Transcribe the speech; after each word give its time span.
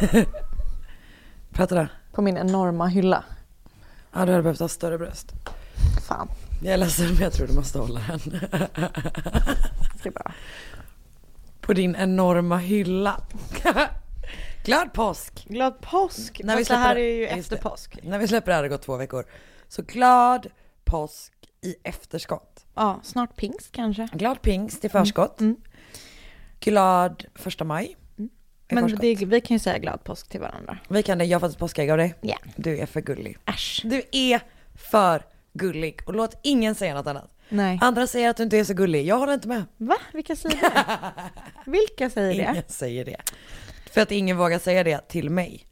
Prata 1.52 1.74
där. 1.74 1.88
På 2.12 2.22
min 2.22 2.36
enorma 2.36 2.86
hylla. 2.86 3.24
Ja, 4.12 4.24
du 4.26 4.32
hade 4.32 4.42
behövt 4.42 4.60
ha 4.60 4.68
större 4.68 4.98
bröst. 4.98 5.32
Fan, 6.08 6.28
Jag 6.62 6.72
är 6.74 6.76
ledsen 6.78 7.06
men 7.14 7.22
jag 7.22 7.32
tror 7.32 7.46
du 7.46 7.52
måste 7.54 7.78
hålla 7.78 8.00
den. 8.08 8.18
det 10.02 10.08
är 10.08 10.10
bra. 10.10 10.32
På 11.60 11.72
din 11.72 11.96
enorma 11.96 12.56
hylla. 12.58 13.20
Glad 14.64 14.92
påsk! 14.92 15.44
Glad 15.48 15.80
påsk! 15.80 16.40
När 16.44 16.56
vi 16.56 16.60
Fast 16.60 16.70
det 16.70 16.76
här 16.76 16.94
släpper- 16.94 17.00
är 17.00 17.14
ju 17.14 17.26
efter 17.26 17.56
det. 17.56 17.62
påsk. 17.62 17.98
När 18.02 18.18
vi 18.18 18.28
släpper 18.28 18.46
det 18.46 18.52
här 18.52 18.58
har 18.58 18.62
det 18.62 18.68
gått 18.68 18.82
två 18.82 18.96
veckor. 18.96 19.24
Så 19.68 19.82
glad 19.82 20.46
påsk 20.84 21.32
i 21.62 21.74
efterskott. 21.84 22.64
Ja, 22.74 23.00
snart 23.02 23.36
pingst 23.36 23.72
kanske. 23.72 24.08
Glad 24.12 24.42
pingst 24.42 24.84
i 24.84 24.88
förskott. 24.88 25.40
Mm. 25.40 25.56
Glad 26.60 27.24
första 27.34 27.64
maj. 27.64 27.96
Men 28.70 28.96
det, 28.96 29.14
vi 29.14 29.40
kan 29.40 29.54
ju 29.54 29.58
säga 29.58 29.78
glad 29.78 30.04
påsk 30.04 30.28
till 30.28 30.40
varandra. 30.40 30.78
Vi 30.88 31.02
kan 31.02 31.18
det, 31.18 31.24
jag 31.24 31.40
har 31.40 31.48
fått 31.48 31.52
ett 31.54 31.58
påskägg 31.58 31.90
av 31.90 31.98
dig. 31.98 32.14
Ja. 32.20 32.36
Du 32.56 32.78
är 32.78 32.86
för 32.86 33.00
gullig. 33.00 33.38
Äsch. 33.46 33.80
Du 33.84 34.02
är 34.12 34.40
för 34.74 35.22
gullig 35.52 36.00
och 36.06 36.14
låt 36.14 36.38
ingen 36.42 36.74
säga 36.74 36.94
något 36.94 37.06
annat. 37.06 37.30
Nej. 37.48 37.78
Andra 37.82 38.06
säger 38.06 38.30
att 38.30 38.36
du 38.36 38.42
inte 38.42 38.58
är 38.58 38.64
så 38.64 38.74
gullig, 38.74 39.06
jag 39.06 39.18
håller 39.18 39.34
inte 39.34 39.48
med. 39.48 39.64
Va? 39.76 39.96
Vilka 40.12 40.36
säger 40.36 40.60
det? 40.60 41.00
Vilka 41.70 42.10
säger 42.10 42.34
det? 42.44 42.50
Ingen 42.52 42.64
säger 42.66 43.04
det. 43.04 43.16
För 43.92 44.00
att 44.00 44.10
ingen 44.10 44.36
vågar 44.36 44.58
säga 44.58 44.84
det 44.84 45.08
till 45.08 45.30
mig. 45.30 45.66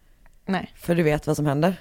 Nej. 0.47 0.72
För 0.76 0.94
du 0.94 1.03
vet 1.03 1.26
vad 1.26 1.37
som 1.37 1.47
händer. 1.47 1.76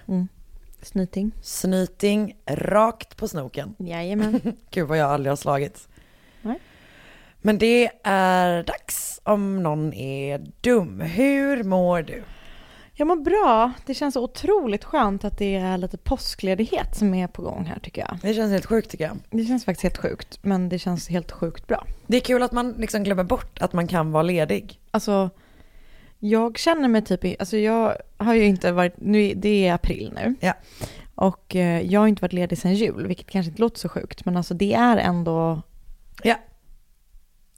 Snyting. 0.81 1.31
Snyting 1.41 2.35
rakt 2.45 3.17
på 3.17 3.27
snoken. 3.27 3.75
Jajamän. 3.79 4.41
Gud 4.71 4.87
vad 4.87 4.97
jag 4.97 5.11
aldrig 5.11 5.31
har 5.31 5.35
slagits. 5.35 5.87
Men 7.41 7.57
det 7.57 7.89
är 8.03 8.63
dags 8.63 9.21
om 9.23 9.63
någon 9.63 9.93
är 9.93 10.41
dum. 10.61 11.01
Hur 11.01 11.63
mår 11.63 12.01
du? 12.01 12.23
Jag 12.93 13.07
mår 13.07 13.15
bra. 13.15 13.71
Det 13.85 13.93
känns 13.93 14.15
otroligt 14.15 14.83
skönt 14.83 15.25
att 15.25 15.37
det 15.37 15.55
är 15.55 15.77
lite 15.77 15.97
påskledighet 15.97 16.95
som 16.95 17.13
är 17.13 17.27
på 17.27 17.41
gång 17.41 17.65
här 17.65 17.79
tycker 17.79 18.01
jag. 18.01 18.17
Det 18.21 18.33
känns 18.33 18.51
helt 18.51 18.65
sjukt 18.65 18.91
tycker 18.91 19.03
jag. 19.03 19.17
Det 19.29 19.45
känns 19.45 19.65
faktiskt 19.65 19.83
helt 19.83 19.97
sjukt, 19.97 20.39
men 20.41 20.69
det 20.69 20.79
känns 20.79 21.09
helt 21.09 21.31
sjukt 21.31 21.67
bra. 21.67 21.85
Det 22.07 22.17
är 22.17 22.21
kul 22.21 22.43
att 22.43 22.51
man 22.51 22.71
liksom 22.71 23.03
glömmer 23.03 23.23
bort 23.23 23.61
att 23.61 23.73
man 23.73 23.87
kan 23.87 24.11
vara 24.11 24.23
ledig. 24.23 24.79
Alltså, 24.91 25.29
jag 26.19 26.57
känner 26.57 26.87
mig 26.87 27.01
typ, 27.05 27.39
alltså 27.39 27.57
jag 27.57 27.97
har 28.17 28.33
ju 28.33 28.45
inte 28.45 28.71
varit, 28.71 28.93
nu, 28.97 29.33
det 29.33 29.67
är 29.67 29.73
april 29.73 30.11
nu. 30.15 30.35
Ja. 30.39 30.53
Och 31.15 31.55
eh, 31.55 31.81
jag 31.81 31.99
har 31.99 32.07
inte 32.07 32.21
varit 32.21 32.33
ledig 32.33 32.57
sedan 32.57 32.73
jul, 32.75 33.07
vilket 33.07 33.29
kanske 33.29 33.49
inte 33.49 33.61
låter 33.61 33.79
så 33.79 33.89
sjukt, 33.89 34.25
men 34.25 34.37
alltså 34.37 34.53
det 34.53 34.73
är 34.73 34.97
ändå, 34.97 35.61
Ja. 36.23 36.35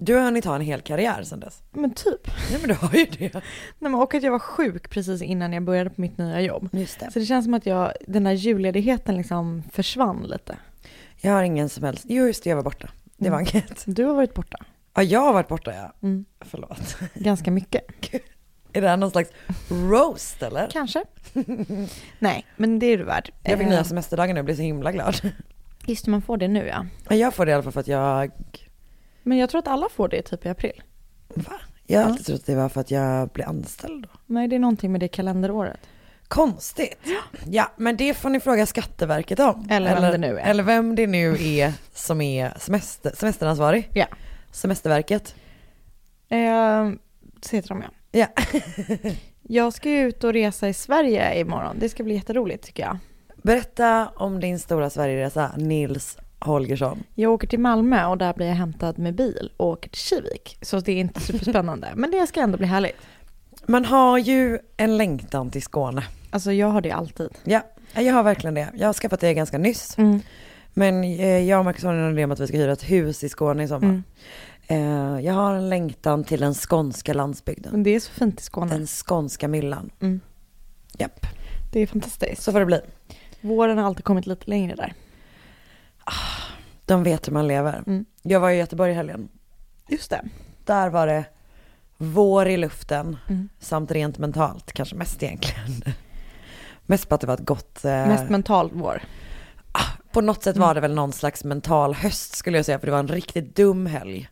Du 0.01 0.15
har 0.15 0.21
hunnit 0.21 0.45
ha 0.45 0.55
en 0.55 0.61
hel 0.61 0.81
karriär 0.81 1.23
sedan 1.23 1.39
dess. 1.39 1.61
men 1.71 1.93
typ. 1.93 2.27
Nej 2.51 2.59
men 2.59 2.67
du 2.69 2.75
har 2.75 2.93
ju 2.93 3.05
det. 3.05 3.33
Nej, 3.33 3.43
men 3.79 3.95
och 3.95 4.13
att 4.15 4.23
jag 4.23 4.31
var 4.31 4.39
sjuk 4.39 4.89
precis 4.89 5.21
innan 5.21 5.53
jag 5.53 5.63
började 5.63 5.89
på 5.89 6.01
mitt 6.01 6.17
nya 6.17 6.41
jobb. 6.41 6.69
Just 6.71 6.99
det. 6.99 7.11
Så 7.11 7.19
det 7.19 7.25
känns 7.25 7.45
som 7.45 7.53
att 7.53 7.65
jag, 7.65 7.93
den 8.07 8.23
där 8.23 8.31
julledigheten 8.31 9.17
liksom 9.17 9.63
försvann 9.71 10.23
lite. 10.23 10.57
Jag 11.21 11.31
har 11.33 11.43
ingen 11.43 11.69
som 11.69 11.83
helst, 11.83 12.05
jo 12.07 12.25
just 12.27 12.43
det 12.43 12.49
jag 12.49 12.57
var 12.57 12.63
borta. 12.63 12.89
Det 13.17 13.29
var 13.29 13.39
inget. 13.39 13.83
Du 13.85 14.03
har 14.05 14.13
varit 14.13 14.33
borta. 14.33 14.57
Ja 14.95 15.03
jag 15.03 15.19
har 15.19 15.33
varit 15.33 15.47
borta 15.47 15.73
ja. 15.75 15.93
Mm. 16.07 16.25
Förlåt. 16.41 16.97
Ganska 17.13 17.51
mycket. 17.51 17.83
Är 18.73 18.81
det 18.81 18.87
här 18.87 18.97
någon 18.97 19.11
slags 19.11 19.29
roast 19.69 20.43
eller? 20.43 20.67
Kanske. 20.71 21.03
Nej, 22.19 22.45
men 22.57 22.79
det 22.79 22.85
är 22.85 22.97
du 22.97 23.03
värd. 23.03 23.31
Jag 23.43 23.57
fick 23.57 23.67
Eh, 23.67 23.71
nya 23.73 23.83
semesterdagar 23.83 24.33
nu 24.33 24.39
och 24.39 24.45
blev 24.45 24.55
så 24.55 24.61
himla 24.61 24.91
glad. 24.91 25.15
Just 25.85 26.05
det, 26.05 26.11
man 26.11 26.21
får 26.21 26.37
det 26.37 26.47
nu 26.47 26.67
ja. 26.67 26.85
Jag 27.15 27.33
får 27.33 27.45
det 27.45 27.49
i 27.51 27.53
alla 27.53 27.63
fall 27.63 27.71
för 27.71 27.79
att 27.79 27.87
jag, 27.87 28.31
Men 29.23 29.37
jag 29.37 29.49
tror 29.49 29.59
att 29.59 29.67
alla 29.67 29.89
får 29.89 30.07
det 30.07 30.21
typ 30.21 30.45
i 30.45 30.49
april. 30.49 30.83
va? 31.27 31.53
Jag 31.87 31.99
har 31.99 32.09
alltid 32.09 32.25
trott 32.25 32.39
att 32.39 32.45
det 32.45 32.55
var 32.55 32.69
för 32.69 32.81
att 32.81 32.91
jag 32.91 33.29
blev 33.29 33.49
anställd 33.49 34.03
då. 34.03 34.09
Nej, 34.25 34.47
det 34.47 34.55
är 34.55 34.59
någonting 34.59 34.91
med 34.91 35.01
det 35.01 35.07
kalenderåret. 35.07 35.79
Konstigt. 36.27 36.99
Ja, 37.45 37.71
men 37.77 37.97
det 37.97 38.13
får 38.13 38.29
ni 38.29 38.39
fråga 38.39 38.65
Skatteverket 38.65 39.39
om. 39.39 39.67
Eller 39.69 40.01
vem 40.01 40.11
det 40.11 40.17
nu 40.17 40.39
är. 40.39 40.49
Eller 40.49 40.63
vem 40.63 40.95
det 40.95 41.07
nu 41.07 41.37
är 41.39 41.73
som 41.93 42.21
är 42.21 42.53
semester, 42.59 43.11
semesteransvarig. 43.15 43.89
Ja. 43.93 44.05
Semesterverket. 44.51 45.35
Eh, 46.29 46.89
så 47.41 47.55
heter 47.55 47.69
de 47.69 47.81
ja. 47.81 47.89
Ja. 48.11 48.27
Jag 49.41 49.73
ska 49.73 49.89
ju 49.89 49.99
ut 49.99 50.23
och 50.23 50.33
resa 50.33 50.69
i 50.69 50.73
Sverige 50.73 51.39
imorgon. 51.39 51.75
Det 51.79 51.89
ska 51.89 52.03
bli 52.03 52.13
jätteroligt 52.13 52.65
tycker 52.65 52.83
jag. 52.83 52.97
Berätta 53.35 54.09
om 54.15 54.39
din 54.39 54.59
stora 54.59 54.89
Sverigeresa, 54.89 55.51
Nils 55.57 56.17
Holgersson. 56.39 57.03
Jag 57.15 57.31
åker 57.31 57.47
till 57.47 57.59
Malmö 57.59 58.05
och 58.05 58.17
där 58.17 58.33
blir 58.33 58.47
jag 58.47 58.55
hämtad 58.55 58.99
med 58.99 59.15
bil 59.15 59.51
och 59.57 59.67
åker 59.67 59.89
till 59.89 59.99
Kivik. 60.01 60.57
Så 60.61 60.79
det 60.79 60.91
är 60.91 60.97
inte 60.97 61.19
superspännande. 61.19 61.87
Men 61.95 62.11
det 62.11 62.27
ska 62.27 62.39
ändå 62.41 62.57
bli 62.57 62.67
härligt. 62.67 62.95
Man 63.65 63.85
har 63.85 64.17
ju 64.17 64.59
en 64.77 64.97
längtan 64.97 65.49
till 65.49 65.61
Skåne. 65.61 66.03
Alltså 66.29 66.51
jag 66.51 66.67
har 66.67 66.81
det 66.81 66.91
alltid. 66.91 67.29
Ja, 67.43 67.61
jag 67.95 68.13
har 68.13 68.23
verkligen 68.23 68.53
det. 68.53 68.67
Jag 68.77 68.87
har 68.87 68.93
skaffat 68.93 69.19
det 69.19 69.33
ganska 69.33 69.57
nyss. 69.57 69.97
Mm. 69.97 70.19
Men 70.73 71.03
eh, 71.03 71.37
jag 71.39 71.59
och 71.59 71.65
Marcus 71.65 71.83
har 71.83 71.93
en 71.93 72.11
idé 72.13 72.23
om 72.23 72.31
att 72.31 72.39
vi 72.39 72.47
ska 72.47 72.57
hyra 72.57 72.71
ett 72.71 72.89
hus 72.91 73.23
i 73.23 73.29
Skåne 73.29 73.63
i 73.63 73.67
sommar. 73.67 73.87
Mm. 73.87 75.15
Eh, 75.15 75.25
Jag 75.25 75.33
har 75.33 75.53
en 75.55 75.69
längtan 75.69 76.23
till 76.23 76.39
den 76.39 76.53
skånska 76.53 77.13
landsbygden. 77.13 77.71
Men 77.71 77.83
det 77.83 77.89
är 77.95 77.99
så 77.99 78.11
fint 78.11 78.39
i 78.39 78.43
Skåne. 78.43 78.71
Den 78.71 78.87
skånska 78.87 79.47
myllan. 79.47 79.89
Mm. 80.01 80.19
Japp, 80.97 81.25
Det 81.71 81.79
är 81.79 81.87
fantastiskt. 81.87 82.41
så 82.41 82.51
får 82.51 82.59
det 82.59 82.65
bli. 82.65 82.81
Våren 83.41 83.77
har 83.77 83.85
alltid 83.85 84.05
kommit 84.05 84.27
lite 84.27 84.49
längre 84.49 84.75
där. 84.75 84.93
De 86.85 87.03
vet 87.03 87.27
hur 87.27 87.33
man 87.33 87.47
lever. 87.47 87.83
Mm. 87.87 88.05
Jag 88.21 88.39
var 88.39 88.49
i 88.49 88.57
Göteborg 88.57 88.91
i 88.91 88.95
helgen. 88.95 89.29
Just 89.87 90.09
det. 90.09 90.21
Där 90.65 90.89
var 90.89 91.07
det 91.07 91.25
vår 91.97 92.47
i 92.47 92.57
luften, 92.57 93.17
Mm. 93.27 93.49
samt 93.59 93.91
rent 93.91 94.17
mentalt, 94.17 94.71
kanske 94.73 94.95
mest 94.95 95.23
egentligen. 95.23 95.81
Mest 96.85 97.09
på 97.09 97.15
att 97.15 97.21
det 97.21 97.27
var 97.27 97.33
ett 97.33 97.45
gott... 97.45 97.85
eh, 97.85 97.91
Mest 98.07 98.29
mental 98.29 98.69
vår. 98.73 99.01
På 100.11 100.21
något 100.21 100.43
sätt 100.43 100.57
var 100.57 100.73
det 100.75 100.81
väl 100.81 100.93
någon 100.95 101.13
slags 101.13 101.43
mental 101.43 101.93
höst 101.93 102.35
skulle 102.35 102.57
jag 102.57 102.65
säga, 102.65 102.79
för 102.79 102.85
det 102.87 102.91
var 102.91 102.99
en 102.99 103.07
riktigt 103.07 103.55
dum 103.55 103.85
helg. 103.85 104.29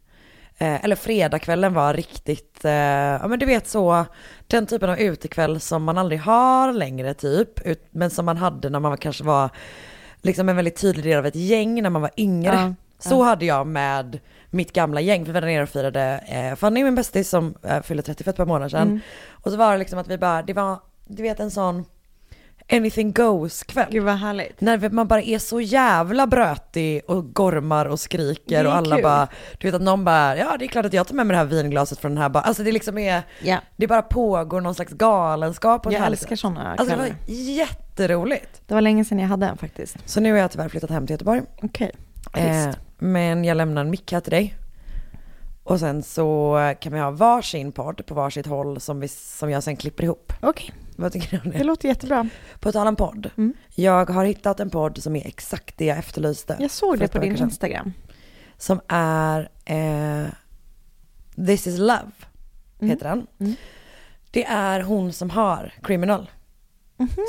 Eh, 0.58 0.84
eller 0.84 0.96
fredagskvällen 0.96 1.74
var 1.74 1.94
riktigt, 1.94 2.66
eh, 2.66 2.72
ja 2.72 3.28
men 3.28 3.40
du 3.40 3.46
vet 3.46 3.68
så, 3.68 4.06
den 4.48 4.66
typen 4.66 4.90
av 4.90 5.00
utekväll 5.00 5.60
som 5.60 5.84
man 5.84 5.98
aldrig 5.98 6.20
har 6.22 6.74
längre 6.74 7.14
typ, 7.14 7.60
ut, 7.68 7.88
men 7.92 8.10
som 8.10 8.26
man 8.26 8.38
hade 8.38 8.70
när 8.70 8.80
man 8.80 8.98
kanske 8.98 9.24
var 9.24 9.50
liksom 10.28 10.50
en 10.50 10.56
väldigt 10.56 10.76
tydlig 10.82 11.06
del 11.06 11.18
av 11.18 11.26
ett 11.26 11.36
gäng 11.36 11.82
när 11.84 11.90
man 11.90 12.02
var 12.02 12.12
yngre. 12.18 12.54
Ja, 12.54 12.74
Så 13.00 13.24
hade 13.24 13.46
jag 13.46 13.68
med 13.68 14.20
mitt 14.50 14.74
gamla 14.74 15.02
gäng, 15.02 15.26
för 15.26 15.34
vi 15.34 15.40
var 15.40 15.48
nere 15.48 15.64
och 15.64 15.70
firade 15.70 16.24
eh, 16.28 16.56
Fanny, 16.56 16.84
min 16.84 16.96
bästis 16.96 17.30
som 17.30 17.56
eh, 17.64 17.82
fyllde 17.82 18.04
30 18.04 18.24
för 18.24 18.32
ett 18.32 18.38
par 18.38 18.46
månader 18.46 18.70
sedan. 18.70 18.88
Mm. 18.88 19.00
Och 19.32 19.52
så 19.52 19.58
var 19.58 19.72
det 19.72 19.78
liksom 19.78 20.00
att 20.00 20.08
vi 20.08 20.18
bara, 20.18 20.42
det 20.42 20.54
var, 20.54 20.80
du 21.08 21.24
vet 21.24 21.40
en 21.40 21.52
sån 21.52 21.86
anything 22.72 23.12
goes 23.12 23.64
kväll. 23.64 23.86
Gud 23.92 24.04
vad 24.04 24.16
härligt. 24.16 24.62
När 24.62 24.90
man 24.90 25.08
bara 25.08 25.22
är 25.22 25.40
så 25.40 25.62
jävla 25.62 26.28
brötig 26.28 27.02
och 27.08 27.34
gormar 27.34 27.86
och 27.86 28.00
skriker 28.00 28.66
och 28.68 28.76
alla 28.76 28.96
kul. 28.96 29.04
bara, 29.04 29.28
du 29.58 29.68
vet 29.68 29.76
att 29.76 29.82
någon 29.82 30.06
bara, 30.06 30.38
ja 30.38 30.56
det 30.60 30.66
är 30.66 30.68
klart 30.68 30.86
att 30.86 30.94
jag 30.94 31.08
tar 31.08 31.16
med 31.16 31.28
mig 31.28 31.34
det 31.34 31.38
här 31.38 31.46
vinglaset 31.46 32.00
från 32.00 32.12
den 32.12 32.22
här 32.22 32.30
bara, 32.30 32.44
alltså 32.44 32.64
det 32.64 32.72
liksom 32.72 32.98
är, 32.98 33.22
Ja. 33.44 33.58
det 33.76 33.88
bara 33.88 34.02
pågår 34.02 34.62
någon 34.62 34.76
slags 34.76 34.94
galenskap 34.94 35.86
ett 35.86 35.94
Jag 35.94 36.06
älskar 36.06 36.36
sådana 36.36 36.70
Alltså 36.72 36.86
det 36.86 36.92
kvällar. 37.04 37.10
var 37.10 37.16
jätteroligt. 38.04 38.62
Det 38.68 38.74
var 38.74 38.82
länge 38.82 39.06
sedan 39.06 39.20
jag 39.20 39.28
hade 39.28 39.46
en 39.46 39.58
faktiskt. 39.58 39.98
Så 40.10 40.20
nu 40.20 40.32
har 40.32 40.40
jag 40.40 40.52
tyvärr 40.52 40.70
flyttat 40.70 40.90
hem 40.90 41.08
till 41.08 41.14
Göteborg. 41.14 41.42
Okej. 41.62 41.92
Eh, 42.34 42.70
men 42.98 43.44
jag 43.44 43.58
lämnar 43.58 43.82
en 43.82 43.90
mick 43.90 44.12
här 44.12 44.20
till 44.20 44.32
dig. 44.32 44.56
Och 45.64 45.80
sen 45.80 46.04
så 46.04 46.58
kan 46.80 46.94
vi 46.94 47.00
ha 47.00 47.12
varsin 47.12 47.72
podd 47.72 48.06
på 48.06 48.14
varsitt 48.14 48.46
håll 48.46 48.80
som, 48.80 49.00
vi, 49.00 49.08
som 49.08 49.50
jag 49.50 49.64
sen 49.64 49.76
klipper 49.76 50.04
ihop. 50.04 50.34
Okej, 50.42 50.74
Vad 50.96 51.14
tycker 51.14 51.30
du 51.32 51.44
om 51.46 51.52
det 51.52 51.58
det? 51.58 51.64
låter 51.64 51.88
jättebra. 51.88 52.30
På 52.60 52.72
tal 52.72 52.88
om 52.88 52.96
podd. 52.96 53.30
Mm. 53.38 53.54
Jag 53.76 54.10
har 54.10 54.26
hittat 54.26 54.60
en 54.60 54.70
podd 54.70 54.98
som 55.04 55.16
är 55.16 55.28
exakt 55.28 55.78
det 55.78 55.86
jag 55.86 55.98
efterlyste. 55.98 56.58
Jag 56.60 56.72
såg 56.72 57.00
det 57.00 57.08
på 57.08 57.20
din 57.20 57.38
sedan. 57.38 57.48
Instagram. 57.48 57.94
Som 58.58 58.82
är 58.88 59.50
eh, 59.66 60.28
This 61.46 61.68
is 61.68 61.80
love, 61.80 62.12
Mm. 62.80 62.90
heter 62.90 63.10
den. 63.10 63.28
Mm. 63.40 63.56
Det 64.32 64.46
är 64.46 64.82
hon 64.82 65.14
som 65.14 65.30
har 65.30 65.74
Criminal, 65.84 66.30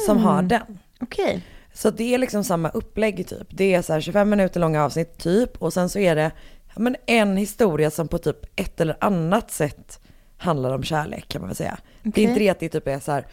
som 0.07 0.19
har 0.19 0.43
den. 0.43 0.79
Okej. 1.01 1.43
Så 1.73 1.91
det 1.91 2.15
är 2.15 2.19
liksom 2.19 2.45
samma 2.45 2.69
upplägg 2.69 3.29
typ. 3.29 3.47
Det 3.51 3.75
är 3.75 3.83
så 3.83 3.93
här 3.93 4.01
25 4.01 4.31
minuter 4.31 4.61
långa 4.61 4.85
avsnitt 4.85 5.19
typ 5.19 5.57
och 5.63 5.73
sen 5.73 5.89
så 5.89 5.99
är 5.99 6.17
det 6.17 6.31
men 6.77 6.97
en 7.07 7.37
historia 7.37 7.91
som 7.91 8.09
på 8.09 8.19
typ 8.19 8.37
ett 8.57 8.81
eller 8.81 8.97
annat 9.01 9.51
sätt 9.51 10.01
handlar 10.37 10.75
om 10.75 10.83
kärlek 10.83 11.29
kan 11.29 11.41
man 11.43 11.49
väl 11.49 11.57
säga. 11.57 11.79
Det 12.03 12.09
Okej. 12.11 12.25
är 12.25 12.29
inte 12.29 12.41
det 12.41 12.49
att 12.49 12.61
det 12.61 12.69
typ 12.69 12.89
är 12.89 12.99
så 13.01 13.13
här 13.13 13.27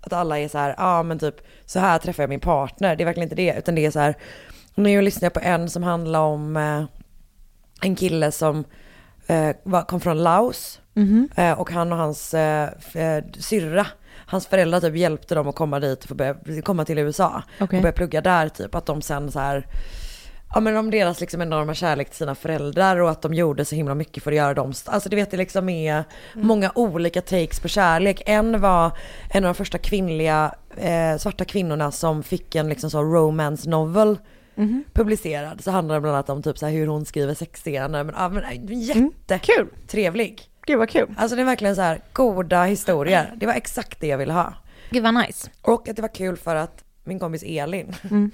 att 0.00 0.12
alla 0.12 0.38
är 0.38 0.48
så 0.48 0.58
här, 0.58 0.68
ja 0.68 0.74
ah, 0.78 1.02
men 1.02 1.18
typ 1.18 1.34
så 1.66 1.78
här 1.78 1.98
träffar 1.98 2.22
jag 2.22 2.30
min 2.30 2.40
partner. 2.40 2.96
Det 2.96 3.02
är 3.02 3.04
verkligen 3.04 3.26
inte 3.26 3.34
det 3.36 3.54
utan 3.58 3.74
det 3.74 3.86
är 3.86 3.90
så 3.90 3.98
här, 4.00 4.14
nu 4.74 5.02
lyssnar 5.02 5.26
jag 5.26 5.32
på 5.32 5.40
en 5.40 5.70
som 5.70 5.82
handlar 5.82 6.20
om 6.20 6.56
eh, 6.56 6.84
en 7.82 7.96
kille 7.96 8.32
som 8.32 8.64
eh, 9.26 9.82
kom 9.86 10.00
från 10.00 10.22
Laos 10.22 10.80
Mhm. 10.94 11.28
eh, 11.36 11.60
och 11.60 11.70
han 11.70 11.92
och 11.92 11.98
hans 11.98 12.34
eh, 12.34 12.68
eh, 12.94 13.24
syrra 13.38 13.86
Hans 14.30 14.46
föräldrar 14.46 14.80
typ 14.80 14.96
hjälpte 14.96 15.34
dem 15.34 15.48
att 15.48 15.54
komma 15.54 15.80
dit 15.80 16.04
få 16.04 16.14
börja, 16.14 16.34
komma 16.64 16.84
till 16.84 16.98
USA 16.98 17.42
Okej. 17.60 17.76
och 17.76 17.82
börja 17.82 17.92
plugga 17.92 18.20
där 18.20 18.48
typ. 18.48 18.74
Att 18.74 18.86
de 18.86 19.02
sen 19.02 19.32
så 19.32 19.38
här, 19.38 19.66
ja 20.54 20.60
men 20.60 20.76
om 20.76 20.90
deras 20.90 21.20
liksom 21.20 21.42
enorma 21.42 21.74
kärlek 21.74 22.08
till 22.08 22.16
sina 22.16 22.34
föräldrar 22.34 22.96
och 23.00 23.10
att 23.10 23.22
de 23.22 23.34
gjorde 23.34 23.64
så 23.64 23.74
himla 23.74 23.94
mycket 23.94 24.22
för 24.22 24.30
att 24.32 24.36
göra 24.36 24.54
dem, 24.54 24.72
alltså 24.86 25.08
du 25.08 25.16
vet 25.16 25.30
det 25.30 25.36
liksom 25.36 25.68
är 25.68 26.04
många 26.34 26.72
olika 26.74 27.20
takes 27.20 27.60
på 27.60 27.68
kärlek. 27.68 28.22
En 28.26 28.60
var 28.60 28.90
en 29.30 29.44
av 29.44 29.48
de 29.48 29.54
första 29.54 29.78
kvinnliga 29.78 30.54
eh, 30.76 31.16
svarta 31.18 31.44
kvinnorna 31.44 31.90
som 31.92 32.22
fick 32.22 32.54
en 32.54 32.68
liksom 32.68 32.90
så 32.90 33.02
romance 33.02 33.70
novel 33.70 34.18
Mhm. 34.54 34.84
publicerad. 34.92 35.64
Så 35.64 35.70
handlar 35.70 35.94
det 35.94 36.00
bland 36.00 36.16
annat 36.16 36.30
om 36.30 36.42
typ 36.42 36.58
så 36.58 36.66
hur 36.66 36.86
hon 36.86 37.04
skriver 37.04 37.34
sexscener. 37.34 38.04
Men, 38.04 38.14
ja, 38.18 38.28
men 38.28 38.44
äh, 38.44 38.78
jätte 38.82 39.38
Kul. 39.38 39.66
trevlig. 39.88 40.42
Gud 40.70 40.78
vad 40.78 40.88
kul. 40.88 41.14
Alltså 41.16 41.36
det 41.36 41.42
är 41.42 41.46
verkligen 41.46 41.76
så 41.76 41.82
här 41.82 42.00
goda 42.12 42.64
historier. 42.64 43.32
Det 43.36 43.46
var 43.46 43.54
exakt 43.54 44.00
det 44.00 44.06
jag 44.06 44.18
ville 44.18 44.32
ha. 44.32 44.54
Gud 44.90 45.02
vad 45.02 45.14
nice. 45.14 45.50
Och 45.62 45.88
att 45.88 45.96
det 45.96 46.02
var 46.02 46.14
kul 46.14 46.36
för 46.36 46.56
att 46.56 46.84
min 47.04 47.18
kompis 47.18 47.42
Elin, 47.46 47.94
Mm. 48.10 48.30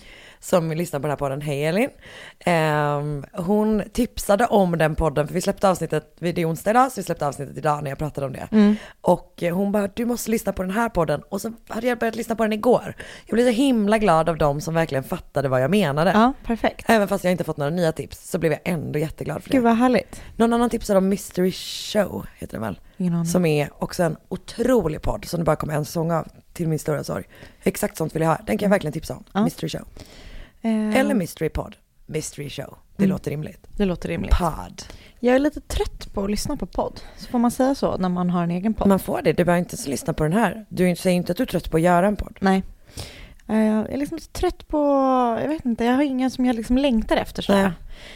Som 0.47 0.71
lyssnar 0.71 1.01
på 1.01 1.03
den 1.03 1.11
här 1.11 1.17
podden, 1.17 1.41
hej 1.41 1.65
Elin. 1.65 1.91
ehm, 2.39 3.25
hon 3.33 3.83
tipsade 3.93 4.47
om 4.47 4.79
den 4.79 4.95
podden, 4.95 5.27
för 5.27 5.35
vi 5.35 5.41
släppte 5.41 5.69
avsnittet, 5.69 6.17
det 6.19 6.39
är 6.39 6.49
onsdag 6.49 6.71
idag, 6.71 6.93
så 6.93 7.01
vi 7.01 7.05
släppte 7.05 7.27
avsnittet 7.27 7.57
idag 7.57 7.83
när 7.83 7.91
jag 7.91 7.99
pratade 7.99 8.27
om 8.27 8.33
det. 8.33 8.49
Mm. 8.53 8.77
Och 9.01 9.43
eh, 9.43 9.57
hon 9.57 9.73
bara, 9.73 9.89
du 9.89 10.05
måste 10.05 10.31
lyssna 10.31 10.53
på 10.53 10.63
den 10.63 10.71
här 10.71 10.89
podden. 10.89 11.23
Och 11.29 11.41
så 11.41 11.53
hade 11.69 11.87
jag 11.87 11.99
börjat 11.99 12.17
lyssna 12.17 12.37
på 12.37 12.43
den 12.43 12.53
igår. 12.53 12.95
Jag 13.27 13.35
blev 13.35 13.45
så 13.45 13.51
himla 13.51 13.99
glad 13.99 14.29
av 14.29 14.39
dem 14.39 14.61
som 14.61 14.75
verkligen 14.75 15.05
fattade 15.05 15.49
vad 15.49 15.63
jag 15.63 15.71
menade. 15.71 16.11
Ja, 16.11 16.33
perfekt. 16.45 16.85
Även 16.89 17.09
fast 17.09 17.25
jag 17.25 17.31
inte 17.31 17.45
fått 17.45 17.57
några 17.57 17.71
nya 17.71 17.93
tips 17.93 18.31
så 18.31 18.39
blev 18.39 18.53
jag 18.53 18.61
ändå 18.65 18.99
jätteglad 18.99 19.43
för 19.43 19.51
det. 19.51 19.57
Gud 19.57 19.65
vad 19.65 19.77
härligt. 19.77 20.23
Någon 20.37 20.53
annan 20.53 20.71
tipsade 20.71 20.99
om 20.99 21.09
Mystery 21.09 21.53
Show, 21.53 22.27
heter 22.39 22.59
den 22.59 22.63
väl? 22.63 22.81
Som 23.27 23.47
är 23.47 23.71
också 23.79 24.03
en 24.03 24.17
otrolig 24.29 25.03
podd 25.03 25.25
som 25.25 25.41
det 25.41 25.45
bara 25.45 25.57
kommer 25.57 25.75
en 25.75 25.85
säsong 25.85 26.13
av 26.13 26.29
till 26.53 26.69
min 26.69 26.79
stora 26.79 27.05
sorg. 27.05 27.25
Exakt 27.63 27.97
sånt 27.97 28.15
vill 28.15 28.23
jag 28.23 28.29
ha. 28.29 28.37
Den 28.47 28.59
kan 28.59 28.67
jag 28.67 28.71
verkligen 28.71 28.93
tipsa 28.93 29.15
om. 29.15 29.25
Ja. 29.33 29.45
Mystery 29.45 29.69
Show. 29.69 29.85
Eh, 30.67 30.97
Eller 31.01 31.15
Mystery 31.15 31.49
Podd. 31.49 31.77
Mystery 32.07 32.51
Show. 32.51 32.77
Det 32.97 33.03
Mm. 33.05 33.11
låter 33.15 33.31
rimligt. 33.31 33.67
Det 33.77 33.85
låter 33.85 34.09
rimligt. 34.09 34.39
Podd. 34.39 34.83
Jag 35.21 35.35
är 35.35 35.39
lite 35.39 35.61
trött 35.61 36.13
på 36.15 36.25
att 36.25 36.31
lyssna 36.31 36.57
på 36.57 36.67
podd. 36.67 37.01
Så 37.17 37.29
får 37.29 37.39
man 37.39 37.51
säga 37.51 37.75
så 37.75 37.97
när 37.97 38.09
man 38.09 38.31
har 38.31 38.43
en 38.43 38.51
egen 38.51 38.75
podd? 38.75 38.89
Man 38.89 38.99
får 38.99 39.23
det. 39.23 39.33
Du 39.33 39.45
behöver 39.45 39.59
inte 39.59 39.75
ens 39.77 39.87
lyssna 39.87 40.13
på 40.13 40.23
den 40.25 40.33
här. 40.33 40.67
Du 40.69 40.97
säger 40.97 41.17
inte 41.17 41.33
att 41.33 41.37
du 41.39 41.43
är 41.43 41.47
trött 41.47 41.71
på 41.71 41.77
att 41.77 41.83
göra 41.83 42.07
en 42.07 42.17
podd. 42.17 42.37
Nej. 42.41 42.63
Eh, 43.49 43.57
Jag 43.67 43.91
är 43.93 43.97
liksom 43.97 44.17
lite 44.17 44.33
trött 44.41 44.69
på, 44.69 44.79
jag 45.43 45.49
vet 45.49 45.65
inte, 45.65 45.85
jag 45.85 45.95
har 45.95 46.03
ingen 46.03 46.31
som 46.31 46.47
jag 46.47 46.57
liksom 46.57 46.79
längtar 46.79 47.17
efter 47.17 47.43
så. 47.43 47.53
Nej. 47.53 47.71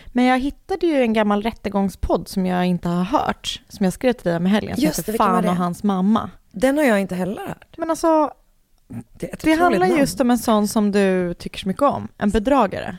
Men 0.06 0.24
jag 0.24 0.38
hittade 0.38 0.86
ju 0.86 1.02
en 1.02 1.12
gammal 1.12 1.42
rättegångspodd 1.42 2.28
som 2.28 2.46
jag 2.46 2.66
inte 2.66 2.88
har 2.88 3.04
hört, 3.04 3.62
som 3.68 3.84
jag 3.84 3.92
skrev 3.92 4.12
till 4.12 4.24
dig 4.24 4.36
om 4.36 4.46
i 4.46 4.50
helgen, 4.50 4.76
som 4.76 4.84
Just 4.84 4.96
det, 5.06 5.12
heter 5.12 5.24
var 5.24 5.26
Fan 5.26 5.42
det? 5.42 5.48
och 5.48 5.56
hans 5.56 5.82
mamma. 5.82 6.30
Den 6.52 6.76
har 6.78 6.84
jag 6.84 7.00
inte 7.00 7.14
heller 7.14 7.46
hört. 7.48 7.74
Men 7.78 7.90
alltså, 7.90 8.30
Det, 9.12 9.42
det 9.42 9.52
handlar 9.54 9.86
namn. 9.86 10.00
just 10.00 10.20
om 10.20 10.30
en 10.30 10.38
sån 10.38 10.68
som 10.68 10.92
du 10.92 11.34
tycker 11.34 11.58
så 11.58 11.68
mycket 11.68 11.82
om, 11.82 12.08
en 12.18 12.30
bedragare. 12.30 12.96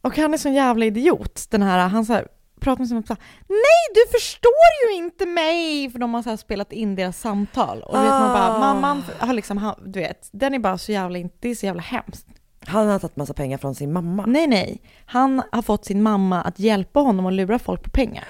Och 0.00 0.16
han 0.16 0.34
är 0.34 0.38
sån 0.38 0.54
jävla 0.54 0.84
idiot, 0.84 1.46
den 1.50 1.62
här, 1.62 1.88
han 1.88 2.04
så 2.04 2.12
här, 2.12 2.28
pratar 2.60 2.94
med 2.94 3.10
och 3.10 3.18
Nej, 3.48 3.84
du 3.94 4.18
förstår 4.18 4.52
ju 4.88 4.96
inte 4.96 5.26
mig! 5.26 5.90
För 5.90 5.98
de 5.98 6.14
har 6.14 6.22
så 6.22 6.36
spelat 6.36 6.72
in 6.72 6.94
deras 6.94 7.20
samtal. 7.20 7.82
Och 7.82 7.96
du 7.96 8.02
vet, 8.02 8.10
man 8.10 8.32
bara, 8.32 8.54
Ah. 8.54 8.58
mamman 8.58 9.02
har 9.18 9.34
liksom, 9.34 9.74
du 9.86 10.00
vet, 10.00 10.28
den 10.32 10.54
är 10.54 10.58
bara 10.58 10.78
så 10.78 10.92
jävla, 10.92 11.18
det 11.40 11.48
är 11.48 11.54
så 11.54 11.66
jävla 11.66 11.82
hemskt. 11.82 12.26
Han 12.66 12.88
har 12.88 12.98
tagit 12.98 13.16
massa 13.16 13.34
pengar 13.34 13.58
från 13.58 13.74
sin 13.74 13.92
mamma. 13.92 14.24
Nej, 14.26 14.46
nej. 14.46 14.82
Han 15.06 15.42
har 15.52 15.62
fått 15.62 15.84
sin 15.84 16.02
mamma 16.02 16.42
att 16.42 16.58
hjälpa 16.58 17.00
honom 17.00 17.26
att 17.26 17.32
lura 17.32 17.58
folk 17.58 17.82
på 17.82 17.90
pengar. 17.90 18.24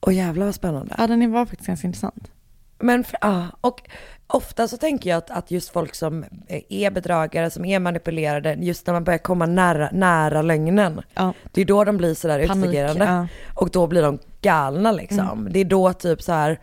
Och 0.00 0.12
jävlar 0.12 0.46
vad 0.46 0.54
spännande. 0.54 0.94
Ja, 0.98 1.06
den 1.06 1.32
var 1.32 1.46
faktiskt 1.46 1.66
ganska 1.66 1.86
intressant. 1.86 2.30
Men, 2.78 3.04
för- 3.04 3.18
ja, 3.20 3.46
och 3.60 3.80
ofta 4.26 4.68
så 4.68 4.76
tänker 4.76 5.10
jag 5.10 5.16
att, 5.18 5.30
att 5.30 5.50
just 5.50 5.72
folk 5.72 5.94
som 5.94 6.24
är 6.68 6.90
bedragare, 6.90 7.50
som 7.50 7.64
är 7.64 7.78
manipulerade, 7.78 8.56
just 8.60 8.86
när 8.86 8.94
man 8.94 9.04
börjar 9.04 9.18
komma 9.18 9.46
nära, 9.46 9.88
nära 9.92 10.42
lögnen, 10.42 11.02
Ja. 11.14 11.32
det 11.52 11.60
är 11.60 11.64
då 11.64 11.84
de 11.84 11.96
blir 11.96 12.14
sådär 12.14 12.46
Panik, 12.48 12.74
ja. 12.74 12.88
Mm. 12.90 13.26
Och 13.54 13.70
då 13.70 13.86
blir 13.86 14.02
de 14.02 14.18
galna 14.40 14.92
liksom. 14.92 15.48
Det 15.50 15.58
är 15.60 15.64
då 15.64 15.92
typ 15.92 16.22
så 16.22 16.32
här 16.32 16.60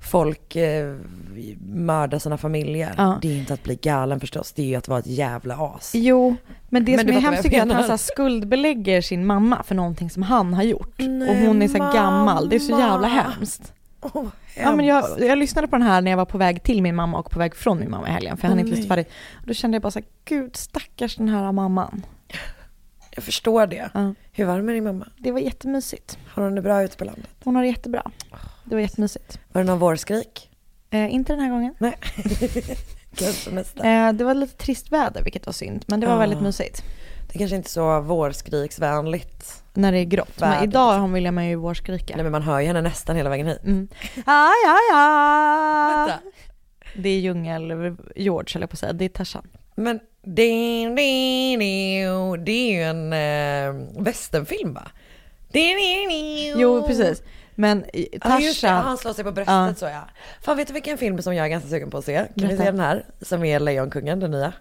folk 0.00 0.56
eh, 0.56 0.94
mördar 1.60 2.18
sina 2.18 2.38
familjer. 2.38 2.94
Ja. 2.96 3.18
Det 3.22 3.28
är 3.28 3.36
inte 3.38 3.54
att 3.54 3.62
bli 3.62 3.74
galen 3.76 4.20
förstås, 4.20 4.52
det 4.52 4.62
är 4.62 4.66
ju 4.66 4.74
att 4.74 4.88
vara 4.88 4.98
ett 4.98 5.06
jävla 5.06 5.56
as. 5.56 5.92
Jo, 5.94 6.36
men 6.68 6.84
det 6.84 6.96
Men 6.96 7.06
som 7.06 7.16
är 7.16 7.20
hemskt 7.20 7.42
tycker 7.42 7.56
jag 7.56 7.68
att 7.68 7.74
han 7.74 7.84
så 7.84 7.90
här 7.90 7.96
skuldbelägger 7.96 9.00
sin 9.00 9.26
mamma 9.26 9.62
för 9.62 9.74
någonting 9.74 10.10
som 10.10 10.22
han 10.22 10.54
har 10.54 10.62
gjort. 10.62 10.94
Nej, 10.98 11.30
och 11.30 11.36
hon 11.46 11.62
är 11.62 11.68
så 11.68 11.82
här 11.82 11.92
gammal. 11.92 12.48
Det 12.48 12.56
är 12.56 12.60
så 12.60 12.78
jävla 12.78 13.08
hemskt. 13.08 13.72
Åh, 14.00 14.24
Ja, 14.56 14.76
men 14.76 14.86
jag, 14.86 15.04
jag 15.20 15.38
lyssnade 15.38 15.68
på 15.68 15.76
den 15.76 15.82
här 15.86 16.00
när 16.00 16.10
jag 16.10 16.18
var 16.18 16.24
på 16.24 16.38
väg 16.38 16.62
till 16.62 16.82
min 16.82 16.94
mamma 16.94 17.18
och 17.18 17.30
på 17.30 17.38
väg 17.38 17.54
från 17.56 17.78
min 17.78 17.90
mamma 17.90 18.08
i 18.08 18.10
helgen. 18.10 18.36
För 18.36 18.44
jag 18.44 18.48
hann 18.50 18.58
Åh, 18.58 18.64
inte 18.66 18.76
lyssna 18.76 18.88
färdigt. 18.94 19.10
Då 19.44 19.54
kände 19.54 19.74
jag 19.74 19.82
bara 19.82 19.90
så 19.90 19.98
här, 19.98 20.08
gud 20.24 20.56
stackars 20.56 21.16
den 21.16 21.28
här 21.28 21.52
mamman. 21.52 22.06
jag 23.10 23.24
förstår 23.24 23.66
det. 23.66 23.90
Ja. 23.94 24.14
Hur 24.32 24.44
varm 24.44 24.68
är 24.68 24.72
din 24.74 24.84
mamma? 24.84 25.08
Det 25.18 25.32
var 25.32 25.40
jättemysigt. 25.40 26.18
Har 26.28 26.42
hon 26.42 26.54
det 26.54 26.62
bra 26.62 26.82
ute 26.82 26.96
på 26.96 27.04
landet? 27.04 27.28
Hon 27.44 27.56
har 27.56 27.62
det 27.62 27.68
jättebra. 27.68 28.10
Det 28.64 28.74
var 28.74 28.82
jättemysigt. 28.82 29.38
Var 29.52 29.60
det 29.62 29.66
någon 29.66 29.78
vårskrik? 29.78 30.50
Eh, 30.90 31.14
inte 31.14 31.32
den 31.32 31.40
här 31.40 31.50
gången. 31.50 31.74
Nej. 31.78 31.94
Kanske 33.14 33.50
nästa. 33.50 33.84
Eh, 33.90 34.12
det 34.12 34.24
var 34.24 34.34
lite 34.34 34.56
trist 34.56 34.92
väder 34.92 35.22
vilket 35.24 35.46
var 35.46 35.52
synd. 35.52 35.84
Men 35.88 36.00
det 36.00 36.06
var 36.06 36.14
Ja. 36.14 36.18
väldigt 36.20 36.40
mysigt. 36.40 36.82
Det 37.32 37.38
kanske 37.38 37.56
inte 37.56 37.66
är 37.68 37.70
så 37.70 38.00
vårskriksvänligt. 38.00 39.62
När 39.74 39.92
det 39.92 39.98
är 39.98 40.04
grått. 40.04 40.40
Men 40.40 40.64
idag 40.64 40.92
har- 40.92 41.08
vill 41.08 41.30
man 41.32 41.46
ju 41.46 41.54
vårskrika. 41.56 42.14
Nej 42.16 42.22
men 42.22 42.32
man 42.32 42.42
hör 42.42 42.60
ju 42.60 42.66
henne 42.66 42.80
nästan 42.80 43.16
hela 43.16 43.30
vägen 43.30 43.46
hit. 43.46 43.58
Mm. 43.64 43.88
Ja, 44.26 44.50
ja, 44.64 44.78
ja. 44.92 46.06
Vänta. 46.08 46.18
Det 46.96 47.08
är 47.08 47.18
djungel, 47.18 47.96
George 48.16 48.48
jag 48.64 48.70
på 48.70 48.74
att 48.74 48.78
säga. 48.78 48.92
Det 48.92 49.04
är 49.04 49.08
Tarzan. 49.08 49.46
Men 49.74 50.00
det, 50.22 50.88
är 52.52 52.72
ju 52.72 52.82
en 52.82 53.12
eh, 53.12 54.02
västernfilm 54.02 54.74
va? 54.74 54.88
Jo, 56.56 56.86
precis. 56.86 57.22
Men 57.54 57.84
det. 57.92 58.20
Tarzan, 58.20 58.84
Han 58.84 58.98
slår 58.98 59.12
sig 59.12 59.24
på 59.24 59.32
bröstet 59.32 59.54
Ja. 59.54 59.74
så 59.74 59.84
ja. 59.84 60.02
Fan 60.42 60.56
vet 60.56 60.66
du 60.66 60.72
vilken 60.74 60.98
film 60.98 61.22
som 61.22 61.34
jag 61.34 61.44
är 61.46 61.50
ganska 61.50 61.68
sugen 61.68 61.90
på 61.90 61.98
att 61.98 62.04
se? 62.04 62.16
Kan 62.16 62.26
vi 62.34 62.42
Berätta. 62.42 62.62
se 62.64 62.70
den 62.70 62.80
här? 62.80 63.04
Som 63.22 63.44
är 63.44 63.60
Lejonkungen, 63.60 64.20
den 64.20 64.30
nya. 64.30 64.52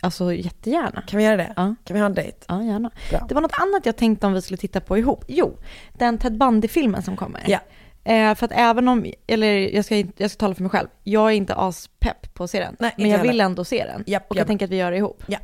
Alltså 0.00 0.32
jättegärna. 0.32 1.02
Kan 1.06 1.18
vi 1.18 1.24
göra 1.24 1.36
det? 1.36 1.52
Ja. 1.56 1.74
Kan 1.84 1.94
vi 1.94 1.98
ha 2.00 2.06
en 2.06 2.14
dejt? 2.14 2.38
Ja, 2.48 2.62
gärna. 2.62 2.90
Bra. 3.10 3.26
Det 3.28 3.34
var 3.34 3.42
något 3.42 3.60
annat 3.60 3.86
jag 3.86 3.96
tänkte 3.96 4.26
om 4.26 4.32
vi 4.32 4.42
skulle 4.42 4.58
titta 4.58 4.80
på 4.80 4.98
ihop. 4.98 5.24
Jo, 5.28 5.58
den 5.92 6.18
Ted 6.18 6.38
Bundy-filmen 6.38 7.02
som 7.02 7.16
kommer. 7.16 7.42
Ja. 7.46 7.58
Eh, 8.04 8.34
för 8.34 8.46
att 8.46 8.52
även 8.54 8.88
om, 8.88 9.12
eller 9.26 9.74
jag 9.74 9.84
ska, 9.84 10.04
jag 10.16 10.30
ska 10.30 10.38
tala 10.38 10.54
för 10.54 10.62
mig 10.62 10.70
själv, 10.70 10.88
jag 11.04 11.30
är 11.30 11.34
inte 11.34 11.54
aspepp 11.54 12.34
på 12.34 12.44
att 12.44 12.50
se 12.50 12.60
den. 12.60 12.76
Nej, 12.78 12.94
men 12.96 13.10
jag 13.10 13.18
heller. 13.18 13.30
vill 13.30 13.40
ändå 13.40 13.64
se 13.64 13.84
den. 13.84 14.04
Japp, 14.06 14.30
och 14.30 14.36
japp. 14.36 14.40
jag 14.40 14.46
tänker 14.46 14.66
att 14.66 14.72
vi 14.72 14.76
gör 14.76 14.90
det 14.90 14.96
ihop. 14.96 15.22
Ja, 15.26 15.38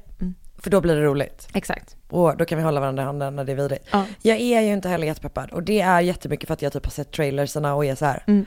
för 0.65 0.71
då 0.71 0.81
blir 0.81 0.97
det 0.97 1.03
roligt. 1.03 1.49
Exakt. 1.55 1.97
Och 2.09 2.37
då 2.37 2.45
kan 2.45 2.59
vi 2.59 2.65
hålla 2.65 2.81
varandra 2.81 3.03
i 3.03 3.07
handen 3.07 3.37
när 3.37 3.45
det 3.45 3.53
är 3.53 3.57
vidrigt. 3.57 3.89
Ja. 3.91 4.05
Jag 4.23 4.41
är 4.41 4.61
ju 4.61 4.73
inte 4.73 4.89
heller 4.89 5.07
jättepeppad 5.07 5.51
och 5.51 5.63
det 5.63 5.81
är 5.81 6.01
jättemycket 6.01 6.47
för 6.47 6.55
att 6.55 6.63
jag 6.63 6.73
typ 6.73 6.85
har 6.85 6.91
sett 6.91 7.13
trailersarna 7.13 7.75
och 7.75 7.85
är 7.85 7.95
så 7.95 8.05
här. 8.05 8.25
Mm. 8.27 8.47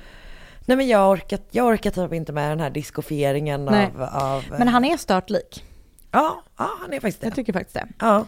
Nej 0.65 0.77
men 0.77 0.87
jag 0.87 1.11
orkar, 1.11 1.39
jag 1.51 1.65
orkar 1.65 1.91
typ 1.91 2.13
inte 2.13 2.31
med 2.31 2.51
den 2.51 2.59
här 2.59 2.69
diskofieringen 2.69 3.65
Nej. 3.65 3.89
av, 3.95 4.03
av... 4.03 4.43
Men 4.49 4.67
han 4.67 4.85
är 4.85 4.97
stört 4.97 5.29
lik. 5.29 5.63
Ja, 6.11 6.43
ja 6.57 6.69
han 6.81 6.93
är 6.93 6.99
faktiskt 6.99 7.21
det. 7.21 7.27
Jag 7.27 7.35
tycker 7.35 7.53
faktiskt 7.53 7.73
det. 7.73 7.87
Ja, 7.99 8.25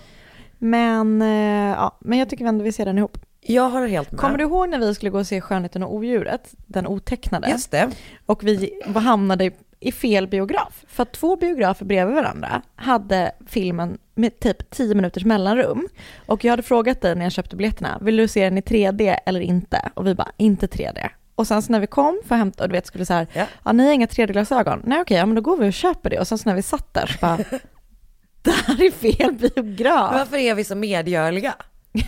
Men, 0.57 1.21
eh, 1.21 1.75
ja, 1.77 1.97
men 1.99 2.19
jag 2.19 2.29
tycker 2.29 2.45
ändå 2.45 2.63
vi 2.63 2.71
ser 2.71 2.85
den 2.85 2.97
ihop. 2.97 3.17
jag 3.41 3.69
håller 3.69 3.87
helt 3.87 4.11
med. 4.11 4.19
Kommer 4.19 4.37
du 4.37 4.43
ihåg 4.43 4.69
när 4.69 4.79
vi 4.79 4.95
skulle 4.95 5.11
gå 5.11 5.19
och 5.19 5.27
se 5.27 5.41
Skönheten 5.41 5.83
och 5.83 5.93
odjuret, 5.93 6.53
den 6.65 6.87
otecknade? 6.87 7.49
Just 7.49 7.71
det. 7.71 7.89
Och 8.25 8.43
vi 8.43 8.81
hamnade 8.95 9.51
i 9.79 9.91
fel 9.91 10.27
biograf. 10.27 10.83
För 10.87 11.03
att 11.03 11.11
två 11.11 11.35
biografer 11.35 11.85
bredvid 11.85 12.15
varandra 12.15 12.61
hade 12.75 13.31
filmen 13.47 13.97
med 14.15 14.39
typ 14.39 14.69
10 14.69 14.95
minuters 14.95 15.25
mellanrum. 15.25 15.87
Och 16.25 16.43
jag 16.45 16.51
hade 16.51 16.63
frågat 16.63 17.01
dig 17.01 17.15
när 17.15 17.25
jag 17.25 17.31
köpte 17.31 17.55
biljetterna, 17.55 17.97
vill 18.01 18.17
du 18.17 18.27
se 18.27 18.43
den 18.43 18.57
i 18.57 18.61
3D 18.61 19.19
eller 19.25 19.39
inte? 19.39 19.89
Och 19.93 20.07
vi 20.07 20.15
bara, 20.15 20.31
inte 20.37 20.67
3D. 20.67 21.09
Och 21.39 21.47
sen 21.47 21.61
så 21.61 21.71
när 21.71 21.79
vi 21.79 21.87
kom 21.87 22.21
för 22.25 22.35
att 22.35 22.39
hämta, 22.39 22.63
och 22.63 22.69
du 22.69 22.73
vet 22.73 22.85
skulle 22.85 23.05
så 23.05 23.13
här, 23.13 23.27
Ja. 23.63 23.71
ni 23.71 23.85
har 23.85 23.93
inga 23.93 24.05
3D-glasögon. 24.05 24.81
Nej 24.85 25.01
okej, 25.01 25.17
ja 25.17 25.25
men 25.25 25.35
då 25.35 25.41
går 25.41 25.57
vi 25.57 25.69
och 25.69 25.73
köper 25.73 26.09
det. 26.09 26.19
Och 26.19 26.27
sen 26.27 26.37
så 26.37 26.49
när 26.49 26.55
vi 26.55 26.61
satt 26.61 26.93
där 26.93 27.05
så 27.05 27.17
bara, 27.21 27.37
det 28.41 28.51
här 28.51 28.83
är 28.83 28.91
fel 28.91 29.33
biograf. 29.33 30.13
Varför 30.13 30.37
är 30.37 30.55
vi 30.55 30.63
så 30.63 30.75
medgörliga? 30.75 31.55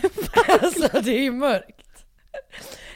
alltså 0.62 1.00
det 1.00 1.10
är 1.10 1.22
ju 1.22 1.32
mörkt. 1.32 2.04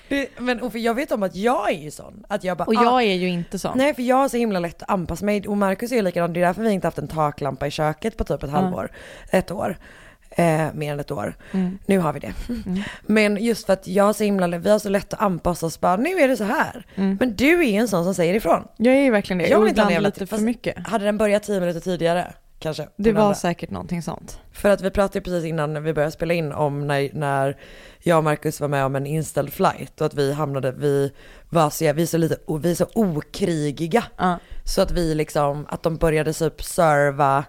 Det, 0.09 0.29
men 0.39 0.61
och 0.61 0.73
för 0.73 0.79
jag 0.79 0.95
vet 0.95 1.13
om 1.13 1.23
att 1.23 1.37
jag 1.37 1.71
är 1.71 1.79
ju 1.79 1.91
sån. 1.91 2.25
Att 2.29 2.45
jag 2.45 2.57
bara, 2.57 2.65
Och 2.65 2.75
ah, 2.77 2.83
jag 2.83 3.03
är 3.03 3.15
ju 3.17 3.29
inte 3.29 3.59
sån. 3.59 3.79
Nej 3.79 3.95
för 3.95 4.03
jag 4.03 4.17
har 4.17 4.29
så 4.29 4.37
himla 4.37 4.59
lätt 4.59 4.83
att 4.83 4.91
anpassa 4.91 5.25
mig 5.25 5.49
och 5.49 5.57
Marcus 5.57 5.93
är 5.93 5.97
ju 5.97 6.03
likadan, 6.03 6.33
det 6.33 6.41
är 6.41 6.47
därför 6.47 6.63
vi 6.63 6.71
inte 6.71 6.87
haft 6.87 6.99
en 6.99 7.09
taklampa 7.09 7.67
i 7.67 7.71
köket 7.71 8.17
på 8.17 8.25
typ 8.25 8.43
ett 8.43 8.51
halvår, 8.51 8.91
ett 9.31 9.51
år. 9.51 9.77
Eh, 10.39 10.75
mer 10.75 10.93
än 10.93 11.01
ett 11.01 11.11
år. 11.11 11.37
Mm. 11.53 11.79
Nu 11.87 11.99
har 11.99 12.13
vi 12.13 12.21
det. 12.21 12.33
Men 13.03 13.37
just 13.45 13.67
för 13.67 13.73
att 13.73 13.89
jag 13.89 14.05
har 14.05 14.13
så 14.13 14.25
himla, 14.25 14.59
vi 14.59 14.71
har 14.71 14.79
så 14.79 14.89
lätt 14.89 15.13
att 15.13 15.23
anpassa 15.23 15.67
oss 15.67 15.81
bara, 15.81 15.97
nu 15.97 16.11
är 16.11 16.29
det 16.29 16.37
så 16.37 16.45
här. 16.45 16.87
Men 16.95 17.37
du 17.37 17.69
är 17.69 17.81
en 17.81 17.89
sån 17.89 18.05
som 18.05 18.15
säger 18.15 18.35
ifrån. 18.35 18.69
Jag 18.77 18.95
är 18.95 19.01
ju 19.01 19.11
verkligen 19.11 19.39
det. 19.39 19.49
Jag 19.49 19.61
vill 19.61 19.69
inte 19.69 19.83
ha 19.83 19.99
lite 19.99 20.27
för 20.27 20.39
mycket. 20.39 20.87
Hade 20.87 21.05
den 21.05 21.19
börjat 21.19 21.43
tio 21.43 21.61
minuter 21.61 21.81
tidigare 21.81 22.33
kanske? 22.59 22.89
Det 22.97 23.13
var 23.13 23.23
andra. 23.23 23.35
säkert 23.35 23.71
någonting 23.71 24.03
sånt. 24.03 24.41
För 24.53 24.71
att 24.71 24.81
vi 24.81 24.91
pratade 24.91 25.21
precis 25.21 25.45
innan 25.45 25.83
vi 25.83 25.93
började 25.93 26.13
spela 26.13 26.35
in 26.35 26.53
om 26.53 26.87
när, 26.87 27.11
när 27.13 27.57
jag 27.99 28.19
och 28.19 28.25
Marcus 28.25 28.61
var 28.61 28.69
med 28.69 28.85
om 28.85 28.97
en 28.97 29.07
inställd 29.07 29.53
flight 29.53 30.01
och 30.01 30.07
att 30.07 30.15
vi 30.15 30.33
hamnade, 30.33 30.73
vi 30.73 31.13
var 31.49 31.71
så, 31.71 31.93
vi 31.93 32.03
är 32.03 32.07
så 32.07 32.19
lite, 32.19 32.37
vi 32.61 32.71
är 32.71 32.75
så 32.75 32.87
okrigiga. 32.95 34.05
Ja. 34.17 34.39
Så 34.65 34.83
att 34.83 34.91
vi 34.91 35.15
liksom, 35.15 35.67
att 35.69 35.83
de 35.83 35.97
började 35.97 36.33
typ 36.33 36.63
serva 36.63 37.45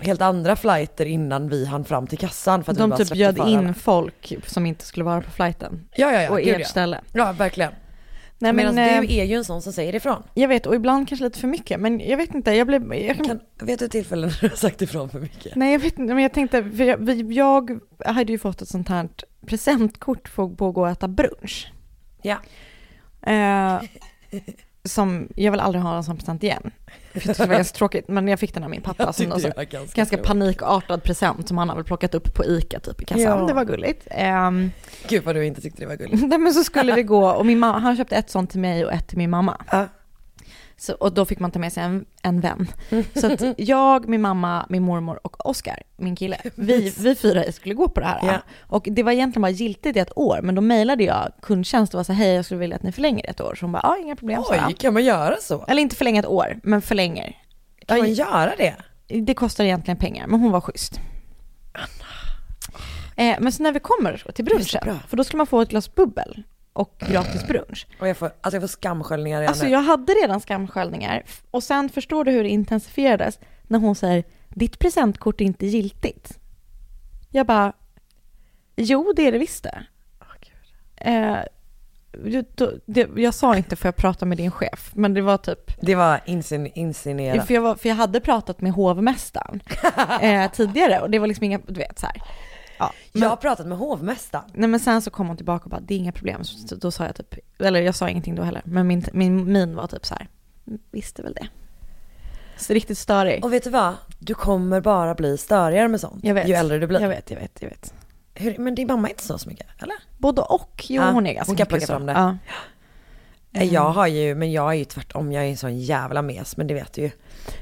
helt 0.00 0.20
andra 0.20 0.56
flighter 0.56 1.06
innan 1.06 1.48
vi 1.48 1.66
hann 1.66 1.84
fram 1.84 2.06
till 2.06 2.18
kassan. 2.18 2.64
För 2.64 2.72
att 2.72 2.78
vi 2.78 2.80
De 2.80 2.90
bara 2.90 2.96
typ 2.96 3.12
bjöd 3.12 3.36
för 3.36 3.48
in 3.48 3.74
folk 3.74 4.34
som 4.46 4.66
inte 4.66 4.84
skulle 4.84 5.04
vara 5.04 5.20
på 5.20 5.30
flighten. 5.30 5.88
Ja, 5.94 6.12
ja, 6.12 6.22
ja. 6.22 6.30
och 6.30 6.38
gud, 6.38 6.48
ert 6.48 6.60
ja. 6.60 6.66
ställe. 6.66 7.00
Ja, 7.12 7.32
verkligen. 7.32 7.72
Nej, 8.42 8.52
Medan 8.52 8.74
men, 8.74 9.02
du 9.02 9.08
eh, 9.08 9.18
är 9.18 9.24
ju 9.24 9.34
en 9.36 9.44
sån 9.44 9.62
som 9.62 9.72
säger 9.72 9.94
ifrån. 9.94 10.22
Jag 10.34 10.48
vet, 10.48 10.66
och 10.66 10.74
ibland 10.74 11.08
kanske 11.08 11.24
lite 11.24 11.38
för 11.38 11.48
mycket. 11.48 11.80
Men 11.80 12.00
jag 12.00 12.16
vet 12.16 12.34
inte, 12.34 12.52
jag 12.52 12.66
blev... 12.66 12.94
Jag 12.94 13.16
kan, 13.16 13.26
Kan, 13.26 13.40
vet 13.60 13.78
du 13.78 13.88
tillfällen 13.88 14.28
när 14.30 14.38
du 14.40 14.48
har 14.48 14.56
sagt 14.56 14.82
ifrån 14.82 15.10
för 15.10 15.20
mycket? 15.20 15.56
nej, 15.56 15.72
jag 15.72 15.78
vet 15.80 15.98
inte, 15.98 16.14
men 16.14 16.22
jag 16.22 16.32
tänkte, 16.32 16.64
för 16.64 16.84
jag, 16.84 16.96
vi- 16.96 17.34
jag 17.34 17.80
hade 18.04 18.32
ju 18.32 18.38
fått 18.38 18.62
ett 18.62 18.68
sånt 18.68 18.88
här 18.88 19.08
presentkort 19.46 20.28
för 20.28 20.48
på 20.48 20.68
att 20.68 20.74
gå 20.74 20.80
och 20.80 20.88
äta 20.90 21.08
brunch. 21.08 21.72
Ja. 22.22 22.36
Eh, 23.22 23.80
som, 24.84 25.28
jag 25.36 25.50
vill 25.50 25.60
aldrig 25.60 25.82
ha 25.82 25.96
en 25.96 26.04
sån 26.04 26.16
present 26.16 26.42
igen. 26.42 26.70
För 27.12 27.18
jag 27.18 27.22
tyckte 27.22 27.42
det 27.42 27.48
var 27.48 27.54
ganska 27.56 27.76
tråkigt, 27.76 28.08
men 28.08 28.28
jag 28.28 28.40
fick 28.40 28.54
den 28.54 28.64
av 28.64 28.70
min 28.70 28.82
pappa. 28.82 29.12
Som 29.12 29.26
någon 29.26 29.40
ganska 29.40 29.78
ganska 29.94 30.16
panikartad 30.16 31.02
present 31.02 31.48
som 31.48 31.58
han 31.58 31.68
har 31.68 31.76
väl 31.76 31.84
plockat 31.84 32.14
upp 32.14 32.34
på 32.34 32.44
ICA 32.44 32.80
typ 32.80 33.02
i 33.02 33.04
kassan. 33.04 33.22
Ja. 33.22 33.46
Det 33.46 33.54
var 33.54 33.64
gulligt. 33.64 34.08
Ehm, 34.10 34.70
Gud 35.08 35.24
vad 35.24 35.34
du 35.34 35.46
inte 35.46 35.60
tyckte 35.60 35.82
det 35.82 35.86
var 35.86 35.96
gulligt. 35.96 36.22
nej 36.28 36.38
men 36.38 36.54
så 36.54 36.64
skulle 36.64 36.94
vi 36.94 37.02
gå 37.02 37.30
och 37.30 37.46
min 37.46 37.58
mamma, 37.58 37.78
han 37.78 37.96
köpte 37.96 38.16
ett 38.16 38.30
sånt 38.30 38.50
till 38.50 38.60
mig 38.60 38.84
och 38.84 38.92
ett 38.92 39.08
till 39.08 39.18
min 39.18 39.30
mamma. 39.30 39.64
Ja. 39.70 39.86
Så, 40.80 40.94
och 40.94 41.12
då 41.12 41.24
fick 41.24 41.38
man 41.38 41.50
ta 41.50 41.58
med 41.58 41.72
sig 41.72 41.82
en, 41.82 42.04
en 42.22 42.40
vän. 42.40 42.68
Så 43.14 43.32
att 43.32 43.42
jag, 43.58 44.08
min 44.08 44.20
mamma, 44.20 44.66
min 44.68 44.82
mormor 44.82 45.20
och 45.22 45.46
Oskar, 45.46 45.82
min 45.96 46.16
kille, 46.16 46.40
vi, 46.54 46.94
vi 46.98 47.14
fyra 47.14 47.52
skulle 47.52 47.74
gå 47.74 47.88
på 47.88 48.00
det 48.00 48.06
här. 48.06 48.20
Ja. 48.22 48.38
Och 48.60 48.88
det 48.90 49.02
var 49.02 49.12
egentligen 49.12 49.42
bara 49.42 49.50
giltigt 49.50 49.96
i 49.96 50.00
ett 50.00 50.18
år, 50.18 50.40
men 50.42 50.54
då 50.54 50.60
mejlade 50.60 51.04
jag 51.04 51.32
kundtjänst 51.42 51.94
och 51.94 51.98
var 51.98 52.04
så 52.04 52.12
hej 52.12 52.34
jag 52.34 52.44
skulle 52.44 52.60
vilja 52.60 52.76
att 52.76 52.82
ni 52.82 52.92
förlänger 52.92 53.30
ett 53.30 53.40
år. 53.40 53.54
Så 53.54 53.64
hon 53.64 53.72
bara, 53.72 53.80
ja 53.82 53.96
inga 54.02 54.16
problem 54.16 54.44
Oj, 54.48 54.74
kan 54.78 54.94
man 54.94 55.04
göra 55.04 55.36
så? 55.40 55.64
Eller 55.68 55.82
inte 55.82 55.96
förlänga 55.96 56.20
ett 56.20 56.26
år, 56.26 56.60
men 56.62 56.82
förlänger. 56.82 57.36
Kan 57.86 57.98
man 57.98 58.12
göra 58.12 58.52
det? 58.56 58.76
Det 59.06 59.34
kostar 59.34 59.64
egentligen 59.64 59.98
pengar, 59.98 60.26
men 60.26 60.40
hon 60.40 60.52
var 60.52 60.60
schysst. 60.60 61.00
Eh, 63.16 63.36
men 63.40 63.52
så 63.52 63.62
när 63.62 63.72
vi 63.72 63.80
kommer 63.80 64.32
till 64.34 64.44
brunchen, 64.44 64.98
för 65.08 65.16
då 65.16 65.24
skulle 65.24 65.38
man 65.38 65.46
få 65.46 65.60
ett 65.60 65.68
glas 65.68 65.94
bubbel 65.94 66.42
och 66.72 66.94
gratis 67.08 67.46
brunch. 67.46 67.86
Och 68.00 68.08
jag 68.08 68.16
får, 68.16 68.26
alltså 68.40 68.56
jag 68.56 68.62
får 68.62 68.68
skamsköljningar 68.68 69.40
redan 69.40 69.48
Alltså 69.48 69.64
nu. 69.64 69.70
jag 69.70 69.80
hade 69.82 70.12
redan 70.12 70.40
skamsköljningar 70.40 71.22
och 71.50 71.62
sen 71.62 71.88
förstår 71.88 72.24
du 72.24 72.30
hur 72.30 72.42
det 72.42 72.48
intensifierades 72.50 73.38
när 73.62 73.78
hon 73.78 73.94
säger 73.94 74.24
ditt 74.48 74.78
presentkort 74.78 75.40
är 75.40 75.44
inte 75.44 75.66
giltigt. 75.66 76.38
Jag 77.30 77.46
bara, 77.46 77.72
jo 78.76 79.12
det 79.16 79.22
är 79.26 79.32
det 79.32 79.38
visst 79.38 79.62
det. 79.62 79.86
Eh, 80.96 81.36
ju- 82.24 82.44
då- 82.54 82.72
det. 82.86 83.08
Jag 83.16 83.34
sa 83.34 83.56
inte 83.56 83.76
för 83.76 83.88
jag 83.88 83.96
prata 83.96 84.26
med 84.26 84.36
din 84.38 84.50
chef, 84.50 84.90
men 84.94 85.14
det 85.14 85.20
var 85.22 85.36
typ, 85.36 85.80
Det 85.80 85.94
var 85.94 86.20
insin, 86.26 86.66
insinuerat. 86.74 87.46
för 87.46 87.54
jag, 87.54 87.60
var, 87.62 87.74
för 87.74 87.88
jag 87.88 87.96
hade 87.96 88.20
pratat 88.20 88.60
med 88.60 88.72
hovmästaren 88.72 89.60
eh, 90.20 90.50
tidigare 90.50 91.00
och 91.00 91.10
det 91.10 91.18
var 91.18 91.26
liksom 91.26 91.44
inga, 91.44 91.58
du 91.66 91.74
vet 91.80 91.98
så 91.98 92.06
här. 92.06 92.22
Ja, 92.80 92.92
men, 93.12 93.22
Jag 93.22 93.28
har 93.28 93.36
pratat 93.36 93.66
med 93.66 93.78
hovmästaren. 93.78 94.44
nej, 94.54 94.68
men 94.68 94.80
sen 94.80 95.02
så 95.02 95.10
kom 95.10 95.28
hon 95.28 95.36
tillbaka 95.36 95.64
och 95.64 95.70
bara, 95.70 95.80
det 95.80 95.94
är 95.94 95.98
inga 95.98 96.12
problem. 96.12 96.44
Så, 96.44 96.74
då 96.76 96.90
sa 96.90 97.04
jag 97.06 97.14
typ, 97.16 97.34
eller 97.58 97.80
jag 97.82 97.94
sa 97.94 98.08
ingenting 98.08 98.34
då 98.34 98.42
heller, 98.42 98.62
men 98.64 98.86
min, 98.86 99.04
min 99.12 99.52
min 99.52 99.74
var 99.76 99.86
typ 99.86 100.06
så 100.06 100.14
här, 100.14 100.28
"Mm, 100.66 100.80
visste 100.90 101.22
väl 101.22 101.34
det. 101.34 101.48
Så 102.56 102.72
riktigt 102.74 102.98
störig. 102.98 103.44
Och 103.44 103.52
vet 103.52 103.64
du 103.64 103.70
vad? 103.70 103.94
Du 104.18 104.34
kommer 104.34 104.80
bara 104.80 105.14
bli 105.14 105.38
störigare 105.38 105.88
med 105.88 106.00
sånt. 106.00 106.24
Jag 106.24 106.34
vet. 106.34 106.48
Ju 106.48 106.54
äldre 106.54 106.78
du 106.78 106.86
blir. 106.86 107.00
Jag 107.00 107.08
vet, 107.08 107.30
jag 107.30 107.38
vet, 107.40 107.62
jag 107.62 107.68
vet. 107.68 107.94
Hur, 108.34 108.58
men 108.58 108.74
din 108.74 108.86
mamma 108.86 109.08
är 109.08 109.12
inte 109.12 109.22
så 109.24 109.38
så 109.38 109.48
mycket, 109.48 109.66
eller? 109.82 109.96
Både 110.18 110.40
och. 110.42 110.84
Jo, 110.88 111.02
Ja, 111.02 111.10
hon 111.10 111.26
är 111.26 111.32
ganska 111.32 111.50
hon 111.50 111.56
kan 111.56 111.66
plocka 111.66 111.86
fram 111.86 112.06
det. 112.06 112.12
Ja. 112.12 112.36
Eh, 113.52 113.72
Jag 113.74 113.90
har 113.90 114.06
ju, 114.06 114.34
men 114.34 114.52
jag 114.52 114.70
är 114.70 114.74
ju 114.74 114.84
tvärtom. 114.84 115.32
Jag 115.32 115.44
är 115.44 115.48
en 115.48 115.56
sån 115.56 115.78
jävla 115.78 116.22
mes, 116.22 116.56
men 116.56 116.66
det 116.66 116.74
vet 116.74 116.92
du 116.92 117.02
ju. 117.02 117.10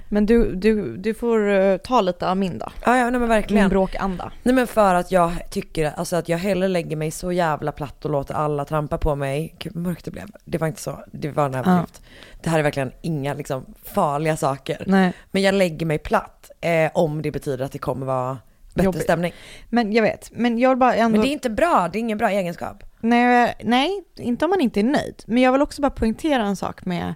Men 0.08 0.26
du, 0.26 0.54
du, 0.54 0.96
du 0.96 1.14
får 1.14 1.48
eh, 1.50 1.76
ta 1.76 2.00
lite 2.00 2.28
av 2.30 2.36
min 2.36 2.58
då. 2.58 2.66
Ja, 2.84 2.96
ja, 2.96 3.02
nej 3.02 3.10
men 3.10 3.20
Min 3.20 3.28
verkligen. 3.28 3.68
bråkanda. 3.68 4.32
Nej 4.42 4.54
men 4.54 4.66
för 4.66 4.94
att 4.94 5.12
jag 5.12 5.32
tycker, 5.50 5.92
alltså 5.96 6.16
att 6.16 6.28
jag 6.28 6.38
hellre 6.38 6.68
lägger 6.68 6.96
mig 6.96 7.10
så 7.10 7.32
jävla 7.32 7.72
platt 7.72 8.04
och 8.04 8.10
låter 8.10 8.34
alla 8.34 8.64
trampa 8.64 8.98
på 8.98 9.14
mig. 9.14 9.54
Gud 9.58 9.72
vad 9.74 9.82
mörkt 9.84 10.04
det 10.04 10.10
blev. 10.10 10.28
Det 10.44 10.58
var 10.58 10.66
inte 10.66 10.80
så, 10.80 10.98
det 11.12 11.30
var 11.30 11.46
en 11.46 11.54
överdrift. 11.54 12.02
Det 12.42 12.50
här 12.50 12.58
är 12.58 12.62
verkligen 12.62 12.92
inga 13.02 13.34
liksom 13.34 13.74
farliga 13.84 14.36
saker. 14.36 14.82
Nej. 14.86 15.12
Men 15.30 15.42
jag 15.42 15.54
lägger 15.54 15.86
mig 15.86 15.98
platt 15.98 16.50
eh, 16.60 16.90
om 16.94 17.22
det 17.22 17.30
betyder 17.30 17.64
att 17.64 17.72
det 17.72 17.78
kommer 17.78 18.06
vara 18.06 18.38
bättre 18.74 18.84
Jobbigt. 18.84 19.02
stämning. 19.02 19.32
Men 19.68 19.92
jag 19.92 20.02
vet, 20.02 20.30
men 20.32 20.58
jag 20.58 20.68
vill 20.70 20.78
bara 20.78 20.94
ändå... 20.94 21.10
Men 21.16 21.20
det 21.20 21.28
är 21.30 21.32
inte 21.32 21.50
bra, 21.50 21.88
det 21.92 21.98
är 21.98 22.00
ingen 22.00 22.18
bra 22.18 22.30
egenskap. 22.30 22.82
nej, 23.00 23.54
nej, 23.64 24.04
inte 24.16 24.44
om 24.44 24.50
man 24.50 24.60
inte 24.60 24.80
är 24.80 24.84
nöjd. 24.84 25.22
Men 25.26 25.42
jag 25.42 25.52
vill 25.52 25.62
också 25.62 25.82
bara 25.82 25.90
poängtera 25.90 26.42
en 26.42 26.56
sak 26.56 26.84
med, 26.84 27.14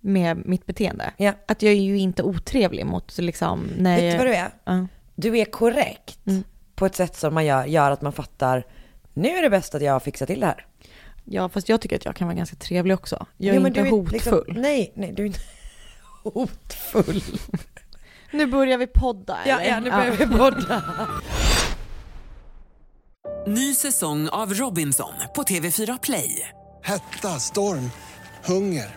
med 0.00 0.46
mitt 0.46 0.66
beteende. 0.66 1.12
Ja. 1.16 1.32
Att 1.48 1.62
jag 1.62 1.72
är 1.72 1.76
ju 1.80 1.98
inte 1.98 2.22
otrevlig 2.22 2.86
mot 2.86 3.18
liksom... 3.18 3.68
När 3.78 4.00
Vet 4.00 4.12
du 4.12 4.18
vad 4.18 4.26
du 4.26 4.34
är? 4.34 4.50
Ja. 4.64 4.86
Du 5.14 5.38
är 5.38 5.44
korrekt 5.44 6.26
Mm. 6.26 6.44
på 6.74 6.86
ett 6.86 6.94
sätt 6.94 7.16
som 7.16 7.34
man 7.34 7.46
gör, 7.46 7.64
gör 7.64 7.90
att 7.90 8.02
man 8.02 8.12
fattar, 8.12 8.66
nu 9.14 9.28
är 9.28 9.42
det 9.42 9.50
bäst 9.50 9.74
att 9.74 9.82
jag 9.82 10.02
fixar 10.02 10.26
till 10.26 10.40
det 10.40 10.46
här. 10.46 10.66
Ja, 11.24 11.48
fast 11.48 11.68
jag 11.68 11.80
tycker 11.80 11.96
att 11.96 12.04
jag 12.04 12.16
kan 12.16 12.26
vara 12.28 12.36
ganska 12.36 12.56
trevlig 12.56 12.94
också. 12.94 13.26
Jag 13.36 13.50
är 13.50 13.54
Jo, 13.56 13.62
men 13.62 13.70
inte 13.70 13.80
du 13.82 13.86
är 13.86 13.90
hotfull. 13.90 14.12
liksom- 14.12 14.44
nej, 14.48 14.92
nej, 14.94 15.12
du 15.12 15.22
är 15.22 15.26
inte 15.26 15.40
hotfull. 16.22 17.22
Nu 18.30 18.46
börjar 18.46 18.78
vi 18.78 18.86
podda 18.86 19.38
Ja, 19.46 19.58
eller? 19.60 19.70
ja, 19.70 19.80
nu 19.80 19.90
börjar 19.90 20.12
vi 20.12 20.26
podda. 20.38 20.82
Ny 23.46 23.74
säsong 23.74 24.28
av 24.28 24.54
Robinson 24.54 25.12
på 25.34 25.42
TV4 25.42 25.98
Play. 26.02 26.48
Hetta, 26.82 27.28
storm, 27.28 27.90
hunger. 28.44 28.96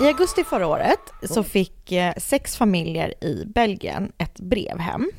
I 0.00 0.06
augusti 0.06 0.44
förra 0.44 0.66
året 0.66 0.98
så 1.22 1.42
fick 1.42 1.92
eh, 1.92 2.14
sex 2.16 2.56
familjer 2.56 3.24
i 3.24 3.44
Belgien 3.46 4.12
ett 4.18 4.40
brev 4.40 4.78
hem. 4.78 5.10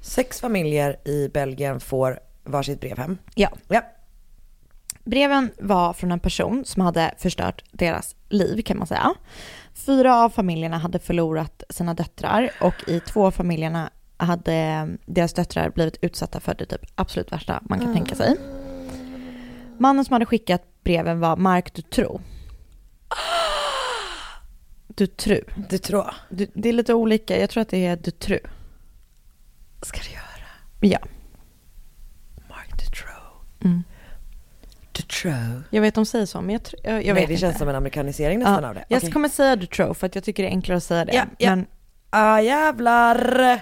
Sex 0.00 0.40
familjer 0.40 1.08
i 1.08 1.28
Belgien 1.28 1.80
får 1.80 2.20
varsitt 2.44 2.80
brev 2.80 2.98
hem. 2.98 3.18
Ja. 3.34 3.48
Ja. 3.68 3.82
Breven 5.04 5.50
var 5.58 5.92
från 5.92 6.12
en 6.12 6.20
person 6.20 6.64
som 6.64 6.82
hade 6.82 7.14
förstört 7.18 7.64
deras 7.72 8.16
liv 8.28 8.62
kan 8.62 8.78
man 8.78 8.86
säga. 8.86 9.14
Fyra 9.74 10.16
av 10.24 10.30
familjerna 10.30 10.78
hade 10.78 10.98
förlorat 10.98 11.62
sina 11.70 11.94
döttrar 11.94 12.50
och 12.60 12.88
i 12.88 13.00
två 13.00 13.26
av 13.26 13.30
familjerna 13.30 13.90
hade 14.16 14.88
deras 15.06 15.32
döttrar 15.32 15.70
blivit 15.70 15.98
utsatta 16.00 16.40
för 16.40 16.54
det 16.54 16.66
typ 16.66 16.86
absolut 16.94 17.32
värsta 17.32 17.62
man 17.62 17.80
kan 17.80 17.94
tänka 17.94 18.14
sig. 18.14 18.36
Mannen 19.78 20.04
som 20.04 20.12
hade 20.12 20.26
skickat 20.26 20.62
breven 20.82 21.20
var 21.20 21.36
Marc 21.36 21.64
Dutroux. 21.72 22.33
Dutroux. 24.94 25.44
Dutroux. 25.70 26.10
Du, 26.30 26.46
det 26.54 26.68
är 26.68 26.72
lite 26.72 26.94
olika, 26.94 27.38
jag 27.40 27.50
tror 27.50 27.60
att 27.62 27.68
det 27.68 27.86
är 27.86 27.96
Dutroux. 27.96 28.50
Ska 29.82 29.98
det 29.98 30.10
göra? 30.10 30.20
Ja. 30.80 30.98
Mark 32.48 32.70
Dutroux. 32.70 33.20
Mm. 33.64 33.82
Dutroux. 34.92 35.66
Jag 35.70 35.80
vet 35.82 35.94
de 35.94 36.06
säger 36.06 36.26
så, 36.26 36.40
men 36.40 36.50
jag, 36.50 36.62
tr- 36.62 36.74
jag, 36.82 36.92
jag 36.92 36.98
Nej, 37.04 37.06
vet 37.14 37.16
det 37.16 37.22
inte. 37.32 37.36
känns 37.40 37.58
som 37.58 37.68
en 37.68 37.74
amerikanisering 37.74 38.38
nästan 38.38 38.62
Ja, 38.62 38.68
av 38.68 38.74
det. 38.74 38.84
Jag 38.88 38.96
Okej. 38.98 39.12
kommer 39.12 39.28
säga 39.28 39.56
Dutroux 39.56 40.00
för 40.00 40.06
att 40.06 40.14
jag 40.14 40.24
tycker 40.24 40.42
det 40.42 40.48
är 40.48 40.50
enklare 40.50 40.76
att 40.76 40.82
säga 40.84 41.04
det. 41.04 41.14
Ja, 41.14 41.24
ja. 41.38 41.50
Men 41.50 41.66
Ah 42.10 42.40
jävlar! 42.40 43.60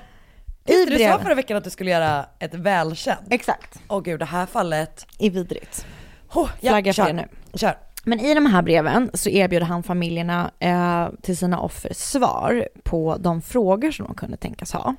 Just 0.66 0.88
du 0.90 0.98
sa 0.98 1.18
förra 1.18 1.34
veckan 1.34 1.56
att 1.56 1.64
du 1.64 1.70
skulle 1.70 1.90
göra 1.90 2.26
ett 2.38 2.54
välkänt. 2.54 3.20
Exakt. 3.30 3.80
Åh 3.88 4.00
gud, 4.02 4.18
det 4.18 4.24
här 4.24 4.46
fallet. 4.46 5.06
är 5.18 5.30
vidrigt. 5.30 5.86
Oh, 6.34 6.50
Flagga 6.60 6.92
för 6.92 7.06
det 7.06 7.12
nu. 7.12 7.28
Kör. 7.54 7.76
Men 8.04 8.20
i 8.20 8.34
de 8.34 8.46
här 8.46 8.62
breven 8.62 9.10
så 9.14 9.30
erbjöd 9.30 9.62
han 9.62 9.82
familjerna 9.82 10.50
eh, 10.58 11.08
till 11.22 11.36
sina 11.36 11.60
offer 11.60 11.92
svar 11.94 12.68
på 12.82 13.16
de 13.20 13.42
frågor 13.42 13.90
som 13.90 14.06
de 14.06 14.14
kunde 14.14 14.36
tänkas 14.36 14.72
ha. 14.72 14.94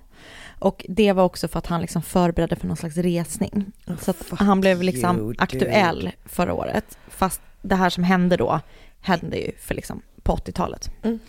Och 0.60 0.86
det 0.89 1.13
var 1.13 1.24
också 1.24 1.48
för 1.48 1.60
att 1.60 1.67
han 1.67 1.81
liksom 1.81 2.01
förberedde 2.01 2.55
för 2.55 2.67
någon 2.67 2.77
slags 2.77 2.98
resning. 2.98 3.72
så 4.00 4.12
att 4.12 4.24
han 4.29 4.62
blev 4.62 4.81
liksom 4.81 5.17
you, 5.17 5.36
aktuell 5.38 6.12
förra 6.25 6.53
året. 6.53 6.98
Fast 7.07 7.41
det 7.62 7.75
här 7.75 7.89
som 7.89 8.03
hände 8.03 8.38
då 8.38 8.60
hände 9.01 9.38
ju 9.38 9.51
för 9.60 9.75
liksom 9.75 10.01
på 10.24 10.36
80-talet. 10.36 10.91
Mm. 11.03 11.19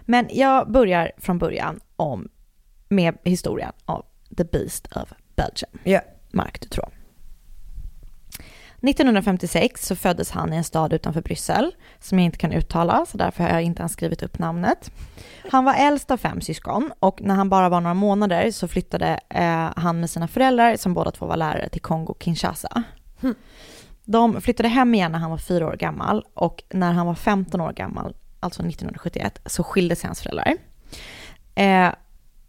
Men 0.00 0.26
jag 0.30 0.72
börjar 0.72 1.12
från 1.18 1.38
början 1.38 1.80
om 1.96 2.28
med 2.88 3.18
historien 3.24 3.72
av 3.84 4.04
The 4.36 4.44
Beast 4.44 4.96
of 4.96 5.12
Belgium. 5.36 5.78
Ja. 5.84 6.00
Marc 6.30 6.52
Dutroux. 6.60 6.92
1956 8.88 9.86
så 9.86 9.96
föddes 9.96 10.30
han 10.30 10.52
i 10.52 10.56
en 10.56 10.64
stad 10.64 10.92
utanför 10.92 11.22
Bryssel 11.22 11.74
som 12.00 12.18
jag 12.18 12.24
inte 12.24 12.38
kan 12.38 12.52
uttala 12.52 13.06
så 13.08 13.18
därför 13.18 13.44
har 13.44 13.50
jag 13.50 13.62
inte 13.62 13.80
ens 13.80 13.92
skrivit 13.92 14.22
upp 14.22 14.38
namnet. 14.38 14.90
Han 15.50 15.64
var 15.64 15.74
äldst 15.74 16.10
av 16.10 16.16
fem 16.16 16.40
syskon 16.40 16.92
och 16.98 17.22
när 17.22 17.34
han 17.34 17.48
bara 17.48 17.68
var 17.68 17.80
några 17.80 17.94
månader 17.94 18.50
så 18.50 18.68
flyttade 18.68 19.20
eh, 19.28 19.70
han 19.76 20.00
med 20.00 20.10
sina 20.10 20.28
föräldrar 20.28 20.76
som 20.76 20.94
båda 20.94 21.10
två 21.10 21.26
var 21.26 21.36
lärare 21.36 21.68
till 21.68 21.82
Kongo-Kinshasa. 21.82 22.82
De 24.04 24.40
flyttade 24.40 24.68
hem 24.68 24.94
igen 24.94 25.12
när 25.12 25.18
han 25.18 25.30
var 25.30 25.38
fyra 25.38 25.66
år 25.66 25.76
gammal 25.76 26.26
och 26.34 26.62
när 26.70 26.92
han 26.92 27.06
var 27.06 27.14
15 27.14 27.60
år 27.60 27.72
gammal, 27.72 28.16
alltså 28.40 28.62
1971, 28.62 29.40
så 29.46 29.64
skilde 29.64 29.96
sig 29.96 30.08
hans 30.08 30.22
föräldrar. 30.22 30.54
Eh, 31.54 31.90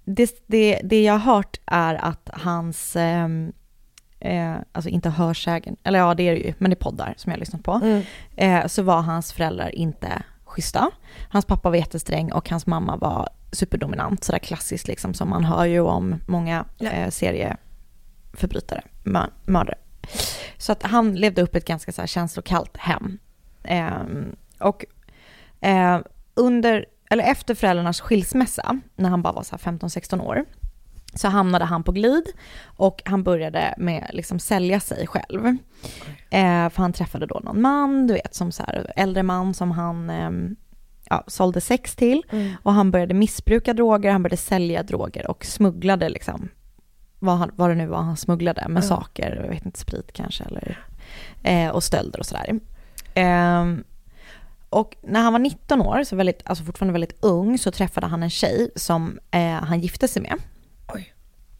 det, 0.05 0.43
det, 0.47 0.79
det 0.83 1.03
jag 1.03 1.13
har 1.13 1.33
hört 1.33 1.59
är 1.65 1.95
att 1.95 2.29
hans, 2.33 2.95
ehm, 2.95 3.53
eh, 4.19 4.55
alltså 4.71 4.89
inte 4.89 5.09
hörsägen, 5.09 5.75
eller 5.83 5.99
ja 5.99 6.13
det 6.13 6.23
är 6.23 6.31
det 6.35 6.39
ju, 6.39 6.53
men 6.57 6.69
det 6.71 6.73
är 6.73 6.83
poddar 6.83 7.13
som 7.17 7.29
jag 7.31 7.35
har 7.35 7.39
lyssnat 7.39 7.63
på, 7.63 7.73
Mm. 7.83 8.01
eh, 8.35 8.67
så 8.67 8.83
var 8.83 9.01
hans 9.01 9.33
föräldrar 9.33 9.75
inte 9.75 10.23
schyssta. 10.45 10.91
Hans 11.29 11.45
pappa 11.45 11.69
var 11.69 11.75
jättesträng 11.77 12.31
och 12.31 12.49
hans 12.49 12.67
mamma 12.67 12.95
var 12.97 13.29
superdominant, 13.51 14.23
sådär 14.23 14.39
klassiskt 14.39 14.87
liksom 14.87 15.13
som 15.13 15.29
man 15.29 15.43
hör 15.45 15.65
ju 15.65 15.79
om 15.79 16.15
många 16.27 16.65
eh, 16.79 17.09
serieförbrytare, 17.09 18.81
mö- 19.03 19.29
mördare. 19.45 19.77
Så 20.57 20.71
att 20.71 20.83
han 20.83 21.15
levde 21.15 21.41
upp 21.41 21.55
ett 21.55 21.65
ganska 21.67 21.91
så 21.91 22.01
här 22.01 22.07
känslokallt 22.07 22.77
hem. 22.77 23.19
Ehm, 23.63 24.35
och 24.59 24.85
eh, 25.61 25.99
under, 26.33 26.85
eller 27.09 27.23
efter 27.23 27.55
föräldrarnas 27.55 28.01
skilsmässa, 28.01 28.79
när 28.95 29.09
han 29.09 29.21
bara 29.21 29.33
var 29.33 29.43
så 29.43 29.57
här 29.63 29.71
15-16 29.71 30.21
år, 30.21 30.45
så 31.15 31.27
hamnade 31.27 31.65
han 31.65 31.83
på 31.83 31.91
glid 31.91 32.23
och 32.65 33.01
han 33.05 33.23
började 33.23 33.73
med 33.77 34.09
liksom 34.13 34.39
sälja 34.39 34.79
sig 34.79 35.07
själv. 35.07 35.45
Eh, 36.29 36.69
för 36.69 36.77
han 36.77 36.93
träffade 36.93 37.25
då 37.25 37.39
någon 37.43 37.61
man, 37.61 38.07
du 38.07 38.13
vet, 38.13 38.35
som 38.35 38.51
så 38.51 38.63
här 38.63 38.93
äldre 38.95 39.23
man 39.23 39.53
som 39.53 39.71
han 39.71 40.09
ehm, 40.09 40.55
ja, 41.09 41.23
sålde 41.27 41.61
sex 41.61 41.95
till. 41.95 42.23
Och 42.63 42.73
han 42.73 42.91
började 42.91 43.13
missbruka 43.13 43.73
droger, 43.73 44.11
han 44.11 44.23
började 44.23 44.37
sälja 44.37 44.83
droger 44.83 45.27
och 45.31 45.45
smugglade 45.45 46.09
liksom 46.09 46.49
vad, 47.19 47.37
han, 47.37 47.51
vad 47.55 47.69
det 47.69 47.75
nu 47.75 47.87
var 47.87 48.01
han 48.01 48.17
smugglade, 48.17 48.67
med 48.67 48.83
Ja. 48.83 48.87
saker, 48.87 49.39
jag 49.43 49.49
vet 49.49 49.65
inte, 49.65 49.79
sprit 49.79 50.13
kanske 50.13 50.43
eller 50.43 50.79
eh, 51.43 51.69
och 51.69 51.83
stölder 51.83 52.19
och 52.19 52.25
sådär. 52.25 52.59
Ehm, 53.13 53.83
och 54.69 54.95
när 55.01 55.21
han 55.21 55.33
var 55.33 55.39
19 55.39 55.81
år, 55.81 56.03
så 56.03 56.15
väldigt, 56.15 56.41
alltså 56.45 56.63
fortfarande 56.63 56.93
väldigt 56.93 57.17
ung, 57.23 57.57
så 57.57 57.71
träffade 57.71 58.07
han 58.07 58.23
en 58.23 58.29
tjej 58.29 58.71
som 58.75 59.19
eh, 59.31 59.41
han 59.51 59.79
gifte 59.79 60.07
sig 60.07 60.21
med. 60.21 60.35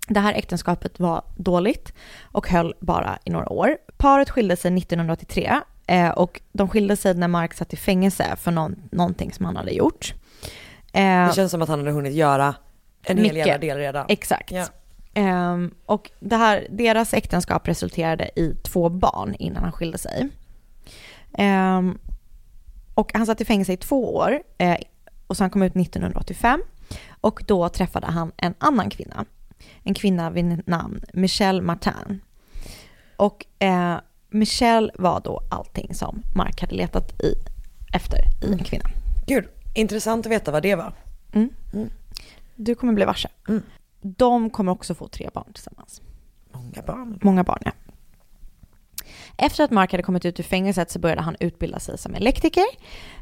Det 0.07 0.19
här 0.19 0.33
äktenskapet 0.33 0.99
var 0.99 1.21
dåligt 1.35 1.93
och 2.23 2.49
höll 2.49 2.75
bara 2.79 3.19
i 3.23 3.29
några 3.29 3.49
år. 3.49 3.77
Paret 3.97 4.29
skilde 4.29 4.55
sig 4.55 4.77
1983 4.77 5.59
eh, 5.87 6.09
och 6.09 6.41
de 6.51 6.69
skilde 6.69 6.95
sig 6.97 7.13
när 7.13 7.27
Mark 7.27 7.53
satt 7.53 7.73
i 7.73 7.75
fängelse 7.75 8.35
för 8.35 8.51
någon, 8.51 8.75
någonting 8.91 9.33
som 9.33 9.45
han 9.45 9.55
hade 9.55 9.71
gjort. 9.71 10.13
Eh, 10.93 11.27
Det 11.27 11.33
känns 11.35 11.51
som 11.51 11.61
att 11.61 11.69
han 11.69 11.79
hade 11.79 11.91
hunnit 11.91 12.13
göra 12.13 12.55
en 13.03 13.17
hel 13.17 13.23
Mycket. 13.27 13.37
jävla 13.47 13.57
del 13.57 13.77
redan. 13.77 14.05
Exakt. 14.09 14.51
Ja. 14.51 14.65
Ehm, 15.13 15.73
och 15.85 16.11
det 16.19 16.35
här, 16.35 16.67
deras 16.69 17.13
äktenskap 17.13 17.67
resulterade 17.67 18.29
i 18.35 18.55
två 18.63 18.89
barn 18.89 19.35
innan 19.39 19.63
han 19.63 19.71
skilde 19.71 19.97
sig. 19.97 20.29
Ehm, 21.37 21.97
och 22.93 23.11
han 23.13 23.25
satt 23.25 23.41
i 23.41 23.45
fängelse 23.45 23.73
i 23.73 23.77
två 23.77 24.15
år 24.15 24.39
eh, 24.57 24.77
och 25.27 25.37
sen 25.37 25.49
kom 25.49 25.63
ut 25.63 25.75
1985. 25.75 26.61
Och 27.21 27.43
då 27.47 27.69
träffade 27.69 28.07
han 28.07 28.31
en 28.37 28.53
annan 28.57 28.89
kvinna. 28.89 29.25
En 29.83 29.93
kvinna 29.93 30.29
vid 30.29 30.67
namn 30.67 31.01
Michelle 31.13 31.61
Martin. 31.61 32.21
Och 33.17 33.45
eh, 33.59 33.97
Michelle 34.29 34.91
var 34.95 35.21
då 35.21 35.41
allting 35.49 35.93
som 35.93 36.23
Mark 36.35 36.61
hade 36.61 36.75
letat 36.75 37.23
i, 37.23 37.35
efter 37.93 38.17
i 38.43 38.51
en 38.51 38.63
kvinna. 38.63 38.89
Gud, 39.27 39.45
intressant 39.73 40.25
att 40.25 40.31
veta 40.31 40.51
vad 40.51 40.63
det 40.63 40.75
var. 40.75 40.93
Mm. 41.33 41.49
Du 42.55 42.75
kommer 42.75 42.93
bli 42.93 43.05
varse. 43.05 43.29
Mm. 43.47 43.63
De 44.01 44.49
kommer 44.49 44.71
också 44.71 44.95
få 44.95 45.07
tre 45.07 45.29
barn 45.33 45.53
tillsammans. 45.53 46.01
Många 46.51 46.81
barn. 46.87 47.19
Många 47.21 47.43
barn, 47.43 47.61
ja. 47.65 47.71
Efter 49.37 49.63
att 49.63 49.71
Mark 49.71 49.91
hade 49.91 50.03
kommit 50.03 50.25
ut 50.25 50.39
ur 50.39 50.43
fängelset 50.43 50.91
så 50.91 50.99
började 50.99 51.21
han 51.21 51.35
utbilda 51.39 51.79
sig 51.79 51.97
som 51.97 52.15
elektriker. 52.15 52.65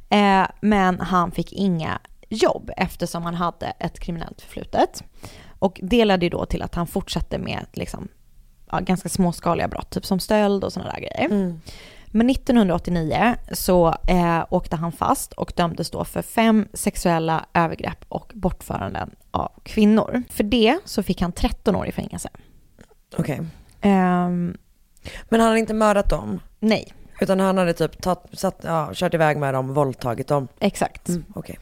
Eh, 0.09 0.47
men 0.61 0.99
han 0.99 1.31
fick 1.31 1.53
inga 1.53 1.99
jobb 2.29 2.71
eftersom 2.77 3.23
han 3.23 3.35
hade 3.35 3.65
ett 3.79 3.99
kriminellt 3.99 4.41
förflutet. 4.41 5.03
Och 5.63 5.79
det 5.83 6.05
ledde 6.05 6.25
ju 6.25 6.29
då 6.29 6.45
till 6.45 6.61
att 6.61 6.75
han 6.75 6.87
fortsatte 6.87 7.37
med 7.37 7.65
liksom, 7.73 8.07
ja, 8.71 8.79
ganska 8.79 9.09
småskaliga 9.09 9.67
brott, 9.67 9.89
typ 9.89 10.05
som 10.05 10.19
stöld 10.19 10.63
och 10.63 10.73
sådana 10.73 10.91
där 10.91 10.99
grejer. 10.99 11.25
Mm. 11.25 11.61
Men 12.07 12.29
1989 12.29 13.35
så 13.51 13.87
eh, 14.07 14.45
åkte 14.49 14.75
han 14.75 14.91
fast 14.91 15.33
och 15.33 15.53
dömdes 15.55 15.89
då 15.91 16.05
för 16.05 16.21
fem 16.21 16.67
sexuella 16.73 17.45
övergrepp 17.53 18.05
och 18.09 18.31
bortföranden 18.35 19.15
av 19.31 19.51
kvinnor. 19.63 20.23
För 20.29 20.43
det 20.43 20.79
så 20.85 21.03
fick 21.03 21.21
han 21.21 21.31
13 21.31 21.75
år 21.75 21.87
i 21.87 21.91
fängelse. 21.91 22.29
Okej. 23.17 23.41
Ehm, 23.81 24.57
Men 25.29 25.39
han 25.39 25.49
hade 25.49 25.59
inte 25.59 25.73
mördat 25.73 26.09
dem? 26.09 26.39
nej, 26.59 26.93
Utan 27.21 27.39
han 27.39 27.57
hade 27.57 27.73
typ 27.73 28.01
tatt, 28.01 28.25
satt, 28.33 28.59
ja, 28.63 28.89
kört 28.93 29.13
iväg 29.13 29.37
med 29.37 29.53
dem, 29.53 29.73
våldtagit 29.73 30.27
dem? 30.27 30.47
exakt. 30.59 31.09
Mm, 31.09 31.23
Okej. 31.35 31.59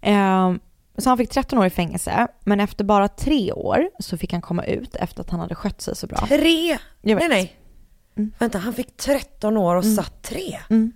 Ehm, 0.00 0.60
så 0.98 1.08
han 1.10 1.18
fick 1.18 1.30
13 1.30 1.58
år 1.58 1.66
i 1.66 1.70
fängelse, 1.70 2.28
men 2.44 2.60
efter 2.60 2.84
bara 2.84 3.08
tre 3.08 3.52
år 3.52 3.90
så 4.00 4.18
fick 4.18 4.32
han 4.32 4.42
komma 4.42 4.64
ut 4.64 4.96
efter 4.96 5.20
att 5.20 5.30
han 5.30 5.40
hade 5.40 5.54
skött 5.54 5.80
sig 5.80 5.96
så 5.96 6.06
bra. 6.06 6.18
Tre? 6.26 6.78
Nej 7.02 7.28
nej. 7.28 7.56
Mm. 8.16 8.32
Vänta, 8.38 8.58
han 8.58 8.72
fick 8.72 8.96
13 8.96 9.56
år 9.56 9.76
och 9.76 9.84
Mm. 9.84 9.96
satt 9.96 10.22
tre? 10.22 10.58
Mm. 10.70 10.92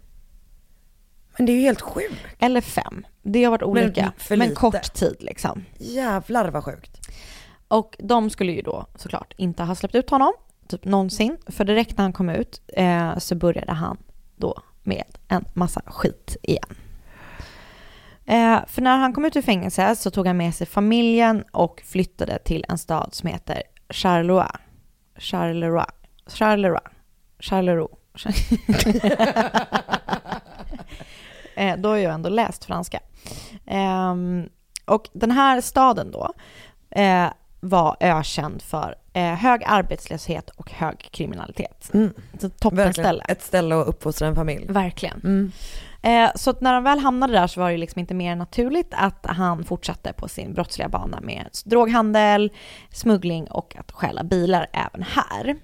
Men 1.36 1.46
det 1.46 1.52
är 1.52 1.54
ju 1.54 1.60
helt 1.62 1.80
sjukt. 1.80 2.14
Eller 2.38 2.60
fem. 2.60 3.06
Det 3.22 3.44
har 3.44 3.50
varit 3.50 3.62
olika, 3.62 4.12
men, 4.30 4.38
lite. 4.38 4.54
kort 4.54 4.94
tid 4.94 5.16
liksom. 5.20 5.64
Jävlar 5.78 6.48
vad 6.50 6.64
sjukt. 6.64 7.00
Och 7.68 7.96
de 7.98 8.30
skulle 8.30 8.52
ju 8.52 8.62
då 8.62 8.86
såklart 8.94 9.34
inte 9.36 9.62
ha 9.62 9.74
släppt 9.74 9.94
ut 9.94 10.10
honom, 10.10 10.32
typ 10.68 10.84
någonsin. 10.84 11.36
För 11.46 11.64
direkt 11.64 11.96
när 11.96 12.02
han 12.04 12.12
kom 12.12 12.28
ut 12.30 12.62
eh, 12.68 13.18
så 13.18 13.34
började 13.34 13.72
han 13.72 13.96
då 14.36 14.62
med 14.82 15.04
en 15.28 15.44
massa 15.54 15.82
skit 15.86 16.36
igen. 16.42 16.76
Eh, 18.28 18.58
för 18.66 18.82
när 18.82 18.98
han 18.98 19.12
kom 19.12 19.24
ut 19.24 19.36
ur 19.36 19.42
fängelse 19.42 19.96
så 19.96 20.10
tog 20.10 20.26
han 20.26 20.36
med 20.36 20.54
sig 20.54 20.66
familjen 20.66 21.44
och 21.52 21.82
flyttade 21.86 22.38
till 22.38 22.64
en 22.68 22.78
stad 22.78 23.08
som 23.14 23.28
heter 23.28 23.62
Charleroi. 23.88 24.46
Charleroi. 25.16 25.84
Charleroi. 26.26 26.80
Charleroi. 27.40 27.88
eh, 31.56 31.76
då 31.76 31.88
har 31.88 31.96
jag 31.96 32.14
ändå 32.14 32.28
läst 32.28 32.64
franska. 32.64 33.00
Ehm, 33.66 34.48
och 34.84 35.08
den 35.12 35.30
här 35.30 35.60
staden 35.60 36.10
då 36.10 36.32
eh, 36.90 37.28
var 37.60 37.96
ökänd 38.00 38.62
för 38.62 38.94
eh, 39.12 39.22
hög 39.22 39.62
arbetslöshet 39.66 40.50
och 40.50 40.70
hög 40.70 41.08
kriminalitet. 41.10 41.90
Mm. 41.94 42.12
Så 42.38 42.48
toppenställe. 42.48 43.24
Ett 43.28 43.42
ställe 43.42 43.80
att 43.80 43.86
uppfostra 43.86 44.28
en 44.28 44.34
familj. 44.34 44.66
Verkligen. 44.68 45.20
Mm. 45.24 45.52
Eh, 46.02 46.30
så 46.34 46.54
när 46.60 46.74
de 46.74 46.84
väl 46.84 46.98
hamnade 46.98 47.32
där 47.32 47.46
så 47.46 47.60
var 47.60 47.70
det 47.70 47.76
liksom 47.76 48.00
inte 48.00 48.14
mer 48.14 48.36
naturligt 48.36 48.88
att 48.90 49.26
han 49.28 49.64
fortsatte 49.64 50.12
på 50.12 50.28
sin 50.28 50.54
brottsliga 50.54 50.88
bana 50.88 51.20
med 51.20 51.48
droghandel, 51.64 52.52
smuggling 52.90 53.50
och 53.50 53.76
att 53.78 53.92
stjäla 53.92 54.24
bilar 54.24 54.66
även 54.72 55.02
här. 55.02 55.56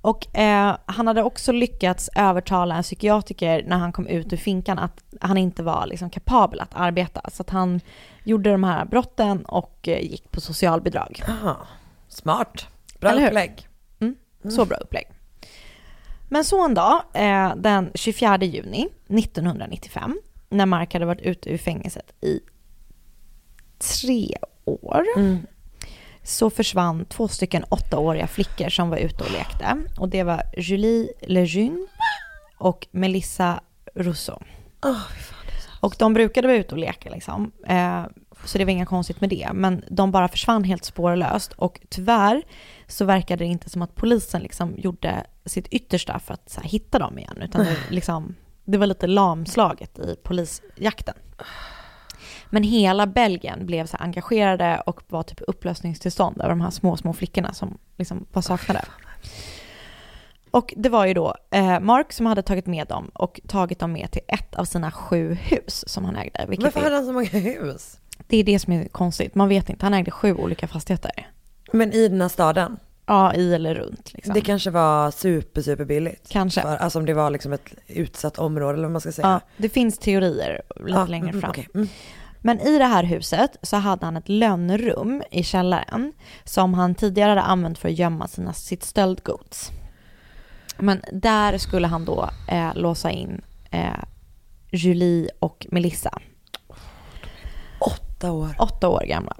Och 0.00 0.36
eh, 0.36 0.76
han 0.86 1.06
hade 1.06 1.22
också 1.22 1.52
lyckats 1.52 2.10
övertala 2.16 2.76
en 2.76 2.82
psykiatriker 2.82 3.64
när 3.66 3.76
han 3.76 3.92
kom 3.92 4.06
ut 4.06 4.32
ur 4.32 4.36
finkan 4.36 4.78
att 4.78 5.04
han 5.20 5.38
inte 5.38 5.62
var 5.62 5.86
liksom 5.86 6.10
kapabel 6.10 6.60
att 6.60 6.74
arbeta. 6.74 7.20
Så 7.32 7.42
att 7.42 7.50
han 7.50 7.80
gjorde 8.24 8.50
de 8.52 8.64
här 8.64 8.84
brotten 8.84 9.44
och 9.44 9.88
eh, 9.88 10.00
gick 10.00 10.30
på 10.30 10.40
socialbidrag. 10.40 11.22
Aha. 11.28 11.66
Smart. 12.08 12.66
Bra 13.00 13.10
Eller 13.10 13.20
hur? 13.20 13.28
upplägg. 13.28 13.68
Mm. 14.00 14.16
Så 14.50 14.64
bra 14.64 14.76
upplägg. 14.76 15.06
Men 16.28 16.44
så 16.44 16.64
en 16.64 16.74
dag, 16.74 17.02
eh, 17.14 17.56
den 17.56 17.90
24 17.94 18.36
juni 18.44 18.88
1995, 19.08 20.18
när 20.48 20.66
Mark 20.66 20.92
hade 20.92 21.06
varit 21.06 21.20
ute 21.20 21.50
ur 21.50 21.58
fängelset 21.58 22.12
i 22.20 22.40
tre 23.78 24.34
år, 24.64 25.04
så 26.28 26.50
försvann 26.50 27.04
två 27.04 27.28
stycken 27.28 27.64
åttaåriga 27.68 28.26
flickor 28.26 28.68
som 28.68 28.90
var 28.90 28.96
ute 28.96 29.24
och 29.24 29.30
lekte. 29.30 29.76
Och 29.98 30.08
det 30.08 30.22
var 30.22 30.42
Julie 30.56 31.08
Lejeune 31.22 31.86
och 32.58 32.86
Melissa 32.90 33.60
Rousseau. 33.94 34.38
Och 35.80 35.94
de 35.98 36.14
brukade 36.14 36.48
vara 36.48 36.58
ute 36.58 36.74
och 36.74 36.80
leka 36.80 37.10
liksom. 37.10 37.52
Eh, 37.66 38.04
så 38.44 38.58
det 38.58 38.64
var 38.64 38.72
inget 38.72 38.88
konstigt 38.88 39.20
med 39.20 39.30
det. 39.30 39.50
Men 39.54 39.84
de 39.90 40.10
bara 40.10 40.28
försvann 40.28 40.64
helt 40.64 40.84
spårlöst. 40.84 41.52
Och 41.52 41.80
tyvärr 41.88 42.42
så 42.86 43.04
verkade 43.04 43.44
det 43.44 43.48
inte 43.48 43.70
som 43.70 43.82
att 43.82 43.94
polisen 43.94 44.42
liksom 44.42 44.74
gjorde 44.78 45.24
sitt 45.44 45.68
yttersta 45.68 46.18
för 46.18 46.34
att 46.34 46.58
här, 46.62 46.68
hitta 46.68 46.98
dem 46.98 47.18
igen. 47.18 47.42
Utan 47.42 47.64
det, 47.64 47.76
liksom, 47.90 48.34
det 48.64 48.78
var 48.78 48.86
lite 48.86 49.06
lamslaget 49.06 49.98
i 49.98 50.16
polisjakten. 50.22 51.14
Men 52.50 52.62
hela 52.62 53.06
Belgien 53.06 53.66
blev 53.66 53.86
så 53.86 53.96
engagerade 53.96 54.82
och 54.86 55.00
var 55.08 55.22
typ 55.22 55.40
upplösningstillstånd 55.46 56.36
över 56.40 56.48
de 56.48 56.60
här 56.60 56.70
små, 56.70 56.96
små 56.96 57.12
flickorna 57.12 57.52
som 57.52 57.78
liksom 57.96 58.26
var 58.32 58.42
saknade. 58.42 58.84
Och 60.50 60.74
det 60.76 60.88
var 60.88 61.06
ju 61.06 61.14
då 61.14 61.34
eh, 61.50 61.80
Mark 61.80 62.12
som 62.12 62.26
hade 62.26 62.42
tagit 62.42 62.66
med 62.66 62.86
dem 62.86 63.10
och 63.14 63.40
tagit 63.48 63.78
dem 63.78 63.92
med 63.92 64.10
till 64.10 64.22
ett 64.28 64.54
av 64.54 64.64
sina 64.64 64.90
sju 64.90 65.34
hus 65.34 65.84
som 65.88 66.04
han 66.04 66.16
ägde. 66.16 66.46
Varför 66.62 66.80
är- 66.80 66.84
hade 66.84 66.96
han 66.96 67.06
så 67.06 67.12
många 67.12 67.26
hus? 67.26 67.98
det 68.26 68.36
är 68.36 68.44
det 68.44 68.58
som 68.58 68.72
är 68.72 68.88
konstigt. 68.88 69.34
Man 69.34 69.48
vet 69.48 69.70
inte. 69.70 69.86
Han 69.86 69.94
ägde 69.94 70.10
sju 70.10 70.34
olika 70.34 70.68
fastigheter. 70.68 71.28
Men 71.72 71.92
i 71.92 72.08
den 72.08 72.20
här 72.20 72.28
staden? 72.28 72.76
Ja, 73.06 73.34
i 73.34 73.54
eller 73.54 73.74
runt. 73.74 74.12
Liksom. 74.14 74.34
Det 74.34 74.40
kanske 74.40 74.70
var 74.70 75.10
super, 75.10 75.62
super 75.62 75.84
billigt. 75.84 76.26
Kanske. 76.28 76.60
För, 76.60 76.76
alltså 76.76 76.98
om 76.98 77.06
det 77.06 77.14
var 77.14 77.30
liksom 77.30 77.52
ett 77.52 77.74
utsatt 77.86 78.38
område 78.38 78.72
eller 78.72 78.82
vad 78.82 78.92
man 78.92 79.00
ska 79.00 79.12
säga. 79.12 79.28
Ja, 79.28 79.40
det 79.56 79.68
finns 79.68 79.98
teorier 79.98 80.62
lite 80.80 80.90
Ja, 80.98 81.06
längre 81.06 81.28
mm, 81.28 81.40
fram. 81.40 81.50
okej. 81.50 81.68
Mm. 81.74 81.88
Men 82.48 82.60
i 82.60 82.78
det 82.78 82.84
här 82.84 83.04
huset 83.04 83.56
så 83.62 83.76
hade 83.76 84.06
han 84.06 84.16
ett 84.16 84.28
lönnrum 84.28 85.22
i 85.30 85.42
källaren 85.42 86.12
som 86.44 86.74
han 86.74 86.94
tidigare 86.94 87.28
hade 87.28 87.42
använt 87.42 87.78
för 87.78 87.88
att 87.88 87.98
gömma 87.98 88.28
sina, 88.28 88.52
sitt 88.52 88.82
stöldgods. 88.82 89.70
Men 90.78 91.02
där 91.12 91.58
skulle 91.58 91.86
han 91.86 92.04
då 92.04 92.30
eh, 92.48 92.74
låsa 92.74 93.10
in 93.10 93.40
eh, 93.70 94.04
Julie 94.70 95.28
och 95.38 95.66
Melissa. 95.70 96.18
Åtta 97.80 98.32
år. 98.32 98.54
Åtta 98.58 98.88
år 98.88 99.04
gamla. 99.08 99.36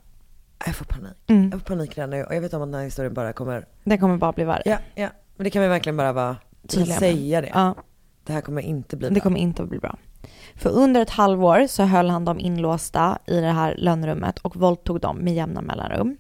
Jag 0.67 0.77
får 0.77 0.85
panik. 0.85 1.17
Mm. 1.27 1.51
Jag 1.51 1.61
får 1.61 1.67
panik 1.67 1.99
redan 1.99 2.11
nu 2.11 2.25
och 2.25 2.35
jag 2.35 2.41
vet 2.41 2.55
om 2.55 2.63
att 2.63 2.69
den 2.69 2.75
här 2.79 2.85
historien 2.85 3.15
bara 3.15 3.33
kommer... 3.33 3.67
Det 3.85 3.99
kommer 3.99 4.17
bara 4.17 4.33
bli 4.33 4.45
värre. 4.45 4.63
Ja, 4.65 4.79
ja. 4.95 5.09
Men 5.37 5.45
det 5.45 5.51
kan 5.51 5.63
vi 5.63 5.69
verkligen 5.69 5.97
bara 5.97 6.13
vara 6.13 6.37
Tydliga 6.69 6.99
säga 6.99 7.41
det. 7.41 7.51
Ja. 7.55 7.75
Det 8.25 8.33
här 8.33 8.41
kommer 8.41 8.63
inte 8.63 8.97
bli 8.97 9.09
Det 9.09 9.15
bra. 9.15 9.23
kommer 9.23 9.39
inte 9.39 9.63
att 9.63 9.69
bli 9.69 9.79
bra. 9.79 9.99
För 10.55 10.71
under 10.71 11.01
ett 11.01 11.11
halvår 11.11 11.67
så 11.67 11.83
höll 11.83 12.11
han 12.11 12.25
dem 12.25 12.41
inlåsta 12.41 13.19
i 13.27 13.41
det 13.41 13.53
här 13.53 13.75
lönnrummet 13.79 14.39
och 14.39 14.57
våldtog 14.57 15.01
dem 15.01 15.17
med 15.17 15.35
jämna 15.35 15.63
mellanrum. 15.63 16.17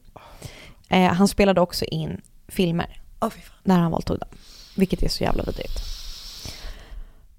Eh, 0.89 1.13
han 1.13 1.29
spelade 1.29 1.61
också 1.61 1.85
in 1.85 2.21
filmer 2.49 3.01
fan. 3.21 3.31
när 3.63 3.79
han 3.79 3.91
våldtog 3.91 4.19
dem, 4.19 4.29
vilket 4.77 5.03
är 5.03 5.09
så 5.09 5.25
jävla 5.25 5.43
vidrigt. 5.43 5.81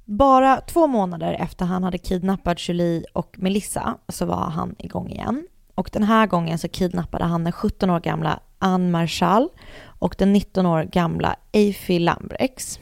Bara 0.06 0.62
två 0.62 0.88
månader 0.88 1.34
efter 1.34 1.65
han 1.65 1.84
hade 1.84 1.98
kidnappat 1.98 2.69
Julie 2.69 3.04
och 3.13 3.36
Melissa 3.39 3.98
så 4.08 4.26
var 4.26 4.50
han 4.50 4.76
igång 4.78 5.10
igen. 5.10 5.48
Och 5.76 5.89
den 5.93 6.04
här 6.04 6.28
gången 6.28 6.60
så 6.60 6.67
kidnappade 6.67 7.26
han 7.26 7.43
den 7.43 7.54
17 7.54 7.89
år 7.89 8.00
gamla 8.00 8.39
Anne 8.60 8.89
Marshall 8.89 9.50
och 9.82 10.15
den 10.17 10.34
19 10.34 10.65
år 10.65 10.84
gamla 10.84 11.36
Eify 11.52 12.00
Lambrex. 12.00 12.80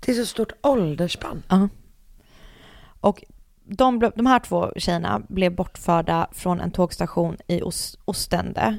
Det 0.00 0.12
är 0.12 0.16
så 0.16 0.26
stort 0.26 0.52
åldersspann. 0.62 1.42
Ja. 1.48 1.68
Och 3.06 3.24
de, 3.64 4.10
de 4.16 4.26
här 4.26 4.38
två 4.38 4.72
tjejerna 4.76 5.22
blev 5.28 5.54
bortförda 5.54 6.28
från 6.32 6.60
en 6.60 6.70
tågstation 6.70 7.36
i 7.46 7.62
Os- 7.62 7.98
Ostende 8.04 8.78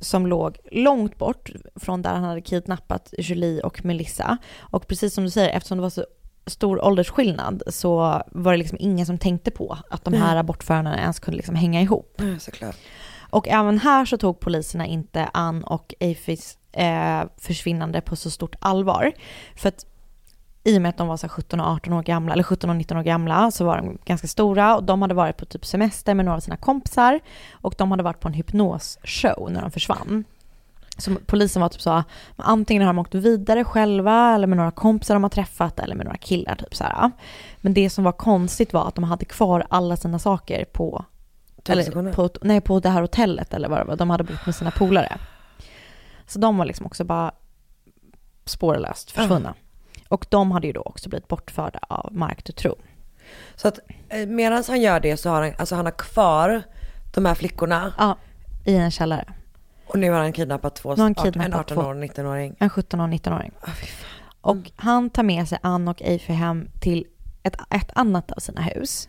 som 0.00 0.26
låg 0.26 0.56
långt 0.72 1.18
bort 1.18 1.50
från 1.76 2.02
där 2.02 2.10
han 2.10 2.24
hade 2.24 2.40
kidnappat 2.40 3.14
Julie 3.18 3.60
och 3.62 3.84
Melissa. 3.84 4.38
Och 4.58 4.86
precis 4.86 5.14
som 5.14 5.24
du 5.24 5.30
säger, 5.30 5.56
eftersom 5.56 5.78
det 5.78 5.82
var 5.82 5.90
så 5.90 6.04
stor 6.46 6.84
åldersskillnad 6.84 7.62
så 7.66 8.22
var 8.26 8.52
det 8.52 8.58
liksom 8.58 8.78
ingen 8.80 9.06
som 9.06 9.18
tänkte 9.18 9.50
på 9.50 9.78
att 9.90 10.04
de 10.04 10.14
här 10.14 10.42
bortförandena 10.42 10.98
ens 10.98 11.20
kunde 11.20 11.36
liksom 11.36 11.54
hänga 11.54 11.80
ihop. 11.80 12.22
Såklart. 12.38 12.76
Och 13.30 13.48
även 13.48 13.78
här 13.78 14.04
så 14.04 14.16
tog 14.16 14.40
poliserna 14.40 14.86
inte 14.86 15.28
Ann 15.32 15.64
och 15.64 15.94
Eifis 16.00 16.58
eh, 16.72 17.22
försvinnande 17.38 18.00
på 18.00 18.16
så 18.16 18.30
stort 18.30 18.56
allvar. 18.58 19.12
För 19.56 19.68
att 19.68 19.86
i 20.64 20.78
och 20.78 20.82
med 20.82 20.88
att 20.88 20.96
de 20.96 21.08
var 21.08 21.16
så 21.16 21.26
här 21.26 21.28
17 21.28 21.60
och 21.60 21.66
18 21.66 21.92
år 21.92 22.02
gamla, 22.02 22.32
eller 22.32 22.42
17 22.42 22.70
och 22.70 22.76
19 22.76 22.96
år 22.96 23.02
gamla, 23.02 23.50
så 23.50 23.64
var 23.64 23.76
de 23.76 23.98
ganska 24.04 24.28
stora 24.28 24.76
och 24.76 24.84
de 24.84 25.02
hade 25.02 25.14
varit 25.14 25.36
på 25.36 25.44
typ 25.44 25.66
semester 25.66 26.14
med 26.14 26.24
några 26.24 26.36
av 26.36 26.40
sina 26.40 26.56
kompisar 26.56 27.20
och 27.52 27.74
de 27.78 27.90
hade 27.90 28.02
varit 28.02 28.20
på 28.20 28.28
en 28.28 28.34
hypnosshow 28.34 29.50
när 29.50 29.60
de 29.60 29.70
försvann. 29.70 30.24
Så 30.98 31.16
polisen 31.26 31.62
var 31.62 31.68
typ 31.68 31.80
så, 31.80 32.04
antingen 32.36 32.82
har 32.82 32.92
de 32.92 32.98
åkt 32.98 33.14
vidare 33.14 33.64
själva 33.64 34.34
eller 34.34 34.46
med 34.46 34.56
några 34.56 34.70
kompisar 34.70 35.14
de 35.14 35.22
har 35.22 35.30
träffat 35.30 35.78
eller 35.78 35.94
med 35.94 36.06
några 36.06 36.18
killar 36.18 36.54
typ 36.54 36.74
så 36.74 36.84
här. 36.84 37.10
Men 37.56 37.74
det 37.74 37.90
som 37.90 38.04
var 38.04 38.12
konstigt 38.12 38.72
var 38.72 38.88
att 38.88 38.94
de 38.94 39.04
hade 39.04 39.24
kvar 39.24 39.66
alla 39.70 39.96
sina 39.96 40.18
saker 40.18 40.64
på, 40.64 41.04
eller 41.68 42.12
på, 42.12 42.30
nej, 42.42 42.60
på 42.60 42.80
det 42.80 42.88
här 42.88 43.00
hotellet 43.00 43.54
eller 43.54 43.68
vad 43.68 43.78
det 43.78 43.84
var, 43.84 43.96
de 43.96 44.10
hade 44.10 44.24
bott 44.24 44.46
med 44.46 44.54
sina 44.54 44.70
polare. 44.70 45.18
Så 46.26 46.38
de 46.38 46.58
var 46.58 46.64
liksom 46.64 46.86
också 46.86 47.04
bara 47.04 47.32
spårlöst 48.44 49.10
försvunna. 49.10 49.54
Och 50.10 50.26
de 50.28 50.50
hade 50.50 50.66
ju 50.66 50.72
då 50.72 50.80
också 50.80 51.08
blivit 51.08 51.28
bortförda 51.28 51.78
av 51.88 52.08
Mark 52.12 52.44
Dutroux. 52.44 52.82
Så 53.56 53.68
att 53.68 53.78
eh, 54.08 54.26
medan 54.26 54.64
han 54.68 54.80
gör 54.80 55.00
det 55.00 55.16
så 55.16 55.30
har 55.30 55.42
han, 55.42 55.52
alltså 55.58 55.74
han 55.74 55.84
har 55.84 55.92
kvar 55.98 56.62
de 57.14 57.26
här 57.26 57.34
flickorna. 57.34 57.92
Ja, 57.98 58.16
i 58.64 58.76
en 58.76 58.90
källare. 58.90 59.24
Och 59.86 59.98
nu 59.98 60.10
har 60.10 60.20
han 60.20 60.32
kidnappat 60.32 60.76
två, 60.76 60.88
han 60.88 61.10
18, 61.10 61.26
en 61.26 61.32
kidnappat 61.32 61.60
18 61.60 61.76
två. 61.76 61.82
år 61.82 61.94
och 61.94 62.02
19-åring. 62.02 62.56
En 62.58 62.70
17 62.70 63.00
och 63.00 63.08
19-åring. 63.08 63.52
Och 64.40 64.70
han 64.76 65.10
tar 65.10 65.22
med 65.22 65.48
sig 65.48 65.58
Ann 65.62 65.88
och 65.88 66.02
Eify 66.02 66.32
hem 66.32 66.68
till 66.80 67.06
ett, 67.42 67.56
ett 67.70 67.90
annat 67.94 68.32
av 68.32 68.40
sina 68.40 68.60
hus. 68.60 69.08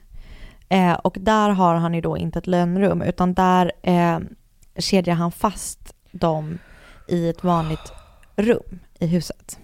Eh, 0.70 0.94
och 0.94 1.18
där 1.20 1.50
har 1.50 1.76
han 1.76 1.94
ju 1.94 2.02
då 2.02 2.18
inte 2.18 2.40
ett 2.40 2.48
lönnrum 2.48 3.02
utan 3.02 3.34
där 3.34 3.72
eh, 3.82 4.20
kedjar 4.78 5.16
han 5.16 5.32
fast 5.32 5.96
dem 6.12 6.60
i 7.08 7.30
ett 7.30 7.44
vanligt 7.44 7.94
rum 8.36 8.80
i 9.00 9.08
huset. 9.08 9.60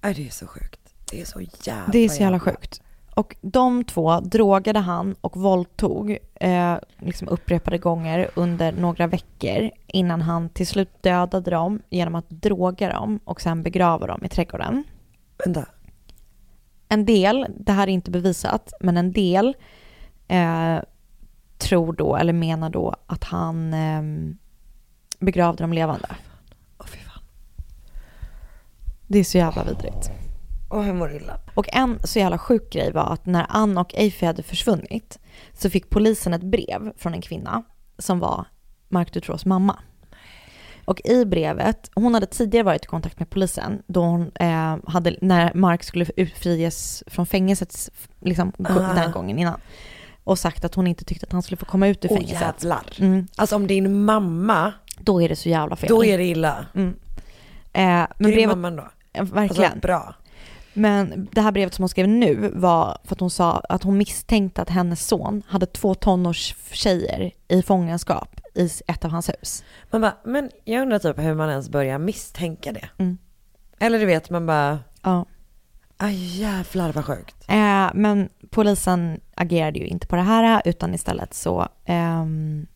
Nej, 0.00 0.14
det 0.14 0.26
är 0.26 0.30
så 0.30 0.46
sjukt. 0.46 0.80
Det 1.10 1.20
är 1.20 1.24
så 1.24 1.40
jävla 1.40 1.92
det 1.92 1.98
är 1.98 2.08
så 2.08 2.22
jävla 2.22 2.40
sjukt. 2.40 2.82
Och 3.14 3.36
de 3.40 3.84
två 3.84 4.20
drogade 4.20 4.78
han 4.78 5.14
och 5.20 5.36
våldtog 5.36 6.18
eh, 6.34 6.76
liksom 6.98 7.28
upprepade 7.28 7.78
gånger 7.78 8.30
under 8.34 8.72
några 8.72 9.06
veckor 9.06 9.70
innan 9.86 10.22
han 10.22 10.48
till 10.48 10.66
slut 10.66 11.02
dödade 11.02 11.50
dem 11.50 11.82
genom 11.90 12.14
att 12.14 12.30
droga 12.30 12.92
dem 12.92 13.20
och 13.24 13.40
sen 13.40 13.62
begrava 13.62 14.06
dem 14.06 14.24
i 14.24 14.28
trädgården. 14.28 14.84
Vänta. 15.44 15.66
en 16.88 17.04
del, 17.04 17.46
det 17.58 17.72
här 17.72 17.82
är 17.82 17.92
inte 17.92 18.10
bevisat, 18.10 18.72
men 18.80 18.96
en 18.96 19.12
del 19.12 19.56
eh, 20.28 20.78
tror 21.58 21.92
då, 21.92 22.16
eller 22.16 22.32
menar 22.32 22.70
då, 22.70 22.94
att 23.06 23.24
han 23.24 23.74
eh, 23.74 24.02
begravde 25.18 25.64
dem 25.64 25.72
levande. 25.72 26.08
Det 29.12 29.18
är 29.18 29.24
så 29.24 29.38
jävla 29.38 29.64
vidrigt. 29.64 30.10
Åh, 30.70 30.86
jag 30.86 30.96
mår 30.96 31.12
illa. 31.16 31.38
Och 31.54 31.74
en 31.74 31.98
så 32.04 32.18
jävla 32.18 32.38
sjuk 32.38 32.72
grej 32.72 32.92
var 32.92 33.12
att 33.12 33.26
när 33.26 33.46
Ann 33.48 33.78
och 33.78 33.94
Eiffel 33.94 34.26
hade 34.26 34.42
försvunnit 34.42 35.18
så 35.52 35.70
fick 35.70 35.90
polisen 35.90 36.34
ett 36.34 36.42
brev 36.42 36.92
från 36.96 37.14
en 37.14 37.20
kvinna 37.20 37.62
som 37.98 38.18
var 38.18 38.44
Mark 38.88 39.12
Dutroux 39.12 39.44
mamma. 39.46 39.76
Och 40.84 41.00
i 41.04 41.24
brevet, 41.24 41.90
hon 41.94 42.14
hade 42.14 42.26
tidigare 42.26 42.64
varit 42.64 42.84
i 42.84 42.86
kontakt 42.88 43.18
med 43.18 43.30
polisen 43.30 43.82
då 43.86 44.00
hon 44.02 44.30
eh, 44.34 44.76
hade, 44.86 45.16
när 45.20 45.54
Mark 45.54 45.82
skulle 45.82 46.04
friges 46.34 47.04
från 47.06 47.26
fängelset 47.26 47.90
liksom, 48.20 48.52
Ah. 48.64 48.92
den 48.94 49.12
gången 49.12 49.38
innan. 49.38 49.60
Och 50.24 50.38
sagt 50.38 50.64
att 50.64 50.74
hon 50.74 50.86
inte 50.86 51.04
tyckte 51.04 51.26
att 51.26 51.32
han 51.32 51.42
skulle 51.42 51.56
få 51.56 51.66
komma 51.66 51.88
ut 51.88 52.04
ur 52.04 52.08
Åh 52.12 52.16
fängelset. 52.16 52.40
jävlar. 52.62 52.82
Mm. 52.98 53.26
Alltså 53.36 53.56
om 53.56 53.66
din 53.66 54.04
mamma, 54.04 54.72
Då 54.98 55.22
är 55.22 55.28
det 55.28 55.36
så 55.36 55.48
jävla 55.48 55.76
fel. 55.76 55.88
då 55.88 56.04
är 56.04 56.18
det 56.18 56.24
illa. 56.24 56.66
Mm. 56.74 56.88
Eh, 57.72 57.82
men 57.82 58.06
Grym 58.18 58.30
brevet, 58.34 58.48
mamman 58.48 58.76
då. 58.76 58.88
Ja, 59.12 59.22
verkligen. 59.24 59.64
Alltså, 59.72 59.80
bra. 59.86 60.14
Men 60.72 61.28
det 61.32 61.40
här 61.40 61.52
brevet 61.52 61.74
som 61.74 61.82
hon 61.82 61.88
skrev 61.88 62.08
nu 62.08 62.52
var 62.54 62.98
för 63.04 63.14
att 63.14 63.20
hon 63.20 63.30
sa 63.30 63.62
att 63.68 63.82
hon 63.82 63.98
misstänkte 63.98 64.62
att 64.62 64.70
hennes 64.70 65.06
son 65.06 65.42
hade 65.46 65.66
två 65.66 65.94
tonårstjejer 65.94 67.30
i 67.48 67.62
fångenskap 67.62 68.40
i 68.54 68.70
ett 68.86 69.04
av 69.04 69.10
hans 69.10 69.28
hus. 69.28 69.64
Man 69.90 70.00
bara, 70.00 70.16
men 70.24 70.50
jag 70.64 70.82
undrar 70.82 70.98
typ 70.98 71.18
hur 71.18 71.34
man 71.34 71.50
ens 71.50 71.68
börjar 71.68 71.98
misstänka 71.98 72.72
det. 72.72 72.88
Mm. 72.98 73.18
Eller 73.78 73.98
du 73.98 74.06
vet, 74.06 74.30
man 74.30 74.46
bara, 74.46 74.78
Ja. 75.02 75.26
aj 75.96 76.40
jävlar 76.40 76.92
vad 76.92 77.04
sjukt. 77.04 77.36
Eh, 77.48 77.90
men 77.94 78.28
polisen 78.50 79.20
agerade 79.34 79.78
ju 79.78 79.86
inte 79.86 80.06
på 80.06 80.16
det 80.16 80.22
här 80.22 80.62
utan 80.64 80.94
istället 80.94 81.34
så 81.34 81.68
ehm, 81.84 82.66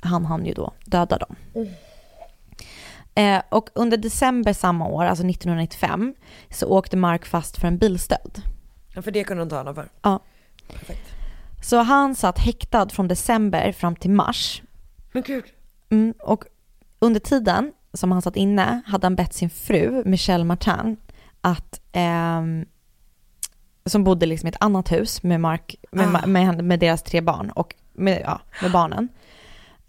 han 0.00 0.24
hann 0.24 0.46
ju 0.46 0.52
då 0.54 0.72
döda 0.84 1.18
dem. 1.18 1.36
Eh, 3.14 3.42
och 3.48 3.68
under 3.74 3.96
december 3.96 4.52
samma 4.52 4.86
år, 4.86 5.04
alltså 5.04 5.26
1995, 5.26 6.14
så 6.50 6.66
åkte 6.66 6.96
Mark 6.96 7.26
fast 7.26 7.56
för 7.60 7.68
en 7.68 7.78
bilstöld. 7.78 8.42
Ja, 8.94 9.02
För 9.02 9.10
det 9.10 9.24
kunde 9.24 9.42
hon 9.42 9.50
ta 9.50 9.56
honom 9.56 9.74
för. 9.74 9.88
Ja. 10.02 10.20
Perfekt. 10.72 11.12
Så 11.62 11.76
han 11.82 12.14
satt 12.14 12.38
häktad 12.38 12.88
från 12.88 13.08
december 13.08 13.72
fram 13.72 13.96
till 13.96 14.10
mars. 14.10 14.62
Men 15.12 15.22
gud. 15.22 15.44
Mm, 15.90 16.14
och 16.20 16.44
under 16.98 17.20
tiden 17.20 17.72
som 17.92 18.12
han 18.12 18.22
satt 18.22 18.36
inne 18.36 18.80
hade 18.86 19.04
han 19.06 19.16
bett 19.16 19.34
sin 19.34 19.50
fru, 19.50 20.02
Michelle 20.06 20.44
Martin, 20.44 20.96
att, 21.40 21.80
ehm, 21.92 22.64
som 23.86 24.04
bodde 24.04 24.26
liksom 24.26 24.46
i 24.46 24.50
ett 24.50 24.56
annat 24.62 24.92
hus 24.92 25.22
med, 25.22 25.40
Mark, 25.40 25.74
med, 25.92 26.06
Ah. 26.14 26.26
med, 26.26 26.42
henne- 26.46 26.62
med 26.62 26.80
deras 26.80 27.02
tre 27.02 27.20
barn 27.20 27.50
och 27.50 27.74
med, 27.92 28.20
ja, 28.24 28.40
med 28.62 28.72
barnen. 28.72 29.08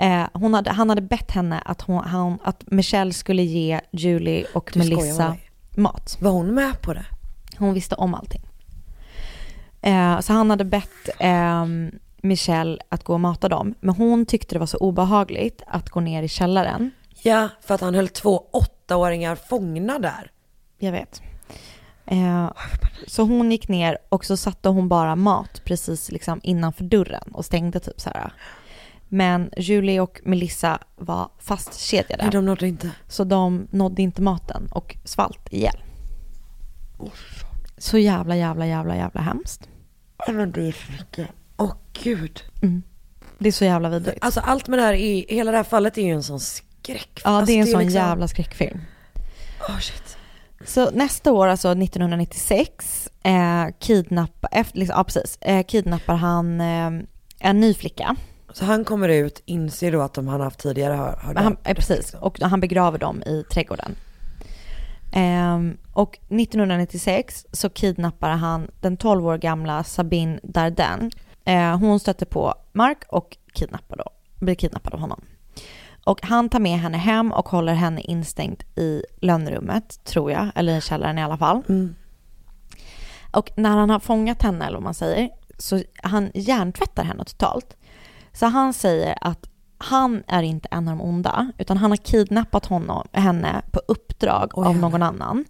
Eh, 0.01 0.27
hon 0.33 0.53
hade, 0.53 0.71
han 0.71 0.89
hade 0.89 1.01
bett 1.01 1.31
henne 1.31 1.61
att, 1.65 1.81
hon, 1.81 2.03
han, 2.03 2.39
att 2.43 2.63
Michelle 2.71 3.13
skulle 3.13 3.43
ge 3.43 3.81
Julie 3.91 4.45
och 4.53 4.69
Du 4.73 4.79
Melissa 4.79 5.37
mat. 5.75 6.17
Var 6.21 6.31
hon 6.31 6.53
med 6.53 6.81
på 6.81 6.93
det? 6.93 7.05
Hon 7.57 7.73
visste 7.73 7.95
om 7.95 8.15
allting. 8.15 8.41
Eh, 9.81 10.19
så 10.19 10.33
han 10.33 10.49
hade 10.49 10.65
bett 10.65 11.09
ehm, 11.19 11.91
Michelle 12.21 12.77
att 12.89 13.03
gå 13.03 13.13
och 13.13 13.19
mata 13.19 13.49
dem. 13.49 13.75
Men 13.79 13.95
hon 13.95 14.25
tyckte 14.25 14.55
det 14.55 14.59
var 14.59 14.65
så 14.65 14.77
obehagligt 14.77 15.61
att 15.67 15.89
gå 15.89 15.99
ner 15.99 16.23
i 16.23 16.27
källaren. 16.27 16.91
Ja, 17.21 17.49
för 17.61 17.75
att 17.75 17.81
han 17.81 17.95
höll 17.95 18.07
två 18.07 18.43
åttaåringar 18.51 19.35
fångna 19.35 19.99
där. 19.99 20.31
Jag 20.79 20.91
vet. 20.91 21.21
Eh, 22.05 22.51
så 23.07 23.23
hon 23.23 23.51
gick 23.51 23.67
ner 23.67 23.97
och 24.09 24.25
så 24.25 24.37
satte 24.37 24.69
hon 24.69 24.87
bara 24.87 25.15
mat 25.15 25.61
precis 25.65 26.11
liksom 26.11 26.39
innanför 26.43 26.83
dörren 26.83 27.31
och 27.33 27.45
stängde 27.45 27.79
typ 27.79 28.01
så 28.01 28.09
här. 28.09 28.33
Men 29.13 29.49
Julie 29.57 29.99
och 29.99 30.21
Melissa 30.23 30.79
var 30.95 31.29
fastkedjade. 31.39 32.23
Nej, 32.23 32.31
de 32.31 32.45
nådde 32.45 32.67
inte. 32.67 32.91
Så 33.07 33.23
de 33.23 33.67
nådde 33.71 34.01
inte 34.01 34.21
maten 34.21 34.67
och 34.71 34.97
svalt 35.03 35.47
ihjäl. 35.51 35.83
Så 37.77 37.97
jävla, 37.97 38.35
jävla, 38.35 38.67
jävla, 38.67 38.95
jävla 38.95 39.21
hemskt. 39.21 39.69
Men 40.27 40.51
det 40.51 40.67
är 40.67 40.71
för 40.71 40.91
mycket. 40.91 41.27
Åh 41.57 41.73
gud. 42.03 42.43
Mm. 42.61 42.83
Det 43.39 43.47
är 43.47 43.51
så 43.51 43.65
jävla 43.65 43.89
vidrigt. 43.89 44.17
Alltså 44.21 44.39
allt 44.39 44.67
med 44.67 44.79
det 44.79 44.83
här, 44.83 44.93
är, 44.93 45.25
hela 45.27 45.51
det 45.51 45.57
här 45.57 45.63
fallet 45.63 45.97
är 45.97 46.01
ju 46.01 46.13
en 46.13 46.23
sån 46.23 46.39
skräck. 46.39 47.21
Ja, 47.23 47.29
alltså, 47.29 47.45
det 47.45 47.57
är 47.57 47.61
en 47.61 47.67
sån 47.67 47.79
liksom- 47.79 48.01
jävla 48.01 48.27
skräckfilm. 48.27 48.81
Åh 49.69 49.79
shit. 49.79 50.17
Så 50.65 50.91
nästa 50.91 51.31
år, 51.31 51.47
alltså 51.47 51.73
1996, 51.73 53.09
eh, 53.23 53.67
kidnappar, 53.79 54.49
efter, 54.51 54.79
liksom, 54.79 54.97
ja, 54.97 55.03
precis, 55.03 55.37
eh, 55.41 55.63
kidnappar 55.65 56.15
han 56.15 56.61
eh, 56.61 56.91
en 57.39 57.59
ny 57.59 57.73
flicka. 57.73 58.15
Så 58.53 58.65
han 58.65 58.85
kommer 58.85 59.09
ut, 59.09 59.41
inser 59.45 59.91
då 59.91 60.01
att 60.01 60.13
de 60.13 60.27
han 60.27 60.41
haft 60.41 60.59
tidigare 60.59 60.93
har, 60.93 61.19
har 61.21 61.35
han, 61.35 61.53
dött, 61.53 61.67
eh, 61.67 61.73
precis, 61.73 61.97
liksom. 61.97 62.19
och 62.19 62.39
han 62.41 62.59
begraver 62.59 62.97
dem 62.99 63.23
i 63.23 63.43
trädgården. 63.51 63.95
Ehm, 65.11 65.77
och 65.93 66.19
1996 66.29 67.45
så 67.51 67.69
kidnappar 67.69 68.29
han 68.29 68.67
den 68.79 68.97
12 68.97 69.27
år 69.27 69.37
gamla 69.37 69.83
Sabine 69.83 70.39
Darden. 70.43 71.11
Eh, 71.45 71.77
hon 71.77 71.99
stöter 71.99 72.25
på 72.25 72.55
Mark 72.71 73.03
och 73.07 73.37
kidnappar 73.53 73.97
då, 73.97 74.09
blir 74.39 74.55
kidnappad 74.55 74.93
av 74.93 74.99
honom. 74.99 75.21
Och 76.03 76.19
han 76.25 76.49
tar 76.49 76.59
med 76.59 76.79
henne 76.79 76.97
hem 76.97 77.31
och 77.31 77.49
håller 77.49 77.73
henne 77.73 78.01
instängd 78.01 78.63
i 78.75 79.03
lönnrummet, 79.21 80.03
tror 80.03 80.31
jag, 80.31 80.51
eller 80.55 80.77
i 80.77 80.81
källaren 80.81 81.17
i 81.17 81.23
alla 81.23 81.37
fall. 81.37 81.61
Mm. 81.69 81.95
Och 83.31 83.51
när 83.55 83.77
han 83.77 83.89
har 83.89 83.99
fångat 83.99 84.41
henne, 84.41 84.65
eller 84.65 84.77
vad 84.77 84.83
man 84.83 84.93
säger, 84.93 85.29
så 85.57 85.83
han 86.03 86.31
hjärntvättar 86.33 87.03
henne 87.03 87.23
totalt. 87.25 87.77
Så 88.33 88.45
han 88.45 88.73
säger 88.73 89.17
att 89.21 89.49
han 89.77 90.23
är 90.27 90.43
inte 90.43 90.67
en 90.71 90.87
av 90.87 90.97
de 90.97 91.03
onda, 91.03 91.51
utan 91.57 91.77
han 91.77 91.91
har 91.91 91.97
kidnappat 91.97 92.65
honom, 92.65 93.07
henne 93.11 93.61
på 93.71 93.81
uppdrag 93.87 94.51
Oj, 94.53 94.67
av 94.67 94.75
någon 94.77 95.03
annan. 95.03 95.45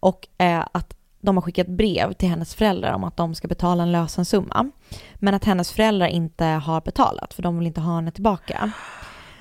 Och 0.00 0.28
eh, 0.38 0.64
att 0.72 0.96
de 1.20 1.36
har 1.36 1.42
skickat 1.42 1.66
brev 1.66 2.12
till 2.12 2.28
hennes 2.28 2.54
föräldrar 2.54 2.92
om 2.92 3.04
att 3.04 3.16
de 3.16 3.34
ska 3.34 3.48
betala 3.48 3.82
en 3.82 3.92
lösensumma. 3.92 4.70
Men 5.14 5.34
att 5.34 5.44
hennes 5.44 5.72
föräldrar 5.72 6.06
inte 6.06 6.44
har 6.44 6.80
betalat, 6.80 7.34
för 7.34 7.42
de 7.42 7.58
vill 7.58 7.66
inte 7.66 7.80
ha 7.80 7.94
henne 7.94 8.10
tillbaka. 8.10 8.72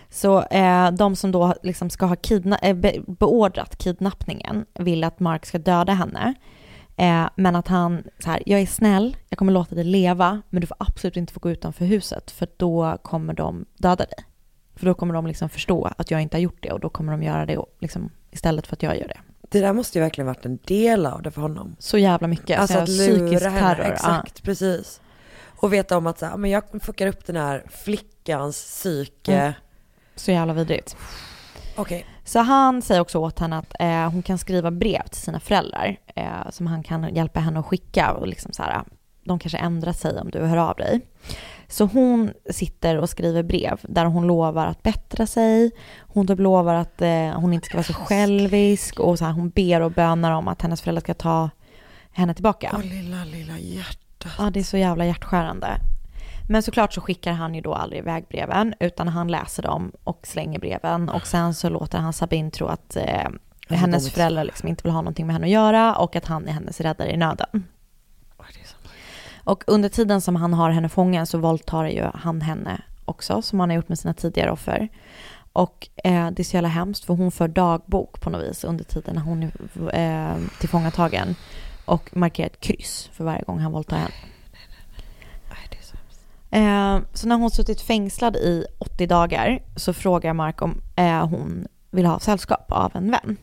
Så 0.10 0.42
eh, 0.42 0.92
de 0.92 1.16
som 1.16 1.32
då 1.32 1.54
liksom 1.64 1.90
ska 1.90 2.06
ha 2.06 2.16
kidna- 2.16 2.60
eh, 2.62 2.76
be- 2.76 3.02
beordrat 3.08 3.78
kidnappningen 3.78 4.66
vill 4.74 5.04
att 5.04 5.20
Mark 5.20 5.46
ska 5.46 5.58
döda 5.58 5.94
henne. 5.94 6.34
Eh, 6.98 7.30
men 7.36 7.56
att 7.56 7.68
han, 7.68 8.04
så 8.20 8.30
här, 8.30 8.44
jag 8.46 8.62
är 8.62 8.66
snäll, 8.66 9.18
jag 9.30 9.38
kommer 9.40 9.52
låta 9.52 9.76
dig 9.76 9.84
leva, 9.84 10.42
men 10.50 10.62
du 10.62 10.68
får 10.68 10.78
absolut 10.80 11.18
inte 11.18 11.34
få 11.34 11.40
gå 11.40 11.52
utanför 11.52 11.86
huset, 11.86 12.32
för 12.32 12.48
då 12.58 12.98
kommer 13.04 13.34
de 13.34 13.66
döda 13.78 14.06
dig. 14.06 14.26
För 14.76 14.86
då 14.86 14.94
kommer 14.94 15.14
de 15.14 15.28
liksom 15.28 15.50
förstå 15.50 15.92
att 15.98 16.12
jag 16.12 16.22
inte 16.22 16.38
har 16.38 16.42
gjort 16.42 16.58
det 16.64 16.72
och 16.72 16.80
då 16.80 16.90
kommer 16.90 17.12
de 17.12 17.24
göra 17.24 17.46
det 17.46 17.60
liksom, 17.80 18.10
istället 18.32 18.68
för 18.68 18.76
att 18.76 18.84
jag 18.84 18.98
gör 18.98 19.08
det. 19.08 19.18
Det 19.50 19.60
där 19.60 19.74
måste 19.74 19.98
ju 19.98 20.04
verkligen 20.04 20.28
varit 20.28 20.46
en 20.46 20.60
del 20.66 21.06
av 21.06 21.22
det 21.22 21.32
för 21.32 21.42
honom. 21.42 21.76
Så 21.80 21.98
jävla 21.98 22.28
mycket. 22.28 22.60
Alltså 22.60 22.80
Alltså, 22.80 23.02
att 23.02 23.10
lura 23.10 23.26
psykisk 23.28 23.46
henne, 23.46 23.60
terror. 23.60 23.94
exakt, 23.94 24.44
precis. 24.44 25.02
Och 25.58 25.74
veta 25.74 25.98
om 25.98 26.08
att 26.08 26.20
så 26.20 26.26
här, 26.26 26.38
men 26.38 26.52
jag 26.52 26.64
fuckar 26.82 27.08
upp 27.08 27.26
den 27.26 27.36
här 27.36 27.64
flickans 27.70 28.56
psyke. 28.64 29.34
Mm. 29.34 29.54
Så 30.16 30.32
jävla 30.32 30.54
vidrigt. 30.54 30.98
Okej, 31.76 32.06
Så 32.24 32.40
han 32.40 32.82
säger 32.82 33.02
också 33.02 33.20
åt 33.20 33.40
henne 33.40 33.58
att 33.58 33.76
eh, 33.80 34.12
hon 34.12 34.24
kan 34.24 34.38
skriva 34.38 34.72
brev 34.72 35.08
till 35.08 35.22
sina 35.22 35.40
föräldrar 35.40 35.98
eh, 36.16 36.50
som 36.50 36.68
han 36.68 36.84
kan 36.84 37.16
hjälpa 37.16 37.40
henne 37.40 37.60
att 37.60 37.66
skicka 37.66 38.14
och 38.14 38.28
liksom 38.28 38.54
så 38.54 38.64
här, 38.64 38.84
de 39.24 39.40
kanske 39.40 39.58
ändrar 39.58 39.94
sig 39.94 40.20
om 40.20 40.30
du 40.30 40.40
hör 40.40 40.58
av 40.58 40.76
dig. 40.76 41.02
Så 41.68 41.86
hon 41.86 42.32
sitter 42.50 42.98
och 42.98 43.10
skriver 43.10 43.44
brev 43.44 43.80
där 43.82 44.06
hon 44.06 44.28
lovar 44.28 44.68
att 44.68 44.84
bättra 44.84 45.28
sig. 45.28 45.72
Hon 46.00 46.28
typ 46.28 46.40
lovar 46.40 46.76
att 46.76 47.02
eh, 47.02 47.32
hon 47.32 47.54
inte 47.54 47.66
ska 47.66 47.78
vara 47.78 47.84
så 47.84 47.94
självisk 47.94 49.00
och 49.00 49.20
så 49.20 49.26
här, 49.26 49.32
hon 49.32 49.50
ber 49.50 49.82
och 49.82 49.92
bönar 49.92 50.32
om 50.32 50.48
att 50.48 50.62
hennes 50.62 50.82
föräldrar 50.82 51.02
ska 51.02 51.14
ta 51.14 51.50
henne 52.12 52.34
tillbaka. 52.34 52.72
Åh 52.74 52.84
lilla, 52.84 53.26
lilla 53.26 53.60
hjärtat. 53.60 54.32
Ja, 54.38 54.50
det 54.50 54.60
är 54.60 54.64
så 54.64 54.78
jävla 54.78 55.06
hjärtskärande. 55.06 55.68
Men 56.50 56.64
såklart 56.64 56.94
så 56.94 57.02
skickar 57.02 57.34
han 57.34 57.56
ju 57.56 57.62
då 57.62 57.74
aldrig 57.74 58.00
iväg 58.00 58.26
breven, 58.30 58.74
utan 58.80 59.08
han 59.08 59.28
läser 59.28 59.64
dem 59.64 59.92
och 60.04 60.28
slänger 60.28 60.60
breven. 60.60 61.10
Och 61.10 61.28
sen 61.28 61.54
så 61.54 61.70
låter 61.70 61.98
han 61.98 62.14
Sabine 62.14 62.52
tro 62.52 62.68
att 62.68 62.96
eh, 62.96 63.30
hennes 63.70 64.12
föräldrar 64.12 64.44
liksom 64.44 64.70
inte 64.70 64.84
vill 64.84 64.92
ha 64.92 65.02
någonting 65.02 65.28
med 65.28 65.36
henne 65.36 65.46
att 65.46 65.52
göra 65.52 65.96
och 65.96 66.16
att 66.16 66.26
han 66.26 66.48
är 66.48 66.52
hennes 66.52 66.82
räddare 66.82 67.12
i 67.12 67.18
nöden. 67.18 67.64
Och 69.44 69.64
under 69.68 69.90
tiden 69.90 70.22
som 70.22 70.36
han 70.36 70.54
har 70.54 70.70
henne 70.70 70.90
fången 70.90 71.28
så 71.28 71.38
våldtar 71.38 71.86
ju 71.86 72.04
han 72.14 72.42
henne 72.42 72.82
också, 73.06 73.42
som 73.42 73.60
han 73.60 73.70
har 73.70 73.76
gjort 73.76 73.90
med 73.90 74.00
sina 74.00 74.14
tidigare 74.14 74.52
offer. 74.52 74.90
Och 75.54 75.88
eh, 76.04 76.32
det 76.32 76.42
är 76.42 76.44
så 76.44 76.56
jävla 76.56 76.70
hemskt 76.70 77.06
för 77.06 77.14
hon 77.14 77.32
för 77.32 77.48
dagbok 77.48 78.22
på 78.22 78.30
något 78.30 78.44
vis 78.44 78.64
under 78.64 78.84
tiden 78.84 79.16
när 79.16 79.22
hon 79.22 79.52
är 79.94 80.32
eh, 80.32 80.38
tillfångatagen. 80.60 81.36
Och 81.86 82.18
markerar 82.18 82.48
ett 82.48 82.60
kryss 82.60 83.10
för 83.14 83.24
varje 83.24 83.44
gång 83.44 83.60
han 83.60 83.72
våldtar 83.72 83.98
henne. 83.98 84.14
Eh, 86.56 87.00
så 87.14 87.28
när 87.28 87.36
hon 87.36 87.52
suttit 87.52 87.82
fängslad 87.82 88.36
i 88.36 88.66
80 88.78 89.08
dagar 89.08 89.60
så 89.76 89.94
frågar 89.94 90.34
Mark 90.34 90.62
om 90.62 90.82
eh, 90.96 91.28
hon 91.28 91.68
vill 91.92 92.06
ha 92.06 92.20
sällskap 92.20 92.72
av 92.72 92.92
en 92.96 93.12
vän. 93.12 93.38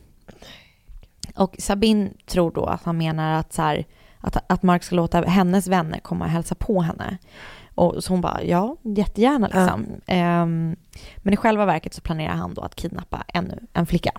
Och 1.35 1.55
Sabine 1.59 2.13
tror 2.25 2.51
då 2.51 2.65
att 2.65 2.83
han 2.83 2.97
menar 2.97 3.33
att, 3.39 3.53
så 3.53 3.61
här, 3.61 3.85
att, 4.19 4.37
att 4.51 4.63
Mark 4.63 4.83
ska 4.83 4.95
låta 4.95 5.21
hennes 5.21 5.67
vänner 5.67 5.99
komma 5.99 6.25
och 6.25 6.31
hälsa 6.31 6.55
på 6.55 6.81
henne. 6.81 7.17
Och 7.75 8.03
så 8.03 8.13
hon 8.13 8.21
bara, 8.21 8.43
ja, 8.43 8.75
jättegärna 8.81 9.47
liksom. 9.47 9.85
Ehm, 10.05 10.75
men 11.17 11.33
i 11.33 11.37
själva 11.37 11.65
verket 11.65 11.93
så 11.93 12.01
planerar 12.01 12.33
han 12.33 12.53
då 12.53 12.61
att 12.61 12.75
kidnappa 12.75 13.23
ännu 13.27 13.59
en 13.73 13.85
flicka. 13.85 14.11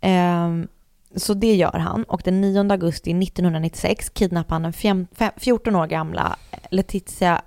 Ehm, 0.00 0.68
så 1.16 1.34
det 1.34 1.54
gör 1.54 1.78
han 1.78 2.04
och 2.04 2.20
den 2.24 2.40
9 2.40 2.70
augusti 2.72 3.10
1996 3.10 4.08
kidnappar 4.10 4.54
han 4.54 4.62
den 4.62 4.72
fem, 4.72 5.06
fem, 5.12 5.32
14 5.36 5.76
år 5.76 5.86
gamla 5.86 6.36
Letizia 6.70 7.42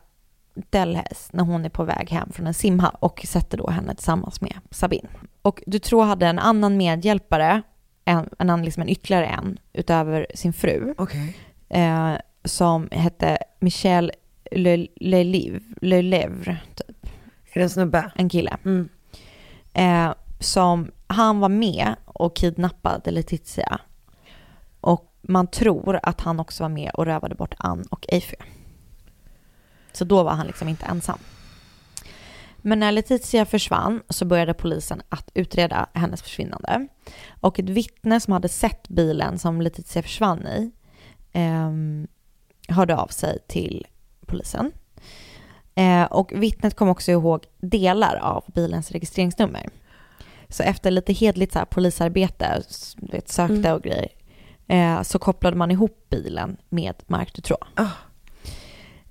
Delhes 0.70 1.30
när 1.34 1.44
hon 1.44 1.66
är 1.66 1.70
på 1.70 1.84
väg 1.84 2.10
hem 2.10 2.32
från 2.32 2.48
en 2.48 2.54
simhall 2.54 2.96
och 3.00 3.26
sätter 3.28 3.58
då 3.58 3.70
henne 3.70 3.96
tillsammans 3.96 4.42
med 4.42 4.54
Sabine. 4.72 5.08
Och 5.42 5.64
Dutroux 5.68 6.08
hade 6.08 6.28
en 6.28 6.40
annan 6.40 6.78
medhjälpare, 6.78 7.62
en, 8.06 8.18
en, 8.18 8.30
annan, 8.38 8.66
liksom 8.66 8.84
en 8.84 8.90
ytterligare 8.90 9.26
en, 9.26 9.60
utöver 9.74 10.28
sin 10.36 10.54
fru. 10.54 10.94
Okej. 10.98 11.38
Eh, 11.70 12.14
som 12.46 12.88
hette 12.92 13.38
Michel 13.60 14.12
Le- 14.52 14.88
Lelevre, 15.82 16.58
typ. 16.76 17.06
Är 17.54 17.60
det 17.60 17.62
en 17.64 17.70
snubbe? 17.70 18.12
En 18.16 18.30
kille. 18.30 18.58
Mm. 18.66 18.90
Eh, 19.74 20.14
som, 20.40 20.92
han 21.12 21.40
var 21.40 21.50
med 21.50 21.96
och 22.06 22.36
kidnappade 22.36 23.12
Letizia. 23.12 23.80
Och 24.82 25.14
man 25.22 25.48
tror 25.48 26.00
att 26.04 26.22
han 26.22 26.40
också 26.40 26.64
var 26.64 26.70
med 26.70 26.92
och 26.94 27.06
rövade 27.06 27.36
bort 27.36 27.56
Ann 27.58 27.86
och 27.90 28.06
Eiffy. 28.08 28.36
Så 29.92 30.06
då 30.06 30.24
var 30.24 30.32
han 30.32 30.48
liksom 30.48 30.68
inte 30.68 30.86
ensam. 30.86 31.20
Men 32.58 32.80
när 32.80 32.92
Letizia 32.92 33.46
försvann 33.46 34.02
så 34.10 34.26
började 34.26 34.54
polisen 34.54 35.02
att 35.10 35.32
utreda 35.34 35.90
hennes 35.94 36.22
försvinnande. 36.22 36.88
Och 37.42 37.60
ett 37.60 37.70
vittne 37.70 38.20
som 38.20 38.34
hade 38.34 38.50
sett 38.50 38.90
bilen 38.90 39.40
som 39.40 39.62
Letizia 39.62 40.04
försvann 40.04 40.48
i 40.48 40.72
eh, 41.32 41.72
hörde 42.76 42.98
av 42.98 43.08
sig 43.08 43.40
till 43.48 43.88
polisen. 44.26 44.72
Eh, 45.76 46.04
och 46.04 46.32
vittnet 46.36 46.76
kom 46.76 46.90
också 46.90 47.12
ihåg 47.12 47.46
delar 47.60 48.16
av 48.16 48.44
bilens 48.48 48.92
registreringsnummer. 48.92 49.70
Så 50.52 50.64
efter 50.64 50.92
lite 50.92 51.14
hedligt 51.14 51.54
så 51.54 51.60
här, 51.60 51.66
polisarbete, 51.66 52.62
vet, 52.98 53.30
sökte 53.30 53.54
Mm. 53.54 53.74
och 53.76 53.82
grejer, 53.84 54.10
eh, 54.68 55.02
så 55.02 55.20
kopplade 55.20 55.58
man 55.58 55.72
ihop 55.72 56.06
bilen 56.10 56.58
med 56.70 56.96
Marc 57.08 57.32
Dutroux. 57.32 57.68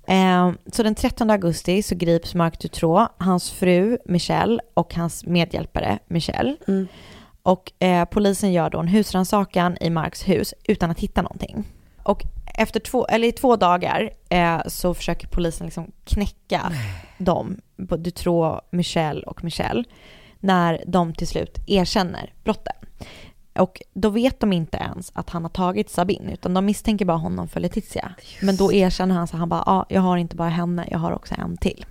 Eh, 0.07 0.51
så 0.71 0.83
den 0.83 0.95
13 0.95 1.29
augusti 1.29 1.83
så 1.83 1.95
grips 1.95 2.35
Marc 2.35 2.57
Dutroux, 2.57 3.11
hans 3.17 3.51
fru 3.51 3.97
Michelle 4.05 4.59
och 4.73 4.95
hans 4.95 5.25
medhjälpare 5.25 5.99
Michelle. 6.07 6.55
Mm. 6.67 6.87
Och 7.43 7.71
eh, 7.79 8.05
polisen 8.05 8.53
gör 8.53 8.69
då 8.69 8.79
en 8.79 8.87
husrannsakan 8.87 9.77
i 9.81 9.89
Marks 9.89 10.27
hus 10.29 10.53
utan 10.67 10.91
att 10.91 10.99
hitta 10.99 11.21
någonting. 11.21 11.63
Och 12.03 12.23
efter 12.45 12.79
två, 12.79 13.05
eller 13.05 13.27
i 13.27 13.31
två 13.31 13.55
dagar 13.55 14.11
eh, 14.29 14.61
så 14.67 14.93
försöker 14.93 15.27
polisen 15.27 15.65
liksom 15.67 15.91
knäcka 16.05 16.71
dem, 17.17 17.57
både 17.77 18.03
Dutroux, 18.03 18.61
Michelle 18.71 19.21
och 19.23 19.43
Michelle, 19.43 19.83
när 20.41 20.83
de 20.87 21.13
till 21.13 21.27
slut 21.27 21.57
erkänner 21.67 22.33
brotten. 22.43 22.75
Och 23.53 23.81
då 23.93 24.09
vet 24.09 24.39
de 24.39 24.53
inte 24.53 24.77
ens 24.77 25.11
att 25.15 25.29
han 25.29 25.43
har 25.43 25.49
tagit 25.49 25.89
Sabine, 25.89 26.33
utan 26.33 26.53
de 26.53 26.65
misstänker 26.65 27.05
bara 27.05 27.17
honom 27.17 27.47
för 27.47 27.59
Letizia. 27.59 28.15
Men 28.41 28.55
då 28.55 28.73
erkänner 28.73 29.15
han 29.15 29.27
så 29.27 29.37
han 29.37 29.49
bara, 29.49 29.63
ja, 29.65 29.71
ah, 29.71 29.85
jag 29.89 30.01
har 30.01 30.17
inte 30.17 30.35
bara 30.35 30.49
henne, 30.49 30.87
jag 30.91 30.99
har 30.99 31.11
också 31.11 31.35
en 31.37 31.57
till. 31.57 31.85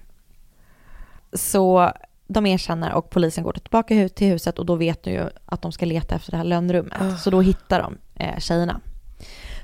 Så 1.33 1.93
de 2.27 2.47
erkänner 2.47 2.93
och 2.93 3.11
polisen 3.11 3.45
går 3.45 3.53
tillbaka 3.53 4.09
till 4.09 4.27
huset 4.27 4.59
och 4.59 4.67
då 4.67 4.75
vet 4.75 5.03
de 5.03 5.11
ju 5.11 5.29
att 5.45 5.63
de 5.63 5.73
ska 5.73 5.87
leta 5.87 6.15
efter 6.15 6.31
det 6.31 6.37
här 6.37 6.45
lönnrummet. 6.45 7.21
Så 7.21 7.31
då 7.31 7.41
hittar 7.41 7.83
de 7.83 7.99
eh, 8.15 8.39
tjejerna. 8.39 8.81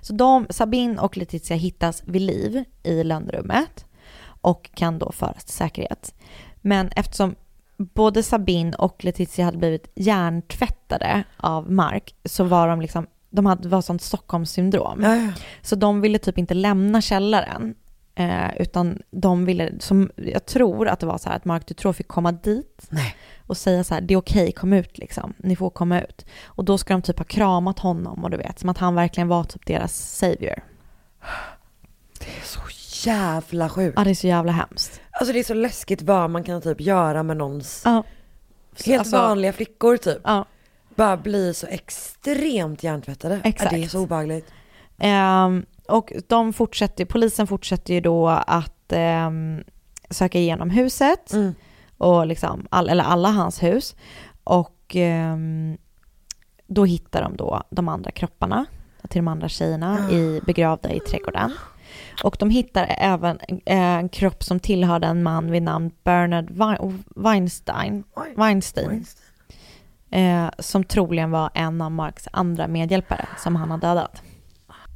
Så 0.01 0.13
de, 0.13 0.47
Sabine 0.51 0.99
och 0.99 1.17
Letizia 1.17 1.57
hittas 1.57 2.03
vid 2.07 2.23
liv 2.23 2.65
i 2.83 3.05
lönnrummet 3.05 3.85
och 4.27 4.71
kan 4.75 4.99
då 4.99 5.13
föras 5.13 5.45
till 5.45 5.55
säkerhet. 5.55 6.15
Men 6.61 6.89
eftersom 6.89 7.35
både 7.77 8.23
Sabine 8.23 8.77
och 8.77 9.05
Letizia 9.05 9.45
hade 9.45 9.59
blivit 9.59 9.93
hjärntvättade 9.95 11.25
av 11.37 11.73
Mark 11.73 12.15
så 12.25 12.45
var 12.45 12.69
de 12.69 12.81
liksom, 12.81 13.07
de 13.31 13.47
hade, 13.47 13.69
var 13.69 13.81
sånt 13.81 14.03
Stockholmssyndrom. 14.03 15.03
Ja, 15.03 15.17
ja. 15.17 15.33
Så 15.63 15.77
de 15.77 16.01
ville 16.01 16.19
typ 16.19 16.39
inte 16.39 16.55
lämna 16.55 17.01
källaren. 17.01 17.75
Eh, 18.19 18.57
utan 18.57 19.03
de 19.11 19.45
ville, 19.45 19.73
som 19.81 20.11
jag 20.17 20.47
tror 20.47 20.89
att 20.89 21.01
det 21.01 21.07
var 21.07 21.19
så 21.19 21.29
här 21.29 21.37
att 21.37 21.45
Mark 21.45 21.67
Dutroux 21.67 21.97
fick 21.97 22.09
komma 22.09 22.33
dit 22.33 22.87
Nej. 22.89 23.17
och 23.47 23.57
säga 23.57 23.85
så 23.85 23.95
här, 23.95 24.01
det 24.01 24.15
är 24.15 24.19
okej, 24.19 24.53
kom 24.53 24.73
ut 24.73 24.99
liksom, 24.99 25.35
ni 25.37 25.57
får 25.57 25.71
komma 25.71 26.01
ut. 26.01 26.27
Och 26.45 26.65
då 26.65 26.79
ska 26.79 26.95
de 26.95 27.03
typ 27.03 27.19
ha 27.19 27.25
kramat 27.25 27.79
honom 27.79 28.25
och 28.25 28.31
du 28.31 28.37
vet, 28.37 28.59
som 28.59 28.69
att 28.69 28.79
han 28.79 28.95
verkligen 28.95 29.29
var 29.29 29.45
typ 29.45 29.67
deras 29.67 30.17
savior. 30.19 30.63
Så 32.45 32.61
jävla 33.05 33.69
sjukt. 33.69 33.95
Ja, 33.99 34.05
det 34.05 34.11
är 34.11 34.15
så 34.15 34.27
jävla 34.27 34.53
hemskt. 34.53 35.01
Alltså 35.11 35.33
det 35.33 35.39
är 35.39 35.45
så 35.45 35.55
läskigt 35.55 36.03
vad 36.03 36.31
man 36.31 36.45
kan 36.45 36.63
typ 36.63 36.81
göra 36.81 37.23
med 37.23 37.37
någons 37.37 37.83
Ja. 37.85 38.03
helt 38.87 38.99
Alltså- 38.99 39.17
vanliga 39.17 39.53
flickor 39.53 39.97
typ. 39.97 40.19
Ja. 40.25 40.45
Bara 40.95 41.17
bli 41.17 41.55
så 41.55 41.67
extremt 41.67 42.83
hjärntvättade. 42.83 43.41
Exakt. 43.45 43.73
Ja, 43.73 43.79
det 43.79 43.85
är 43.85 43.89
så 43.89 44.01
obehagligt. 44.01 44.53
Ehm, 44.99 45.67
och 45.89 46.13
de 46.29 46.53
fortsätter, 46.53 47.05
polisen 47.05 47.47
fortsätter 47.47 47.95
ju 47.95 48.01
då 48.01 48.29
att 48.29 48.93
ehm, 48.93 49.65
söka 50.11 50.39
igenom 50.39 50.71
huset. 50.71 51.33
Mm. 51.33 51.55
och 51.99 52.27
liksom 52.27 52.67
all, 52.71 52.89
eller 52.89 53.05
alla 53.05 53.29
hans 53.29 53.63
hus. 53.63 53.97
Och 54.45 54.93
ehm, 54.97 55.77
då 56.67 56.85
hittar 56.85 57.23
de 57.23 57.37
då 57.37 57.63
de 57.71 57.89
andra 57.89 58.11
kropparna 58.11 58.65
till 59.09 59.19
de 59.19 59.29
andra 59.29 59.49
tjejerna 59.49 60.11
i, 60.11 60.41
begravda 60.47 60.93
i 60.93 61.01
trädgården. 61.01 61.53
Och 62.23 62.37
de 62.39 62.51
hittar 62.51 62.95
även 62.99 63.39
eh, 63.67 63.79
en 63.79 64.09
kropp 64.09 64.45
som 64.45 64.61
tillhörde 64.61 65.07
en 65.07 65.23
man 65.23 65.51
vid 65.51 65.63
namn 65.63 65.91
Bernard 66.05 66.51
Wein- 66.51 67.05
Weinstein, 67.17 68.05
Weinstein. 68.37 68.91
Eh, 70.11 70.51
som 70.59 70.85
troligen 70.85 71.31
var 71.31 71.51
en 71.55 71.81
av 71.81 71.91
Marks 71.93 72.29
andra 72.33 72.69
medhjälpare 72.69 73.27
som 73.39 73.57
han 73.57 73.71
har 73.71 73.79
dödat. 73.79 74.23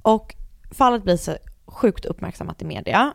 Och 0.02 0.34
fallet 0.70 1.02
blir 1.02 1.16
så 1.16 1.36
sjukt 1.66 2.04
uppmärksammat 2.04 2.62
i 2.62 2.64
media. 2.64 3.12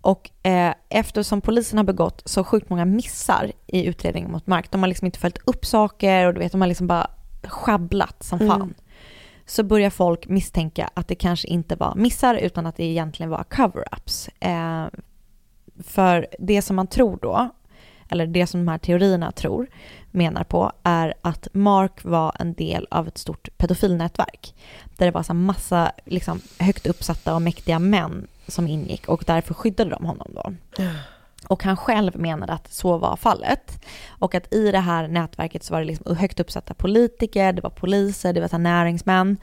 Och 0.00 0.30
eh, 0.42 0.74
eftersom 0.88 1.40
polisen 1.40 1.78
har 1.78 1.84
begått 1.84 2.22
så 2.24 2.44
sjukt 2.44 2.70
många 2.70 2.84
missar 2.84 3.52
i 3.66 3.84
utredningen 3.86 4.30
mot 4.32 4.46
Mark, 4.46 4.70
de 4.70 4.80
har 4.80 4.88
liksom 4.88 5.06
inte 5.06 5.18
följt 5.18 5.38
upp 5.44 5.66
saker 5.66 6.26
och 6.26 6.34
du 6.34 6.40
vet, 6.40 6.52
de 6.52 6.60
har 6.60 6.68
liksom 6.68 6.86
bara 6.86 7.10
sjabblat 7.44 8.22
som 8.22 8.38
fan. 8.38 8.62
Mm. 8.62 8.74
Så 9.46 9.62
börjar 9.62 9.90
folk 9.90 10.28
misstänka 10.28 10.90
att 10.94 11.08
det 11.08 11.14
kanske 11.14 11.48
inte 11.48 11.76
var 11.76 11.94
missar 11.94 12.34
utan 12.34 12.66
att 12.66 12.76
det 12.76 12.84
egentligen 12.84 13.30
var 13.30 13.44
cover-ups. 13.50 14.28
Eh, 14.40 14.88
för 15.84 16.26
det 16.38 16.62
som 16.62 16.76
man 16.76 16.86
tror 16.86 17.18
då, 17.22 17.48
eller 18.08 18.26
det 18.26 18.46
som 18.46 18.60
de 18.60 18.70
här 18.70 18.78
teorierna 18.78 19.32
tror, 19.32 19.66
menar 20.10 20.44
på, 20.44 20.72
är 20.82 21.14
att 21.20 21.48
Mark 21.52 22.04
var 22.04 22.32
en 22.38 22.54
del 22.54 22.86
av 22.90 23.08
ett 23.08 23.18
stort 23.18 23.48
pedofilnätverk. 23.56 24.54
Där 24.96 25.06
det 25.06 25.12
var 25.12 25.22
så 25.22 25.34
massa 25.34 25.92
liksom, 26.04 26.40
högt 26.58 26.86
uppsatta 26.86 27.34
och 27.34 27.42
mäktiga 27.42 27.78
män 27.78 28.26
som 28.48 28.68
ingick 28.68 29.08
och 29.08 29.24
därför 29.26 29.54
skyddade 29.54 29.90
de 29.90 30.04
honom 30.04 30.28
då. 30.34 30.52
Och 31.48 31.64
han 31.64 31.76
själv 31.76 32.18
menade 32.18 32.52
att 32.52 32.72
så 32.72 32.98
var 32.98 33.16
fallet. 33.16 33.84
Och 34.08 34.34
att 34.34 34.54
i 34.54 34.70
det 34.72 34.78
här 34.78 35.08
nätverket 35.08 35.62
så 35.62 35.74
var 35.74 35.80
det 35.80 35.86
liksom 35.86 36.16
högt 36.16 36.40
uppsatta 36.40 36.74
politiker, 36.74 37.52
det 37.52 37.62
var 37.62 37.70
poliser, 37.70 38.32
det 38.32 38.40
var 38.52 38.58
näringsmän 38.58 39.36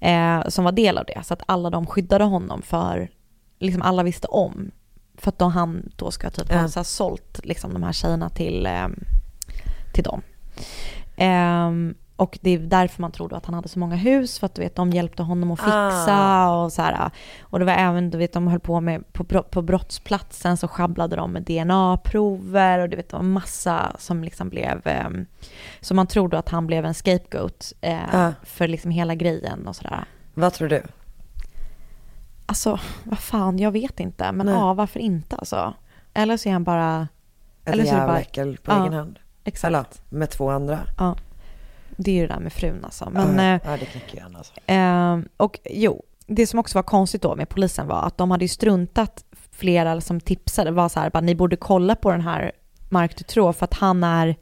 eh, 0.00 0.48
som 0.48 0.64
var 0.64 0.72
del 0.72 0.98
av 0.98 1.04
det. 1.04 1.22
Så 1.24 1.34
att 1.34 1.42
alla 1.46 1.70
de 1.70 1.86
skyddade 1.86 2.24
honom 2.24 2.62
för, 2.62 3.10
liksom 3.58 3.82
alla 3.82 4.02
visste 4.02 4.26
om. 4.26 4.70
För 5.16 5.28
att 5.28 5.38
då 5.38 5.44
han 5.44 5.90
då 5.96 6.10
ska 6.10 6.30
typ 6.30 6.52
ha 6.52 6.68
så 6.68 6.84
sålt 6.84 7.40
liksom 7.44 7.72
de 7.72 7.82
här 7.82 7.92
tjejerna 7.92 8.28
till, 8.28 8.66
eh, 8.66 8.88
till 9.92 10.04
dem. 10.04 10.22
Ehm, 11.16 11.94
och 12.22 12.38
det 12.42 12.50
är 12.50 12.58
därför 12.58 13.00
man 13.02 13.12
tror 13.12 13.28
då 13.28 13.36
att 13.36 13.46
han 13.46 13.54
hade 13.54 13.68
så 13.68 13.78
många 13.78 13.96
hus, 13.96 14.38
för 14.38 14.46
att 14.46 14.54
du 14.54 14.62
vet, 14.62 14.76
de 14.76 14.90
hjälpte 14.90 15.22
honom 15.22 15.50
att 15.50 15.60
fixa 15.60 16.16
Ah. 16.18 16.64
och 16.64 16.72
så 16.72 16.82
här. 16.82 17.10
Och 17.40 17.58
det 17.58 17.64
var 17.64 17.72
även, 17.72 18.10
du 18.10 18.18
vet, 18.18 18.32
de 18.32 18.46
höll 18.48 18.60
på 18.60 18.80
med, 18.80 19.12
på, 19.12 19.24
på 19.42 19.62
brottsplatsen 19.62 20.56
så 20.56 20.68
sjabblade 20.68 21.16
de 21.16 21.32
med 21.32 21.42
DNA-prover 21.42 22.78
och 22.78 22.88
du 22.88 22.96
vet, 22.96 23.08
det 23.08 23.16
var 23.16 23.22
massa 23.24 23.92
som 23.98 24.24
liksom 24.24 24.48
blev, 24.48 24.80
ehm, 24.86 25.26
så 25.80 25.94
man 25.94 26.06
tror 26.06 26.28
då 26.28 26.36
att 26.36 26.48
han 26.48 26.66
blev 26.66 26.84
en 26.84 26.94
scapegoat 26.94 27.72
eh, 27.80 28.14
Ah. 28.14 28.32
för 28.42 28.68
liksom 28.68 28.90
hela 28.90 29.14
grejen 29.14 29.66
och 29.68 29.76
sådär. 29.76 30.04
Vad 30.34 30.52
tror 30.52 30.68
du? 30.68 30.82
Alltså, 32.46 32.78
vad 33.04 33.18
fan, 33.18 33.58
jag 33.58 33.70
vet 33.70 34.00
inte, 34.00 34.32
men 34.32 34.46
Nej. 34.46 34.54
ja, 34.54 34.74
varför 34.74 35.00
inte 35.00 35.36
alltså? 35.36 35.74
Eller 36.14 36.36
så 36.36 36.48
är 36.48 36.52
han 36.52 36.64
bara, 36.64 37.08
Ett 37.64 37.72
Eller 37.74 37.84
så 37.84 37.94
är 37.94 38.00
det 38.00 38.06
bara- 38.06 38.20
äckel 38.20 38.56
på 38.62 38.70
Ja, 38.72 38.80
egen 38.82 38.92
hand. 38.92 39.18
exakt. 39.44 39.68
Eller 39.68 39.84
med 40.08 40.30
två 40.30 40.50
andra. 40.50 40.78
Ja, 40.98 41.16
det 42.02 42.10
är 42.10 42.14
ju 42.14 42.26
det 42.26 42.34
där 42.34 42.40
med 42.40 42.52
frun 42.52 42.84
alltså. 42.84 43.10
Men, 43.10 43.38
ja, 43.38 43.54
eh, 43.54 43.60
ja, 43.64 43.76
det 43.80 43.86
knäcker 43.86 44.16
ju 44.18 44.36
alltså. 44.36 44.52
Ehm, 44.66 45.28
och 45.36 45.58
jo, 45.70 46.02
det 46.26 46.46
som 46.46 46.58
också 46.58 46.78
var 46.78 46.82
konstigt 46.82 47.22
då 47.22 47.36
med 47.36 47.48
polisen 47.48 47.86
var 47.86 48.02
att 48.02 48.18
de 48.18 48.30
hade 48.30 48.44
ju 48.44 48.48
struntat 48.48 49.24
flera 49.52 50.00
som 50.00 50.20
tipsade 50.20 50.70
var 50.70 50.88
så 50.88 51.00
här, 51.00 51.10
bara, 51.10 51.20
ni 51.20 51.34
borde 51.34 51.56
kolla 51.56 51.94
på 51.94 52.10
den 52.10 52.20
här 52.20 52.52
Mark 52.88 53.16
Dutroux 53.18 53.58
för 53.58 53.64
att 53.64 53.74
han 53.74 54.04
är 54.04 54.36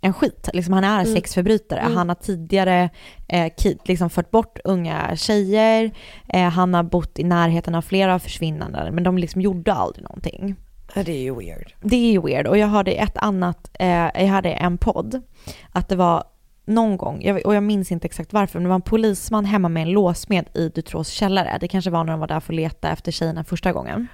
en 0.00 0.12
skit. 0.12 0.48
Liksom, 0.52 0.74
han 0.74 0.84
är 0.84 1.00
Mm. 1.00 1.14
sexförbrytare. 1.14 1.80
Mm. 1.80 1.96
Han 1.96 2.08
har 2.08 2.16
tidigare 2.16 2.90
eh, 3.28 3.52
kid, 3.56 3.78
liksom 3.84 4.10
fört 4.10 4.30
bort 4.30 4.58
unga 4.64 5.16
tjejer. 5.16 5.90
Eh, 6.28 6.48
han 6.48 6.74
har 6.74 6.82
bott 6.82 7.18
i 7.18 7.24
närheten 7.24 7.74
av 7.74 7.82
flera 7.82 8.18
försvinnanden, 8.18 8.94
men 8.94 9.04
de 9.04 9.18
liksom 9.18 9.40
gjorde 9.40 9.72
aldrig 9.72 10.02
någonting. 10.04 10.56
Ja, 10.94 11.02
det 11.02 11.12
är 11.12 11.22
ju 11.22 11.34
weird. 11.34 11.74
Det 11.80 11.96
är 11.96 12.12
ju 12.12 12.20
weird. 12.22 12.46
Och 12.46 12.58
jag 12.58 12.68
hörde 12.68 12.92
ett 12.92 13.16
annat, 13.16 13.70
eh, 13.74 13.88
jag 14.14 14.26
hade 14.26 14.52
en 14.52 14.78
podd, 14.78 15.22
att 15.72 15.88
det 15.88 15.96
var 15.96 16.24
någon 16.64 16.96
gång, 16.96 17.40
och 17.44 17.54
jag 17.54 17.62
minns 17.62 17.92
inte 17.92 18.06
exakt 18.06 18.32
varför, 18.32 18.58
men 18.58 18.62
det 18.62 18.68
var 18.68 18.74
en 18.74 18.82
polisman 18.82 19.44
hemma 19.44 19.68
med 19.68 19.82
en 19.82 19.90
låsmed 19.90 20.48
i 20.54 20.68
Dutrås 20.68 21.08
källare. 21.08 21.58
Det 21.60 21.68
kanske 21.68 21.90
var 21.90 22.04
när 22.04 22.12
de 22.12 22.20
var 22.20 22.26
där 22.26 22.40
för 22.40 22.52
att 22.52 22.56
leta 22.56 22.90
efter 22.90 23.12
tjejerna 23.12 23.44
första 23.44 23.72
gången. 23.72 24.08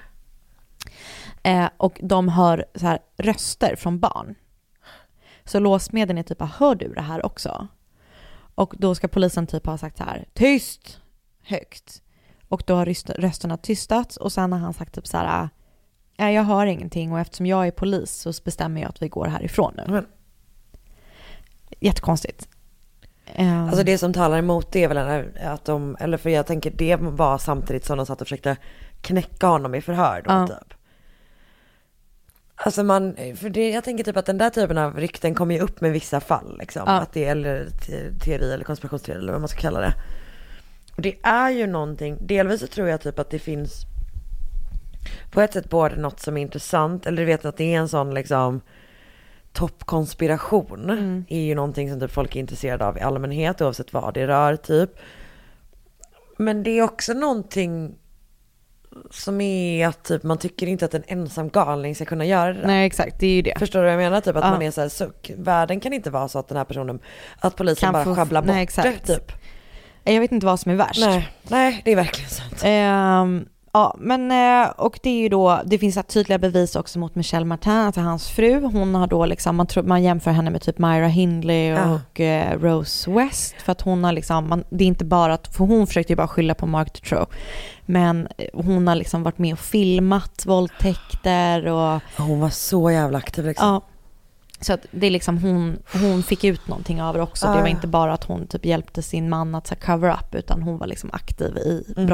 Eh, 1.43 1.69
och 1.77 2.01
de 2.03 2.29
hör 2.29 2.65
så 2.75 2.87
här 2.87 2.99
röster 3.17 3.77
från 3.77 4.01
barn. 4.01 4.35
Så 5.45 5.59
låsmeden 5.59 6.19
är 6.19 6.23
typ, 6.23 6.43
ah, 6.43 6.51
hör 6.59 6.75
du 6.75 6.93
det 6.95 7.03
här 7.03 7.27
också? 7.27 7.69
Och 8.55 8.75
då 8.79 8.95
ska 8.95 9.09
polisen 9.09 9.47
typ 9.47 9.67
ha 9.67 9.79
sagt 9.79 9.97
så 9.97 10.05
här, 10.05 10.25
tyst, 10.35 11.01
högt. 11.43 12.03
Och 12.49 12.63
då 12.67 12.75
har 12.75 13.21
rösterna 13.21 13.57
tystats 13.57 14.17
och 14.17 14.33
sen 14.33 14.53
har 14.53 14.59
han 14.59 14.75
sagt 14.75 14.95
typ 14.95 15.07
så 15.07 15.17
här, 15.17 15.49
ah, 16.17 16.29
jag 16.31 16.45
hör 16.45 16.67
ingenting 16.67 17.13
och 17.13 17.21
eftersom 17.21 17.47
jag 17.47 17.67
är 17.67 17.71
polis 17.71 18.13
så 18.13 18.33
bestämmer 18.45 18.81
jag 18.81 18.89
att 18.89 19.03
vi 19.03 19.09
går 19.09 19.27
härifrån 19.27 19.75
nu. 19.77 19.85
Men- 19.87 20.07
Jättekonstigt. 21.81 22.49
Ehm, 23.35 23.65
Alltså 23.69 23.83
det 23.83 23.99
som 23.99 24.13
talar 24.13 24.39
emot 24.39 24.73
det 24.73 24.85
är 24.85 24.89
väl 24.89 25.25
att 25.45 25.65
de, 25.65 25.97
eller 26.01 26.17
för 26.19 26.31
jag 26.31 26.47
tänker 26.47 26.71
det 26.71 26.97
var 27.01 27.39
samtidigt 27.39 27.85
som 27.85 27.97
de 27.97 28.07
satt 28.07 28.21
och 28.21 28.27
försökte 28.27 28.57
knäcka 29.01 29.47
honom 29.47 29.75
i 29.75 29.81
förhör 29.81 30.23
då 30.25 30.31
Ja. 30.33 30.47
typ. 30.47 30.75
Alltså 32.55 32.83
man, 32.83 33.17
för 33.37 33.49
det, 33.51 33.71
jag 33.71 33.85
tänker 33.85 34.05
typ 34.05 34.17
att 34.17 34.27
den 34.27 34.39
där 34.39 34.51
typen 34.51 34.79
av 34.79 34.97
rykten 34.97 35.35
kommer 35.35 35.55
ju 35.55 35.61
upp 35.61 35.81
med 35.81 35.93
vissa 35.93 36.21
fall 36.21 36.57
liksom. 36.59 36.83
Ja. 36.87 36.93
Att 36.93 37.13
det 37.13 37.25
är 37.25 37.31
eller 37.31 37.67
te- 37.87 38.11
teori 38.25 38.53
eller 38.53 38.65
konspirationsteori 38.65 39.19
eller 39.19 39.33
vad 39.33 39.41
man 39.41 39.49
ska 39.49 39.61
kalla 39.61 39.81
det. 39.81 39.95
Och 40.97 41.03
det 41.03 41.17
är 41.23 41.51
ju 41.51 41.67
någonting, 41.67 42.17
delvis 42.21 42.61
så 42.61 42.67
tror 42.67 42.89
jag 42.89 43.01
typ 43.01 43.19
att 43.19 43.31
det 43.31 43.39
finns 43.39 43.73
på 45.31 45.41
ett 45.41 45.53
sätt 45.53 45.69
både 45.71 45.97
något 45.97 46.21
som 46.21 46.37
är 46.37 46.43
intressant, 46.43 47.07
eller 47.07 47.17
du 47.17 47.25
vet 47.27 47.45
att 47.45 47.57
det 47.57 47.75
är 47.75 47.79
en 47.79 47.89
sån 47.89 48.15
liksom 48.15 48.61
toppkonspiration 49.53 50.91
Mm. 50.91 51.25
är 51.29 51.41
ju 51.41 51.55
någonting 51.55 51.91
som 51.91 52.01
typ 52.01 52.11
folk 52.11 52.37
är 52.37 52.41
intresserade 52.41 52.87
av 52.87 52.99
i 52.99 53.01
allmänhet 53.01 53.61
oavsett 53.61 53.93
vad 53.93 54.15
det 54.15 54.27
rör 54.27 54.57
typ. 54.57 54.91
Men 56.39 56.63
det 56.63 56.71
är 56.71 56.83
också 56.83 57.13
någonting 57.13 57.95
som 59.11 59.41
är 59.41 59.89
att 59.89 60.05
typ 60.05 60.23
man 60.23 60.39
tycker 60.39 60.67
inte 60.67 60.85
att 60.85 60.95
en 60.95 61.03
ensam 61.07 61.49
galning 61.49 61.95
ska 61.95 62.05
kunna 62.05 62.25
göra 62.25 62.53
det. 62.53 62.67
Nej 62.67 62.87
exakt, 62.87 63.21
det 63.21 63.27
är 63.27 63.35
ju 63.35 63.43
det. 63.43 63.59
Förstår 63.59 63.79
du 63.79 63.85
vad 63.85 63.93
jag 63.93 63.99
menar? 63.99 64.21
Typ 64.21 64.37
att 64.37 64.45
Ja. 64.45 64.51
man 64.51 64.63
är 64.63 64.71
så 64.71 64.81
här, 64.81 64.89
så, 64.89 65.11
världen 65.37 65.81
kan 65.81 65.93
inte 65.93 66.11
vara 66.11 66.29
så 66.29 66.39
att 66.39 66.49
den 66.49 66.57
här 66.57 66.65
personen, 66.65 67.01
att 67.41 67.57
polisen 67.57 67.87
Kan 67.87 67.93
bara 67.93 68.05
få- 68.05 68.15
sjabblar 68.15 68.43
bort 68.43 68.51
nej, 68.51 68.63
exakt. 68.63 69.07
det 69.07 69.15
typ. 69.15 69.33
Jag 70.05 70.21
vet 70.21 70.33
inte 70.33 70.47
vad 70.47 70.61
som 70.61 70.73
är 70.73 70.77
värst. 70.77 71.01
Nej, 71.01 71.29
nej 71.49 71.83
det 71.85 71.93
är 71.93 71.97
verkligen 71.97 72.31
sant. 72.31 72.61
Ehm, 72.65 73.47
ja, 73.73 73.97
men 73.99 74.31
eh, 74.31 74.71
och 74.71 74.99
det 75.03 75.11
är 75.11 75.21
ju 75.21 75.29
då, 75.29 75.61
det 75.65 75.79
finns 75.79 75.99
tydliga 76.09 76.39
bevis 76.39 76.77
också 76.77 76.99
mot 76.99 77.15
Michelle 77.15 77.47
Martin, 77.47 77.73
alltså 77.73 78.01
hans 78.01 78.29
fru. 78.29 78.61
Hon 78.65 78.95
har 78.95 79.07
då 79.07 79.27
liksom, 79.27 79.57
man, 79.57 79.67
tror, 79.67 79.83
man 79.83 80.03
jämför 80.03 80.31
henne 80.31 80.51
med 80.51 80.63
typ 80.63 80.79
Myra 80.79 81.07
Hindley 81.07 81.67
Ja. 81.69 81.95
och 81.95 82.21
eh, 82.21 82.59
Rose 82.59 83.11
West. 83.11 83.55
För 83.63 83.73
att 83.73 83.81
hon 83.81 84.05
har 84.05 84.13
liksom, 84.13 84.49
man, 84.49 84.65
det 84.71 84.85
är 84.85 84.89
inte 84.89 85.05
bara 85.05 85.35
att, 85.35 85.57
för 85.57 85.65
hon 85.65 85.87
försökte 85.87 86.13
ju 86.13 86.17
bara 86.17 86.29
skylla 86.29 86.55
på 86.55 86.67
Mark 86.67 86.95
Dutroux. 86.95 87.37
Men 87.87 88.29
eh, 88.39 88.47
hon 88.55 88.89
har 88.89 88.95
liksom 88.95 89.23
varit 89.23 89.39
med 89.39 89.53
och 89.53 89.59
filmat 89.59 90.47
våldtäkter 90.47 91.67
och 91.67 92.01
Hon 92.17 92.41
var 92.41 92.51
så 92.51 92.91
jävla 92.91 93.19
aktiv 93.19 93.47
liksom. 93.47 93.69
Ja. 93.69 93.81
Så 94.63 94.73
att 94.73 94.87
det 94.91 95.07
är 95.07 95.11
liksom 95.11 95.39
hon, 95.39 95.79
hon 95.93 96.23
fick 96.23 96.45
ut 96.45 96.69
någonting 96.69 97.03
av 97.03 97.15
det 97.15 97.23
också. 97.23 97.47
Ah, 97.47 97.51
det 97.51 97.61
var 97.61 97.67
ja. 97.67 97.71
inte 97.71 97.87
bara 97.87 98.13
att 98.13 98.25
hon 98.25 98.47
typ 98.47 98.65
hjälpte 98.65 99.03
sin 99.03 99.29
man 99.29 99.55
att 99.55 99.67
så 99.67 99.75
cover 99.75 100.11
up 100.11 100.35
utan 100.35 100.63
hon 100.63 100.79
var 100.79 100.87
liksom 100.87 101.11
aktiv 101.13 101.57
i 101.57 101.85
Mm. 101.97 102.09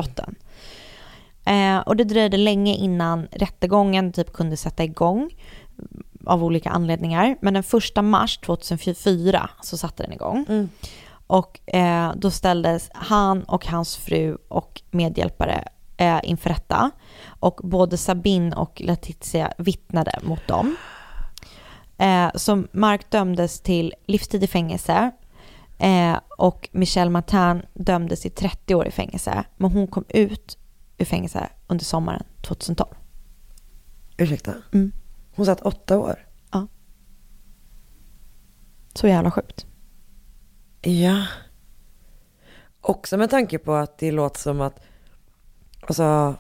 Eh, 1.46 1.78
och 1.78 1.96
det 1.96 2.04
dröjde 2.04 2.36
länge 2.36 2.74
innan 2.74 3.28
rättegången 3.32 4.12
typ 4.12 4.32
kunde 4.32 4.56
sätta 4.56 4.84
igång 4.84 5.30
av 6.26 6.44
olika 6.44 6.70
anledningar. 6.70 7.36
Men 7.40 7.54
den 7.54 7.62
första 7.62 8.02
mars 8.02 8.38
2004 8.38 9.50
så 9.62 9.76
satte 9.76 10.02
den 10.02 10.12
igång. 10.12 10.44
Mm. 10.48 10.68
Och 11.26 11.74
eh, 11.74 12.12
då 12.16 12.30
ställdes 12.30 12.90
han 12.94 13.42
och 13.42 13.66
hans 13.66 13.96
fru 13.96 14.36
och 14.48 14.82
medhjälpare 14.90 15.68
eh, 15.96 16.20
inför 16.22 16.50
rätta. 16.50 16.90
Och 17.26 17.60
både 17.62 17.96
Sabine 17.96 18.56
och 18.56 18.80
Letizia 18.84 19.52
vittnade 19.58 20.18
mot 20.22 20.46
dem. 20.48 20.76
Eh, 21.98 22.30
så 22.34 22.64
Mark 22.72 23.10
dömdes 23.10 23.60
till 23.60 23.94
livstid 24.06 24.44
i 24.44 24.46
fängelse. 24.46 25.10
Eh, 25.78 26.16
och 26.38 26.68
Michelle 26.72 27.10
Martin 27.10 27.62
dömdes 27.74 28.20
till 28.20 28.30
30 28.30 28.74
år 28.74 28.86
i 28.86 28.90
fängelse. 28.90 29.44
Men 29.56 29.70
hon 29.70 29.86
kom 29.86 30.04
ut 30.08 30.58
ur 30.98 31.04
fängelse 31.04 31.48
under 31.66 31.84
sommaren 31.84 32.22
2012. 32.42 32.94
Ursäkta? 34.16 34.54
Mm. 34.72 34.92
Hon 35.34 35.46
satt 35.46 35.60
åtta 35.60 35.98
år? 35.98 36.26
Så 38.96 39.08
jävla 39.08 39.30
sjukt. 39.30 39.66
Ja. 40.82 41.26
Också 42.80 43.16
med 43.16 43.30
tanke 43.30 43.58
på 43.58 43.74
att 43.74 43.98
det 43.98 44.12
låter 44.12 44.40
som 44.40 44.60
att, 44.60 44.80
alltså, 45.80 46.34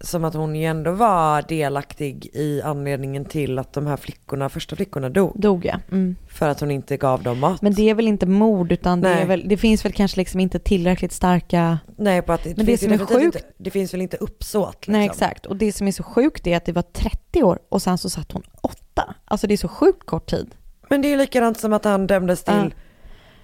som 0.00 0.24
att 0.24 0.34
hon 0.34 0.56
ju 0.56 0.64
ändå 0.64 0.92
var 0.92 1.42
delaktig 1.48 2.30
i 2.32 2.62
anledningen 2.62 3.24
till 3.24 3.58
att 3.58 3.72
de 3.72 3.86
här 3.86 3.96
flickorna, 3.96 4.48
första 4.48 4.76
flickorna 4.76 5.08
dog. 5.08 5.32
Dog 5.40 5.64
ja. 5.64 5.80
Mm. 5.90 6.16
För 6.28 6.48
att 6.48 6.60
hon 6.60 6.70
inte 6.70 6.96
gav 6.96 7.22
dem 7.22 7.38
mat. 7.38 7.62
Men 7.62 7.74
det 7.74 7.90
är 7.90 7.94
väl 7.94 8.08
inte 8.08 8.26
mord 8.26 8.72
utan 8.72 9.00
det, 9.00 9.24
väl, 9.24 9.44
det 9.48 9.56
finns 9.56 9.84
väl 9.84 9.92
kanske 9.92 10.20
liksom 10.20 10.40
inte 10.40 10.58
tillräckligt 10.58 11.12
starka... 11.12 11.78
Nej, 11.96 12.22
på 12.22 12.32
att 12.32 12.44
det, 12.44 12.56
Men 12.56 12.66
det 12.66 12.78
som 12.78 12.92
är 12.92 12.98
sjukt- 12.98 13.22
Inte, 13.24 13.40
det 13.58 13.70
finns 13.70 13.94
väl 13.94 14.00
inte 14.02 14.16
uppsåt 14.16 14.74
liksom. 14.76 14.92
Nej 14.92 15.06
exakt. 15.06 15.46
Och 15.46 15.56
det 15.56 15.72
som 15.72 15.88
är 15.88 15.92
så 15.92 16.02
sjukt 16.02 16.46
är 16.46 16.56
att 16.56 16.64
det 16.64 16.72
var 16.72 16.82
30 16.82 17.42
år 17.42 17.58
och 17.68 17.82
sen 17.82 17.98
så 17.98 18.10
satt 18.10 18.32
hon 18.32 18.42
åtta. 18.62 19.14
Alltså 19.24 19.46
det 19.46 19.54
är 19.54 19.56
så 19.58 19.68
sjukt 19.68 20.06
kort 20.06 20.30
tid. 20.30 20.54
Men 20.90 21.02
det 21.02 21.08
är 21.08 21.10
ju 21.10 21.16
likadant 21.16 21.58
som 21.60 21.72
att 21.72 21.84
han 21.84 22.06
dömdes 22.06 22.44
till 22.44 22.54
Ja. 22.54 22.70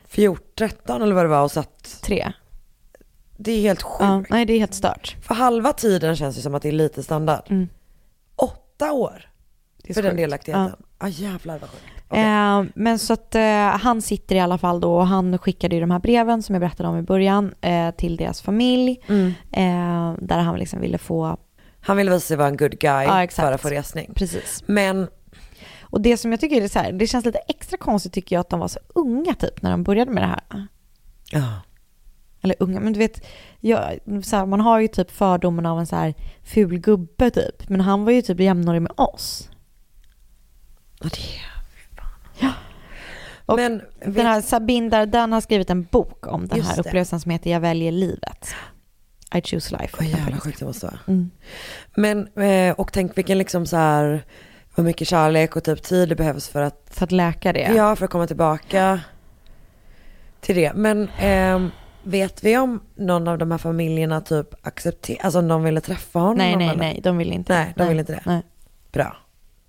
14, 0.09 0.45
13 0.59 1.03
eller 1.03 1.15
vad 1.15 1.25
det 1.25 1.29
var 1.29 1.43
och 1.43 1.51
satt. 1.51 2.01
Tre. 2.03 2.33
Det 3.37 3.53
är 3.53 3.61
helt 3.61 3.83
sjukt. 3.83 4.01
Ja, 4.01 4.25
nej 4.31 4.45
det 4.47 4.53
är 4.53 4.59
helt 4.59 4.75
stört. 4.75 5.17
För 5.23 5.35
halva 5.35 5.73
tiden 5.73 6.17
känns 6.17 6.37
det 6.37 6.43
som 6.43 6.55
att 6.55 6.63
det 6.63 6.69
är 6.69 6.73
lite 6.73 7.03
standard. 7.03 7.43
Mm. 7.51 7.69
Åtta 8.37 8.93
år 8.93 9.31
Det 9.83 9.91
är 9.91 9.95
för 9.95 10.03
den 10.03 10.17
delaktigheten. 10.17 10.73
Ja. 10.79 10.87
Ah, 10.99 11.09
jävlar 11.09 11.59
vad 11.59 11.71
sjukt. 11.71 11.83
Okej. 12.09 12.23
Eh, 12.23 12.65
men 12.75 12.99
så 12.99 13.13
att 13.13 13.35
eh, 13.35 13.43
han 13.67 14.03
sitter 14.03 14.35
i 14.37 14.41
alla 14.41 14.59
fall 14.59 14.81
då 14.81 14.97
och 14.97 15.07
han 15.07 15.39
skickade 15.39 15.75
ju 15.75 15.81
de 15.81 15.91
här 15.91 15.99
breven 15.99 16.43
som 16.43 16.55
jag 16.55 16.61
berättade 16.61 16.89
om 16.89 16.99
i 16.99 17.03
början 17.03 17.55
eh, 17.61 17.91
till 17.91 18.17
deras 18.17 18.43
familj. 18.43 19.01
Mm. 19.09 19.27
Eh, 19.53 20.19
där 20.25 20.39
han 20.39 20.59
liksom 20.59 20.81
ville 20.81 20.99
få, 20.99 21.37
Han 21.81 21.97
ville 21.97 22.11
visa 22.11 22.27
sig 22.27 22.37
vara 22.37 22.49
en 22.49 22.57
good 22.57 22.79
guy 22.79 23.05
Ja, 23.05 23.27
för 23.31 23.53
att 23.53 23.61
få 23.61 23.69
resning. 23.69 24.13
precis. 24.15 24.63
Men 24.67 25.09
Och 25.81 26.01
det 26.01 26.17
som 26.17 26.31
jag 26.31 26.41
tycker 26.41 26.63
är 26.63 26.69
så 26.69 26.79
här, 26.79 26.93
det 26.93 27.07
känns 27.07 27.25
lite 27.25 27.39
extra 27.39 27.77
konstigt 27.79 28.13
tycker 28.13 28.37
jag 28.37 28.41
att 28.41 28.51
de 28.51 28.61
var 28.61 28.69
så 28.69 28.79
unga 28.95 29.35
typ 29.35 29.63
när 29.63 29.71
de 29.71 29.83
började 29.83 30.11
med 30.11 30.23
det 30.23 30.27
här. 30.27 30.67
ja, 31.31 31.61
Eller 32.45 32.57
unga, 32.59 32.81
men 32.81 32.93
du 32.93 32.99
vet, 32.99 33.27
jag, 33.61 33.99
så 34.25 34.37
här, 34.37 34.47
man 34.47 34.61
har 34.61 34.81
ju 34.81 34.89
typ 34.89 35.11
fördomen 35.11 35.67
av 35.67 35.79
en 35.79 35.87
så 35.87 35.97
här 35.97 36.15
ful 36.43 36.79
gubbe 36.79 37.31
typ. 37.31 37.69
Men 37.69 37.81
han 37.81 38.05
var 38.05 38.13
ju 38.13 38.23
typ 38.23 38.41
jämnårig 38.41 38.83
med 38.83 38.93
oss. 38.97 39.51
och 41.01 41.11
det 41.11 42.53
Och 43.47 43.57
Men 43.57 43.83
Den 44.07 44.27
här 44.27 44.41
Sabine 44.41 44.91
Dardan 44.91 45.33
har 45.33 45.41
skrivit 45.41 45.71
en 45.71 45.83
bok 45.83 46.27
om 46.27 46.49
den 46.49 46.61
här 46.61 46.75
det. 46.75 46.81
upplevelsen 46.81 47.21
som 47.21 47.31
heter 47.31 47.51
Jag 47.51 47.61
väljer 47.61 47.93
livet. 47.93 48.55
I 49.35 49.43
choose 49.43 49.77
life. 49.81 49.97
Vad 49.99 50.07
jävla 50.09 50.37
sjukt 50.41 50.59
det 50.59 50.65
måste 50.65 50.87
vara. 50.87 50.99
Mm. 51.07 51.31
Men, 51.97 52.29
eh, 52.43 52.75
och 52.75 52.93
tänk 52.93 53.19
vilken 53.19 53.39
liksom 53.39 53.67
så 53.67 53.77
här, 53.77 54.25
vad 54.75 54.87
mycket 54.87 55.09
kärlek 55.09 55.57
och 55.57 55.65
typ 55.65 55.83
tid 55.83 56.09
det 56.09 56.17
behövs 56.17 56.49
för 56.49 56.63
att, 56.63 56.89
För 56.91 57.05
att 57.05 57.13
läka 57.13 57.53
det. 57.53 57.73
ja, 57.77 57.97
för 57.97 58.05
att 58.05 58.11
komma 58.11 58.27
tillbaka 58.27 59.01
till 60.41 60.57
det. 60.57 60.73
Men 60.75 61.09
ehm, 61.19 61.71
vet 62.05 62.45
vi 62.45 62.57
om 62.59 62.81
någon 62.95 63.29
av 63.29 63.39
de 63.39 63.51
här 63.51 63.59
familjerna 63.59 64.21
typ 64.21 64.67
accepterar, 64.67 65.25
alltså 65.25 65.39
om 65.39 65.49
de 65.49 65.63
ville 65.65 65.81
träffa 65.81 66.19
honom? 66.19 66.39
nej, 66.39 66.57
nej, 66.57 66.69
eller? 66.69 66.79
nej, 66.79 67.01
de 67.03 67.19
vill 67.19 67.33
inte. 67.33 67.53
Nej, 67.55 67.75
de 67.77 67.89
vill 67.89 67.99
inte 67.99 68.13
det. 68.13 68.23
Nej. 68.27 68.43
Bra. 68.93 69.17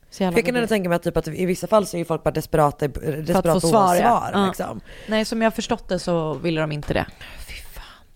Så 0.09 0.23
jävla 0.23 0.33
För 0.33 0.39
jag 0.39 0.45
kan 0.45 0.55
ändå 0.55 0.67
tänka 0.67 0.89
mig 0.89 0.95
att, 0.95 1.03
typ 1.03 1.17
att 1.17 1.27
i 1.27 1.45
vissa 1.45 1.67
fall 1.67 1.85
så 1.85 1.97
är 1.97 1.99
ju 1.99 2.05
folk 2.05 2.23
bara 2.23 2.31
desperata, 2.31 2.87
desperata 2.87 3.53
få 3.53 3.59
på 3.59 3.67
svar, 3.67 3.95
ja. 3.95 4.29
Ja. 4.33 4.45
liksom. 4.45 4.81
Nej, 5.07 5.25
som 5.25 5.41
jag 5.41 5.45
har 5.45 5.51
förstått 5.55 5.87
det 5.87 5.99
så 5.99 6.33
ville 6.33 6.61
de 6.61 6.71
inte 6.71 6.93
det. 6.93 7.05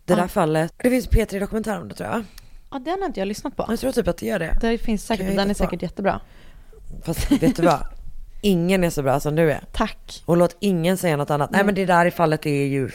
Det 0.05 0.15
där 0.15 0.21
Ja. 0.21 0.27
fallet, 0.27 0.73
det 0.77 0.89
finns 0.89 1.09
P3 1.09 1.39
Dokumentär 1.39 1.81
om 1.81 1.87
det 1.87 1.95
tror 1.95 2.09
jag. 2.09 2.23
Ja, 2.71 2.79
den 2.79 2.99
har 2.99 3.05
inte 3.05 3.19
jag 3.19 3.27
lyssnat 3.27 3.55
på. 3.55 3.65
Jag 3.69 3.79
tror 3.79 3.91
typ 3.91 4.07
att 4.07 4.17
det 4.17 4.25
gör 4.25 4.39
det. 4.39 4.57
Det 4.61 4.77
finns 4.77 5.05
säkert, 5.05 5.27
den 5.35 5.39
är 5.39 5.47
på? 5.47 5.53
säkert 5.53 5.81
jättebra. 5.81 6.21
Fast 7.03 7.31
vet 7.31 7.55
du 7.55 7.61
vad? 7.63 7.87
Ingen 8.41 8.83
är 8.83 8.89
så 8.89 9.03
bra 9.03 9.19
som 9.19 9.35
du 9.35 9.51
är. 9.51 9.63
Tack. 9.71 10.23
Och 10.25 10.37
låt 10.37 10.55
ingen 10.59 10.97
säga 10.97 11.17
något 11.17 11.29
annat. 11.29 11.51
Nej 11.51 11.57
Nej. 11.59 11.65
men 11.65 11.75
det 11.75 11.85
där 11.85 12.05
i 12.05 12.11
fallet 12.11 12.45
är 12.45 12.65
ju 12.65 12.89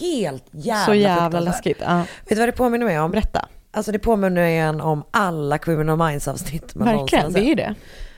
helt 0.00 0.44
jävla 0.50 0.86
så 0.86 0.94
jävla 0.94 1.40
läskigt. 1.40 1.78
Ja. 1.80 1.96
Vet 1.98 2.28
du 2.28 2.34
vad 2.36 2.48
det 2.48 2.52
påminner 2.52 2.86
mig 2.86 3.00
om? 3.00 3.10
Berätta. 3.10 3.48
Alltså 3.70 3.92
det 3.92 3.98
påminner 3.98 4.42
en 4.42 4.80
om 4.80 5.04
alla 5.10 5.58
Criminal 5.58 6.08
Minds 6.08 6.28
avsnitt 6.28 6.74
man 6.74 6.88
Verkligen, 6.98 7.32
det 7.32 7.40
är 7.40 7.44
ju 7.44 7.54
det. 7.54 7.74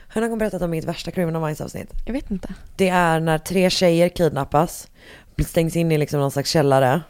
Har 0.07 0.21
någon 0.21 0.37
berättat 0.37 0.61
om 0.61 0.69
mitt 0.69 0.85
värsta 0.85 1.11
Criminal 1.11 1.41
Minds 1.41 1.61
avsnitt? 1.61 1.89
Jag 2.05 2.13
vet 2.13 2.31
inte. 2.31 2.53
Det 2.75 2.89
är 2.89 3.19
när 3.19 3.37
tre 3.37 3.69
tjejer 3.69 4.09
kidnappas, 4.09 4.87
stängs 5.45 5.75
in 5.75 5.91
i 5.91 5.97
liksom 5.97 6.19
någon 6.19 6.31
slags 6.31 6.49
källare. 6.49 7.01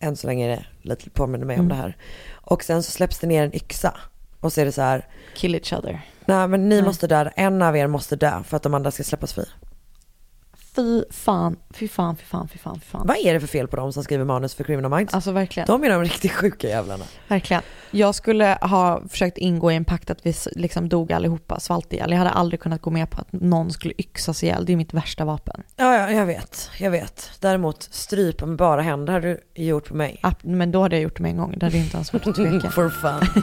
Än 0.00 0.16
så 0.16 0.26
länge 0.26 0.46
är 0.46 0.56
det 0.56 0.64
lite 0.88 1.10
påminner 1.10 1.46
mig 1.46 1.54
om 1.58 1.64
Mm. 1.64 1.68
det 1.76 1.82
här. 1.82 1.96
Och 2.32 2.64
sen 2.64 2.82
så 2.82 2.90
släpps 2.90 3.18
det 3.18 3.26
ner 3.26 3.44
en 3.44 3.56
yxa. 3.56 3.94
Och 4.40 4.52
så 4.52 4.60
är 4.60 4.64
det 4.64 4.72
så 4.72 4.82
här, 4.82 5.06
Kill 5.36 5.54
each 5.54 5.72
other. 5.72 6.00
Nej 6.30 6.48
men 6.48 6.68
ni 6.68 6.74
Nej. 6.74 6.84
måste 6.84 7.06
dö, 7.06 7.30
en 7.36 7.62
av 7.62 7.76
er 7.76 7.86
måste 7.86 8.16
dö 8.16 8.42
för 8.44 8.56
att 8.56 8.62
de 8.62 8.74
andra 8.74 8.90
ska 8.90 9.02
släppas 9.04 9.32
fri. 9.32 9.44
Fy 10.76 11.02
fan, 11.10 11.56
fy 11.74 11.88
fan, 11.88 12.16
fy 12.16 12.24
fan, 12.24 12.48
fy 12.48 12.58
fan, 12.58 12.80
fy 12.80 12.86
fan. 12.86 13.06
Vad 13.06 13.16
är 13.16 13.34
det 13.34 13.40
för 13.40 13.46
fel 13.46 13.68
på 13.68 13.76
dem 13.76 13.92
som 13.92 14.04
skriver 14.04 14.24
manus 14.24 14.54
för 14.54 14.64
Criminal 14.64 14.96
Minds? 14.96 15.14
Alltså 15.14 15.32
verkligen. 15.32 15.66
De 15.66 15.84
är 15.84 15.90
de 15.90 16.02
riktigt 16.02 16.32
sjuka 16.32 16.68
jävlarna. 16.68 17.04
Verkligen. 17.28 17.62
Jag 17.90 18.14
skulle 18.14 18.58
ha 18.60 19.02
försökt 19.08 19.38
ingå 19.38 19.72
i 19.72 19.76
en 19.76 19.84
pakt 19.84 20.10
att 20.10 20.26
vi 20.26 20.34
liksom 20.52 20.88
dog 20.88 21.12
allihopa, 21.12 21.60
svalt 21.60 21.92
ihjäl. 21.92 22.10
Jag 22.10 22.18
hade 22.18 22.30
aldrig 22.30 22.60
kunnat 22.60 22.82
gå 22.82 22.90
med 22.90 23.10
på 23.10 23.20
att 23.20 23.32
någon 23.32 23.70
skulle 23.70 23.94
yxas 23.98 24.42
ihjäl. 24.42 24.64
Det 24.66 24.72
är 24.72 24.76
mitt 24.76 24.94
värsta 24.94 25.24
vapen. 25.24 25.62
Ja, 25.76 25.96
ja, 25.96 26.10
jag 26.10 26.26
vet, 26.26 26.70
jag 26.78 26.90
vet. 26.90 27.30
Däremot 27.40 27.82
strypa 27.82 28.46
med 28.46 28.56
bara 28.56 28.82
händer 28.82 29.12
har 29.12 29.20
du 29.20 29.40
gjort 29.54 29.88
på 29.88 29.94
mig. 29.94 30.20
Men 30.42 30.72
då 30.72 30.82
hade 30.82 30.96
jag 30.96 31.02
gjort 31.02 31.16
det 31.16 31.22
med 31.22 31.30
en 31.30 31.36
gång. 31.36 31.54
Det 31.58 31.66
hade 31.66 31.78
inte 31.78 31.96
ens 31.96 32.12
varit 32.12 32.26
att 32.26 32.34
tveka. 32.34 32.70
For 32.70 32.88
fun. 32.88 33.42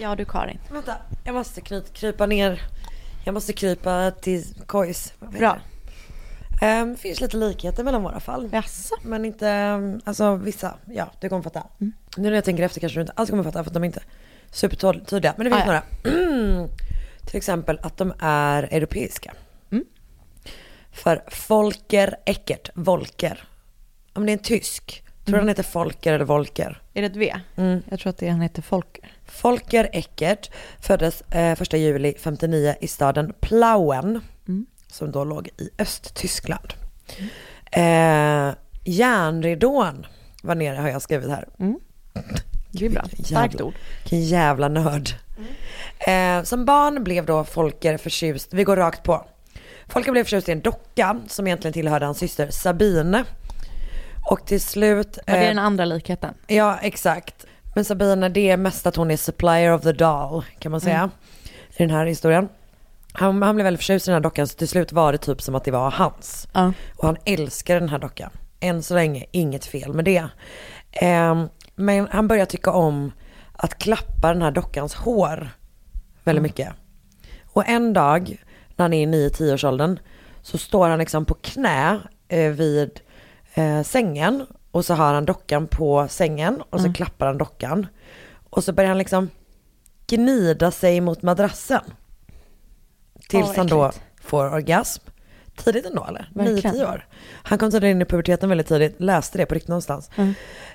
Ja 0.00 0.14
du 0.16 0.24
Karin. 0.24 0.58
Vänta, 0.72 0.96
jag 1.24 1.34
måste 1.34 1.60
knyt, 1.60 1.92
krypa 1.92 2.26
ner. 2.26 2.62
Jag 3.24 3.32
måste 3.34 3.52
krypa 3.52 4.10
till 4.10 4.44
kojs. 4.66 5.12
Bra. 5.38 5.58
Ehm, 6.62 6.96
finns 6.96 7.20
lite 7.20 7.36
likheter 7.36 7.84
mellan 7.84 8.02
våra 8.02 8.20
fall. 8.20 8.48
Jaså? 8.52 8.94
Men 9.02 9.24
inte, 9.24 9.48
ehm, 9.48 10.00
alltså 10.04 10.34
vissa, 10.36 10.74
ja 10.84 11.10
du 11.20 11.28
kommer 11.28 11.42
fatta. 11.42 11.62
Nu 11.78 11.92
när 12.16 12.32
jag 12.32 12.44
tänker 12.44 12.62
efter 12.62 12.80
kanske 12.80 12.98
du 12.98 13.00
inte 13.00 13.12
alls 13.16 13.30
kommer 13.30 13.42
fatta 13.44 13.64
för 13.64 13.70
att 13.70 13.74
de 13.74 13.82
är 13.82 13.86
inte 13.86 14.02
supertydliga. 14.50 15.34
Men 15.36 15.44
det 15.44 15.50
finns 15.50 15.62
Ah, 15.62 15.66
några. 15.66 15.82
Till 17.26 17.36
exempel 17.36 17.78
att 17.82 17.96
de 17.96 18.12
är 18.18 18.62
europeiska. 18.62 19.32
För 20.92 21.22
Volker 21.48 22.16
Eckert, 22.24 22.70
Volker. 22.74 23.48
Om 24.12 24.26
det 24.26 24.32
är 24.32 24.36
en 24.36 24.38
tysk, 24.42 25.02
tror 25.24 25.32
du 25.34 25.38
han 25.40 25.48
heter 25.48 25.62
Folker 25.62 26.12
eller 26.12 26.24
Volker? 26.24 26.82
Är 26.94 27.02
det 27.02 27.06
ett 27.06 27.16
V? 27.16 27.34
Jag 27.90 28.00
tror 28.00 28.10
att 28.10 28.18
det 28.18 28.26
är, 28.26 28.30
han 28.30 28.40
heter 28.40 28.62
Folker. 28.62 29.12
Folker 29.30 29.88
Eckert 29.92 30.50
föddes 30.80 31.20
eh, 31.20 31.52
1 31.52 31.72
juli 31.72 32.14
59 32.18 32.74
i 32.80 32.88
staden 32.88 33.32
Plauen, 33.40 34.20
som 34.86 35.12
då 35.12 35.24
låg 35.24 35.46
i 35.46 35.70
Östtyskland. 35.78 36.74
Eh, 37.72 38.54
järnridån 38.84 40.06
var 40.42 40.54
nere 40.54 40.76
har 40.76 40.88
jag 40.88 41.02
skrivit 41.02 41.30
här. 41.30 41.48
Det 42.70 42.86
är 42.86 42.90
bra. 42.90 43.04
Starkt 43.24 43.60
ord. 43.60 43.74
Vilken 44.02 44.22
jävla 44.22 44.68
nörd. 44.68 45.10
Eh, 45.98 46.42
som 46.42 46.64
barn 46.64 47.04
blev 47.04 47.26
då 47.26 47.44
Folker 47.44 47.96
förtjust, 47.96 48.54
vi 48.54 48.64
går 48.64 48.76
rakt 48.76 49.02
på. 49.02 49.26
Folker 49.88 50.12
blev 50.12 50.24
förtjust 50.24 50.48
i 50.48 50.52
en 50.52 50.60
docka 50.60 51.20
som 51.28 51.46
egentligen 51.46 51.72
tillhörde 51.72 52.06
hans 52.06 52.18
syster 52.18 52.50
Sabine. 52.50 53.24
Och 54.30 54.46
till 54.46 54.60
slut... 54.60 55.18
Var 55.26 55.34
det 55.34 55.40
eh, 55.40 55.48
den 55.48 55.58
andra 55.58 55.84
likheten? 55.84 56.34
Ja, 56.46 56.78
exakt. 56.82 57.46
Men 57.80 57.84
Sabina, 57.84 58.28
det 58.28 58.50
är 58.50 58.56
mest 58.56 58.86
att 58.86 58.96
hon 58.96 59.10
är 59.10 59.16
supplier 59.16 59.72
of 59.72 59.82
the 59.82 59.92
doll, 59.92 60.44
kan 60.58 60.72
man 60.72 60.80
säga. 60.80 60.98
Mm. 60.98 61.10
I 61.76 61.82
den 61.82 61.90
här 61.90 62.06
historien. 62.06 62.48
Han, 63.12 63.42
han 63.42 63.54
blev 63.54 63.64
väldigt 63.64 63.80
förtjust 63.80 64.08
i 64.08 64.10
den 64.10 64.14
här 64.14 64.20
dockan, 64.20 64.48
så 64.48 64.56
till 64.56 64.68
slut 64.68 64.92
var 64.92 65.12
det 65.12 65.18
typ 65.18 65.42
som 65.42 65.54
att 65.54 65.64
det 65.64 65.70
var 65.70 65.90
hans. 65.90 66.48
Ja. 66.52 66.72
Och 66.96 67.06
han 67.06 67.16
älskar 67.24 67.80
den 67.80 67.88
här 67.88 67.98
dockan. 67.98 68.30
Än 68.60 68.82
så 68.82 68.94
länge, 68.94 69.26
inget 69.30 69.64
fel 69.64 69.92
med 69.92 70.04
det. 70.04 70.24
Ehm, 70.92 71.48
men 71.74 72.08
han 72.10 72.28
börjar 72.28 72.46
tycka 72.46 72.72
om 72.72 73.12
att 73.52 73.78
klappa 73.78 74.32
den 74.32 74.42
här 74.42 74.50
dockans 74.50 74.94
hår 74.94 75.50
väldigt 76.24 76.42
mycket. 76.42 76.68
Och 77.46 77.68
en 77.68 77.92
dag, 77.92 78.44
när 78.76 78.84
han 78.84 78.92
är 78.92 79.02
i 79.02 79.28
9-10 79.28 79.54
års 79.54 79.64
åldern, 79.64 79.98
så 80.42 80.58
står 80.58 80.88
han 80.88 80.98
liksom 80.98 81.24
på 81.24 81.34
knä 81.34 81.98
eh, 82.28 82.50
vid 82.50 83.00
eh, 83.54 83.82
sängen 83.82 84.46
och 84.70 84.84
så 84.84 84.94
har 84.94 85.14
han 85.14 85.24
dockan 85.24 85.66
på 85.66 86.08
sängen 86.08 86.62
och 86.70 86.80
så 86.80 86.92
klappar 86.92 87.26
han 87.26 87.38
dockan. 87.38 87.86
Och 88.50 88.64
så 88.64 88.72
börjar 88.72 88.88
han 88.88 88.98
liksom 88.98 89.28
gnida 90.06 90.70
sig 90.70 91.00
mot 91.00 91.22
madrassen. 91.22 91.82
Tills 93.28 93.48
Åh, 93.48 93.56
han 93.56 93.66
då 93.66 93.92
får 94.22 94.54
orgasm. 94.54 95.02
Tidigt 95.56 95.86
ändå 95.86 96.04
eller? 96.04 96.30
Verkligen. 96.34 96.74
9-10 96.74 96.92
år. 96.92 97.06
Han 97.42 97.58
kom 97.58 97.70
tydligen 97.70 97.96
in 97.96 98.02
i 98.02 98.04
puberteten 98.04 98.48
väldigt 98.48 98.68
tidigt, 98.68 99.00
läste 99.00 99.38
det 99.38 99.46
på 99.46 99.54
riktigt 99.54 99.68
någonstans. 99.68 100.10
Mm. 100.16 100.34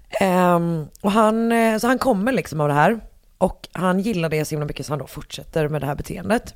Ehm, 0.09 0.87
och 1.01 1.11
han, 1.11 1.51
eh, 1.51 1.77
så 1.77 1.87
han 1.87 1.99
kommer 1.99 2.31
liksom 2.31 2.61
av 2.61 2.67
det 2.67 2.73
här. 2.73 2.99
Och 3.37 3.67
han 3.71 3.99
gillar 3.99 4.29
det 4.29 4.45
så 4.45 4.49
himla 4.49 4.65
mycket 4.65 4.85
så 4.85 4.91
han 4.91 4.99
då 4.99 5.07
fortsätter 5.07 5.67
med 5.67 5.81
det 5.81 5.87
här 5.87 5.95
beteendet. 5.95 6.55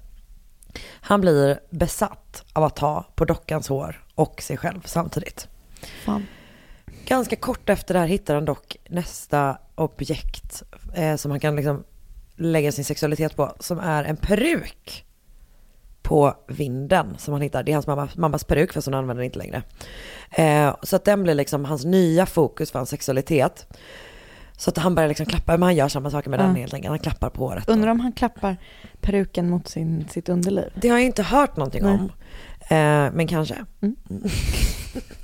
Han 1.01 1.21
blir 1.21 1.59
besatt 1.69 2.43
av 2.53 2.63
att 2.63 2.75
ta 2.75 3.05
på 3.15 3.25
dockans 3.25 3.67
hår 3.69 4.03
och 4.15 4.41
sig 4.41 4.57
själv 4.57 4.81
samtidigt. 4.85 5.47
Fan. 6.05 6.25
Ganska 7.05 7.35
kort 7.35 7.69
efter 7.69 7.93
det 7.93 7.99
här 7.99 8.07
hittar 8.07 8.35
han 8.35 8.45
dock 8.45 8.77
nästa 8.89 9.57
objekt 9.75 10.63
eh, 10.95 11.15
som 11.15 11.31
han 11.31 11.39
kan 11.39 11.55
liksom 11.55 11.83
lägga 12.35 12.71
sin 12.71 12.85
sexualitet 12.85 13.35
på, 13.35 13.55
som 13.59 13.79
är 13.79 14.03
en 14.03 14.17
peruk 14.17 15.05
på 16.01 16.33
vinden 16.47 17.15
som 17.17 17.33
han 17.33 17.41
hittar. 17.41 17.63
Det 17.63 17.71
är 17.71 17.73
hans 17.73 17.87
mamma, 17.87 18.09
mammas 18.15 18.43
peruk 18.43 18.73
fast 18.73 18.87
hon 18.87 18.93
använder 18.93 19.21
den 19.21 19.25
inte 19.25 19.39
längre. 19.39 19.63
Eh, 20.31 20.75
så 20.83 20.95
att 20.95 21.05
den 21.05 21.23
blir 21.23 21.33
liksom 21.33 21.65
hans 21.65 21.85
nya 21.85 22.25
fokus 22.25 22.71
för 22.71 22.79
hans 22.79 22.89
sexualitet. 22.89 23.67
Så 24.57 24.69
att 24.69 24.77
han 24.77 24.95
börjar 24.95 25.07
liksom 25.07 25.25
klappa, 25.25 25.51
men 25.51 25.63
han 25.63 25.75
gör 25.75 25.87
samma 25.87 26.11
saker 26.11 26.29
med 26.29 26.39
Ja. 26.39 26.43
den 26.43 26.55
helt 26.55 26.73
enkelt. 26.73 26.89
Han 26.89 26.99
klappar 26.99 27.29
på 27.29 27.47
håret. 27.47 27.69
Undrar 27.69 27.91
om 27.91 27.99
han 27.99 28.11
klappar 28.11 28.57
peruken 29.01 29.49
mot 29.49 29.67
sin, 29.67 30.07
sitt 30.09 30.29
underliv. 30.29 30.71
Det 30.75 30.89
har 30.89 30.97
jag 30.97 31.05
inte 31.05 31.23
hört 31.23 31.57
någonting 31.57 31.83
Nej. 31.83 31.93
om. 31.93 32.11
Eh, 32.61 33.13
men 33.13 33.27
kanske. 33.27 33.65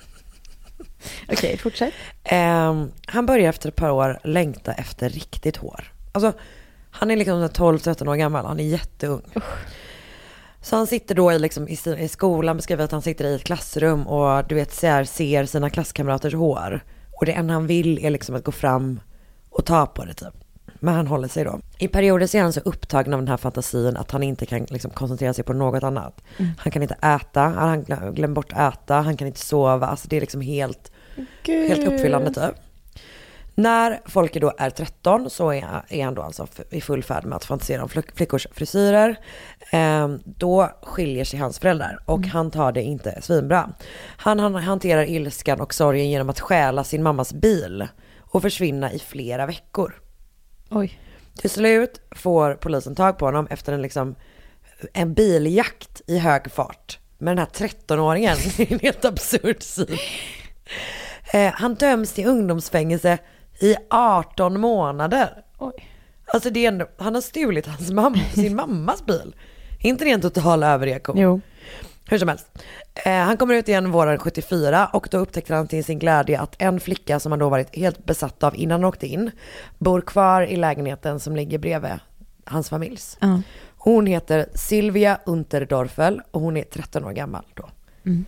Okej, 1.31 1.57
fortsätt. 1.57 1.93
Ehm, 2.23 2.91
han 3.07 3.25
börjar 3.25 3.49
efter 3.49 3.69
ett 3.69 3.75
par 3.75 3.89
år 3.89 4.19
längta 4.23 4.73
efter 4.73 5.09
riktigt 5.09 5.57
hår. 5.57 5.91
Alltså, 6.11 6.33
han 6.91 7.11
är 7.11 7.15
liksom 7.15 7.47
12-13 7.47 8.09
år 8.09 8.15
gammal, 8.15 8.45
han 8.45 8.59
är 8.59 8.63
jätteung. 8.63 9.21
Så 10.61 10.75
han 10.75 10.87
sitter 10.87 11.15
då 11.15 11.31
i, 11.31 11.39
liksom, 11.39 11.67
i, 11.67 11.77
i 11.99 12.07
skolan, 12.07 12.55
beskriver 12.57 12.83
att 12.83 12.91
han 12.91 13.01
sitter 13.01 13.25
i 13.25 13.35
ett 13.35 13.43
klassrum 13.43 14.07
och 14.07 14.47
du 14.47 14.55
vet 14.55 14.73
ser, 14.73 15.03
ser 15.03 15.45
sina 15.45 15.69
klasskamraters 15.69 16.33
hår. 16.33 16.83
Och 17.19 17.25
det 17.25 17.31
enda 17.31 17.53
han 17.53 17.67
vill 17.67 18.05
är 18.05 18.09
liksom 18.09 18.35
att 18.35 18.43
gå 18.43 18.51
fram 18.51 18.99
och 19.49 19.65
ta 19.65 19.85
på 19.85 20.05
det 20.05 20.13
typ. 20.13 20.33
Men 20.79 20.93
han 20.95 21.07
håller 21.07 21.27
sig 21.27 21.43
då. 21.43 21.59
I 21.77 21.87
perioder 21.87 22.27
så 22.27 22.37
är 22.37 22.41
han 22.41 22.53
så 22.53 22.59
upptagen 22.59 23.13
av 23.13 23.19
den 23.19 23.27
här 23.27 23.37
fantasin 23.37 23.97
att 23.97 24.11
han 24.11 24.23
inte 24.23 24.45
kan 24.45 24.65
liksom 24.69 24.91
koncentrera 24.91 25.33
sig 25.33 25.43
på 25.43 25.53
något 25.53 25.83
annat. 25.83 26.21
Mm. 26.37 26.51
Han 26.57 26.71
kan 26.71 26.81
inte 26.81 26.97
äta, 27.01 27.41
han 27.41 27.83
glöm- 27.85 28.13
glömmer 28.13 28.35
bort 28.35 28.53
äta, 28.53 28.95
han 28.95 29.17
kan 29.17 29.27
inte 29.27 29.39
sova. 29.39 29.87
Alltså 29.87 30.07
det 30.07 30.17
är 30.17 30.21
liksom 30.21 30.41
helt, 30.41 30.91
helt 31.45 31.87
uppfyllande 31.87 32.33
typ. 32.33 32.55
När 33.57 34.01
Folke 34.05 34.39
då 34.39 34.53
är 34.57 34.69
13 34.69 35.29
så 35.29 35.53
är, 35.53 36.01
han 36.03 36.15
då 36.15 36.21
alltså 36.21 36.47
i 36.69 36.81
full 36.81 37.03
färd 37.03 37.25
med 37.25 37.35
att 37.35 37.45
fantisera 37.45 37.83
om 37.83 37.89
flick- 37.89 38.15
flickors 38.15 38.47
frisyrer. 38.51 39.19
Ehm, 39.71 40.19
då 40.25 40.69
skiljer 40.81 41.25
sig 41.25 41.39
hans 41.39 41.59
föräldrar 41.59 41.99
och 42.05 42.25
han 42.25 42.51
tar 42.51 42.71
det 42.71 42.81
inte 42.81 43.21
svinbra. 43.21 43.69
Han, 44.17 44.39
han 44.39 44.55
hanterar 44.55 45.09
ilskan 45.09 45.61
och 45.61 45.73
sorgen 45.73 46.09
genom 46.09 46.29
att 46.29 46.39
stjäla 46.39 46.83
sin 46.83 47.03
mammas 47.03 47.33
bil 47.33 47.87
och 48.19 48.41
försvinna 48.41 48.91
i 48.91 48.99
flera 48.99 49.45
veckor. 49.45 50.01
Oj. 50.69 50.99
Till 51.37 51.49
slut 51.49 52.01
får 52.11 52.53
polisen 52.53 52.95
tag 52.95 53.17
på 53.17 53.25
honom 53.25 53.47
efter 53.49 53.73
en, 53.73 53.81
liksom, 53.81 54.15
en 54.93 55.13
biljakt 55.13 56.01
i 56.07 56.17
hög 56.17 56.51
fart 56.51 56.99
med 57.17 57.31
den 57.31 57.37
här 57.37 57.67
13-åringen. 57.67 58.37
Det 58.57 58.63
är 58.63 58.73
en 58.73 58.79
helt 58.79 59.05
absurd 59.05 59.63
syn. 59.63 59.97
Eh, 61.35 61.53
han 61.53 61.75
döms 61.75 62.13
till 62.13 62.27
ungdomsfängelse 62.27 63.17
i 63.59 63.75
18 63.89 64.59
månader. 64.59 65.43
Oj. 65.57 65.89
Alltså 66.25 66.49
det 66.49 66.65
är 66.65 66.67
ändå, 66.67 66.87
han 66.97 67.13
har 67.13 67.21
stulit 67.21 67.67
hans 67.67 67.91
mamma, 67.91 68.17
sin 68.33 68.55
mammas 68.55 69.05
bil. 69.05 69.35
Är 69.79 69.89
inte 69.89 70.05
det 70.05 70.11
en 70.11 70.21
total 70.21 70.63
överreaktion? 70.63 71.17
Jo. 71.17 71.41
Hur 72.09 72.17
som 72.17 72.27
helst. 72.27 72.47
Eh, 73.05 73.13
han 73.13 73.37
kommer 73.37 73.53
ut 73.53 73.69
igen 73.69 73.91
våren 73.91 74.19
74 74.19 74.87
och 74.93 75.07
då 75.11 75.17
upptäckte 75.17 75.55
han 75.55 75.67
till 75.67 75.83
sin 75.83 75.99
glädje 75.99 76.39
att 76.39 76.55
en 76.61 76.79
flicka 76.79 77.19
som 77.19 77.31
han 77.31 77.39
då 77.39 77.49
varit 77.49 77.75
helt 77.75 78.05
besatt 78.05 78.43
av 78.43 78.55
innan 78.55 78.81
han 78.81 78.89
åkte 78.89 79.07
in 79.07 79.31
bor 79.77 80.01
kvar 80.01 80.41
i 80.41 80.55
lägenheten 80.55 81.19
som 81.19 81.35
ligger 81.35 81.57
bredvid 81.59 81.91
hans 82.45 82.69
familjs. 82.69 83.17
Ja. 83.19 83.41
Hon 83.77 84.05
heter 84.05 84.49
Silvia 84.53 85.19
Unterdorfel 85.25 86.21
och 86.31 86.41
hon 86.41 86.57
är 86.57 86.63
13 86.63 87.05
år 87.05 87.11
gammal 87.11 87.45
då. 87.53 87.69
Mm. 88.05 88.25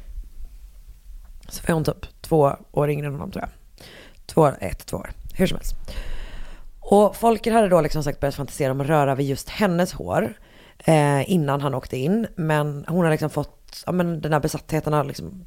Så 1.49 1.62
var 1.68 1.74
hon 1.74 1.84
typ 1.84 2.05
två 2.28 2.55
år 2.71 2.89
yngre 2.89 3.07
än 3.07 3.13
honom 3.13 3.32
tror 3.32 3.43
jag. 3.43 3.49
Två, 4.25 4.51
ett, 4.59 4.86
två 4.86 4.97
år. 4.97 5.09
Hur 5.34 5.47
som 5.47 5.57
helst. 5.57 5.75
Och 6.80 7.15
Folker 7.15 7.51
hade 7.51 7.69
då 7.69 7.82
liksom 7.82 8.03
sagt 8.03 8.19
börjat 8.19 8.36
fantisera 8.36 8.71
om 8.71 8.82
att 8.82 8.88
röra 8.88 9.15
vid 9.15 9.28
just 9.28 9.49
hennes 9.49 9.93
hår 9.93 10.34
eh, 10.78 11.32
innan 11.32 11.61
han 11.61 11.73
åkte 11.73 11.97
in. 11.97 12.28
Men 12.36 12.86
hon 12.88 13.03
har 13.03 13.11
liksom 13.11 13.30
fått, 13.30 13.84
ja 13.86 13.91
men 13.91 14.21
den 14.21 14.34
här 14.34 14.39
besattheten 14.39 14.93
har 14.93 15.03
liksom 15.03 15.45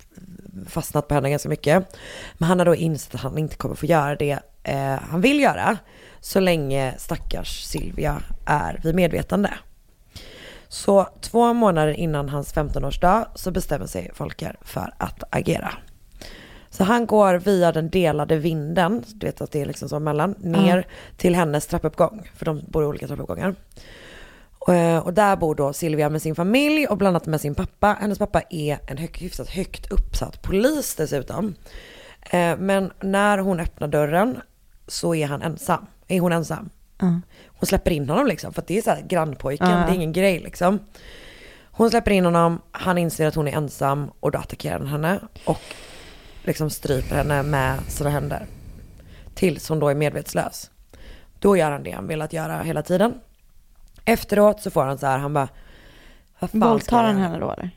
fastnat 0.66 1.08
på 1.08 1.14
henne 1.14 1.30
ganska 1.30 1.48
mycket. 1.48 1.98
Men 2.38 2.48
han 2.48 2.58
har 2.58 2.66
då 2.66 2.74
insett 2.74 3.14
att 3.14 3.20
han 3.20 3.38
inte 3.38 3.56
kommer 3.56 3.74
få 3.74 3.86
göra 3.86 4.16
det 4.16 4.38
eh, 4.62 4.98
han 5.10 5.20
vill 5.20 5.40
göra 5.40 5.78
så 6.20 6.40
länge 6.40 6.94
stackars 6.98 7.64
Silvia 7.64 8.22
är 8.46 8.80
vid 8.84 8.94
medvetande. 8.94 9.50
Så 10.68 11.08
två 11.20 11.52
månader 11.52 11.92
innan 11.92 12.28
hans 12.28 12.54
15-årsdag 12.54 13.26
så 13.34 13.50
bestämmer 13.50 13.86
sig 13.86 14.10
Folker 14.14 14.56
för 14.62 14.94
att 14.98 15.22
agera. 15.30 15.72
Så 16.70 16.84
han 16.84 17.06
går 17.06 17.34
via 17.34 17.72
den 17.72 17.90
delade 17.90 18.36
vinden, 18.36 19.04
du 19.14 19.26
vet 19.26 19.40
att 19.40 19.52
det 19.52 19.60
är 19.60 19.66
liksom 19.66 19.88
så 19.88 19.98
mellan, 20.00 20.34
ner 20.38 20.76
Ja. 20.76 20.82
till 21.16 21.34
hennes 21.34 21.66
trappuppgång. 21.66 22.30
För 22.36 22.44
de 22.44 22.62
bor 22.68 22.82
i 22.82 22.86
olika 22.86 23.06
trappuppgångar. 23.06 23.54
Och, 24.58 24.74
eh, 24.74 24.98
och 24.98 25.14
där 25.14 25.36
bor 25.36 25.54
då 25.54 25.72
Silvia 25.72 26.08
med 26.08 26.22
sin 26.22 26.34
familj 26.34 26.86
och 26.86 26.96
bland 26.98 27.16
annat 27.16 27.26
med 27.26 27.40
sin 27.40 27.54
pappa. 27.54 27.96
Hennes 28.00 28.18
pappa 28.18 28.42
är 28.50 28.78
en 28.86 28.96
hög, 28.96 29.18
hyfsat 29.18 29.48
högt 29.50 29.92
uppsatt 29.92 30.42
polis 30.42 30.94
dessutom. 30.94 31.54
Eh, 32.30 32.56
Men 32.58 32.92
när 33.00 33.38
hon 33.38 33.60
öppnar 33.60 33.88
dörren 33.88 34.40
så 34.86 35.14
är 35.14 35.26
han 35.26 35.42
ensam. 35.42 35.86
Är 36.08 36.20
hon 36.20 36.32
ensam. 36.32 36.70
Ja. 36.98 37.20
Hon 37.46 37.66
släpper 37.66 37.90
in 37.90 38.08
honom 38.08 38.26
liksom, 38.26 38.52
för 38.52 38.62
att 38.62 38.66
det 38.68 38.78
är 38.78 38.82
så 38.82 38.90
här 38.90 39.02
grannpojken, 39.08 39.70
Ja. 39.70 39.76
det 39.76 39.92
är 39.92 39.94
ingen 39.94 40.12
grej 40.12 40.38
liksom. 40.40 40.78
Hon 41.72 41.90
släpper 41.90 42.10
in 42.10 42.24
honom, 42.24 42.60
han 42.72 42.98
inser 42.98 43.26
att 43.26 43.34
hon 43.34 43.48
är 43.48 43.52
ensam 43.56 44.10
och 44.20 44.30
då 44.30 44.38
attackerar 44.38 44.78
han 44.78 44.86
henne 44.86 45.20
och 45.44 45.58
liksom 46.50 46.70
stryper 46.70 47.16
henne 47.16 47.42
med 47.42 47.78
sina 47.88 48.10
händer. 48.10 48.46
Tills 49.34 49.68
hon 49.68 49.78
då 49.78 49.88
är 49.88 49.94
medvetslös. 49.94 50.70
Då 51.38 51.56
gör 51.56 51.70
han 51.70 51.82
det 51.82 51.90
han 51.90 52.06
velat 52.06 52.32
göra 52.32 52.62
hela 52.62 52.82
tiden. 52.82 53.14
Efteråt 54.04 54.60
så 54.62 54.70
får 54.70 54.84
han 54.84 54.98
så 54.98 55.06
här, 55.06 55.18
han 55.18 55.32
bara, 55.34 55.48
Våldtar 56.50 57.04
han 57.04 57.16
henne 57.16 57.38
då 57.38 57.52
eller? 57.52 57.70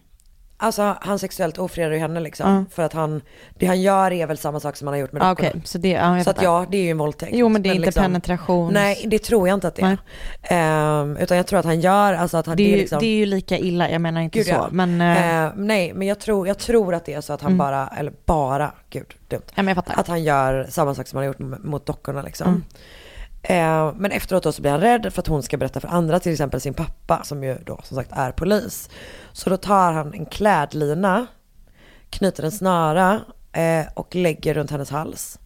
Alltså 0.64 0.95
han 1.01 1.20
sexuellt 1.20 1.57
ofredar 1.57 1.91
ju 1.91 1.99
henne 1.99 2.20
liksom. 2.20 2.49
Ja. 2.51 2.66
För 2.76 2.84
att 2.84 2.93
han, 2.93 3.22
det 3.59 3.66
han 3.66 3.82
gör 3.82 4.11
är 4.11 4.28
väl 4.28 4.38
samma 4.38 4.59
sak 4.59 4.76
som 4.76 4.88
han 4.88 4.93
har 4.93 5.01
gjort 5.01 5.11
med 5.11 5.22
Ah, 5.24 5.30
dockorna. 5.30 5.49
Okej, 5.49 5.61
så 5.66 5.78
det, 5.78 5.89
ja, 5.89 6.16
jag 6.16 6.24
Så 6.24 6.30
att 6.30 6.41
ja, 6.41 6.66
det 6.72 6.78
är 6.78 6.82
ju 6.84 6.89
en 6.89 6.97
våldtäkt. 6.97 7.32
Jo 7.36 7.49
men 7.49 7.61
det 7.64 7.70
är 7.70 7.74
inte 7.74 7.91
penetration. 7.91 8.74
Nej, 8.74 9.03
det 9.07 9.20
tror 9.20 9.47
jag 9.47 9.55
inte 9.55 9.68
att 9.68 9.76
det 9.76 9.82
är. 9.82 9.97
Ehm, 10.43 11.18
utan 11.18 11.38
jag 11.38 11.47
tror 11.47 11.59
att 11.59 11.66
han 11.66 11.80
gör, 11.80 12.14
alltså 12.14 12.38
att 12.38 12.45
han, 12.47 12.57
det, 12.57 12.64
är 12.64 12.68
ju, 12.70 12.76
liksom, 12.78 12.99
det 12.99 13.05
är 13.05 13.16
ju 13.18 13.26
lika 13.26 13.57
illa, 13.57 13.89
jag 13.89 14.01
menar 14.01 14.22
inte 14.22 14.38
Gud, 14.39 14.47
så. 14.47 14.51
ja. 14.53 14.68
Men, 14.72 15.01
eh, 15.01 15.43
Eh, 15.43 15.51
nej, 15.55 15.93
men 15.93 16.07
jag 16.07 16.20
tror, 16.20 16.47
jag 16.47 16.57
tror 16.57 16.93
att 16.95 17.05
det 17.05 17.14
är 17.14 17.22
så 17.22 17.34
att 17.34 17.41
han 17.41 17.51
Mm. 17.51 17.57
bara, 17.57 17.88
eller 17.88 18.14
bara, 18.26 18.72
gud 18.89 19.14
dumt. 19.28 19.41
ja, 19.47 19.64
men 19.64 19.68
jag 19.68 19.76
fattar. 19.76 19.99
Att 19.99 20.07
han 20.07 20.24
gör 20.24 20.66
samma 20.70 20.95
sak 20.95 21.07
som 21.07 21.18
han 21.18 21.24
har 21.28 21.34
gjort 21.34 21.64
mot 21.64 21.86
dockorna 21.86 22.22
liksom. 22.22 22.47
Mm. 22.47 22.64
Eh, 23.44 23.94
men 23.96 24.12
efteråt 24.12 24.44
då 24.44 24.52
så 24.52 24.62
blir 24.62 24.72
han 24.72 24.82
rädd 24.82 25.14
för 25.14 25.22
att 25.22 25.28
hon 25.28 25.44
ska 25.44 25.58
berätta 25.58 25.80
för 25.80 25.88
andra, 25.88 26.20
till 26.20 26.32
exempel 26.32 26.62
sin 26.62 26.74
pappa 26.74 27.24
som 27.24 27.44
ju 27.44 27.58
då 27.66 27.80
som 27.84 27.98
sagt 27.98 28.12
är 28.12 28.32
polis. 28.32 28.89
Så 29.34 29.50
då 29.50 29.58
tar 29.58 29.94
han 29.94 30.14
en 30.14 30.26
klädlina, 30.26 31.28
knyter 32.10 32.44
en 32.44 32.52
snara 32.52 33.22
eh, 33.52 33.86
och 33.94 34.16
lägger 34.16 34.54
runt 34.54 34.72
hennes 34.72 34.89
hals. 34.89 35.39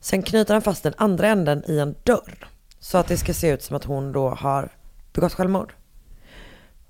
Sen 0.00 0.22
knyter 0.22 0.54
han 0.54 0.62
fast 0.62 0.82
den 0.82 0.94
andra 0.96 1.28
änden 1.28 1.62
i 1.70 1.78
en 1.78 1.94
dörr. 2.02 2.48
Så 2.80 2.98
att 2.98 3.08
det 3.08 3.16
ska 3.16 3.34
se 3.34 3.50
ut 3.50 3.62
som 3.62 3.76
att 3.76 3.84
hon 3.84 4.12
då 4.12 4.28
har 4.28 4.72
begått 5.12 5.34
självmord. 5.34 5.74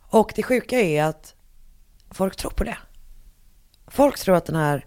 Och 0.01 0.33
det 0.37 0.43
sjuka 0.43 0.81
är 0.81 1.05
att 1.05 1.35
folk 2.11 2.37
tror 2.37 2.51
på 2.51 2.65
det. 2.65 2.79
Folk 3.87 4.19
tror 4.19 4.37
att 4.37 4.47
den 4.47 4.57
här 4.57 4.85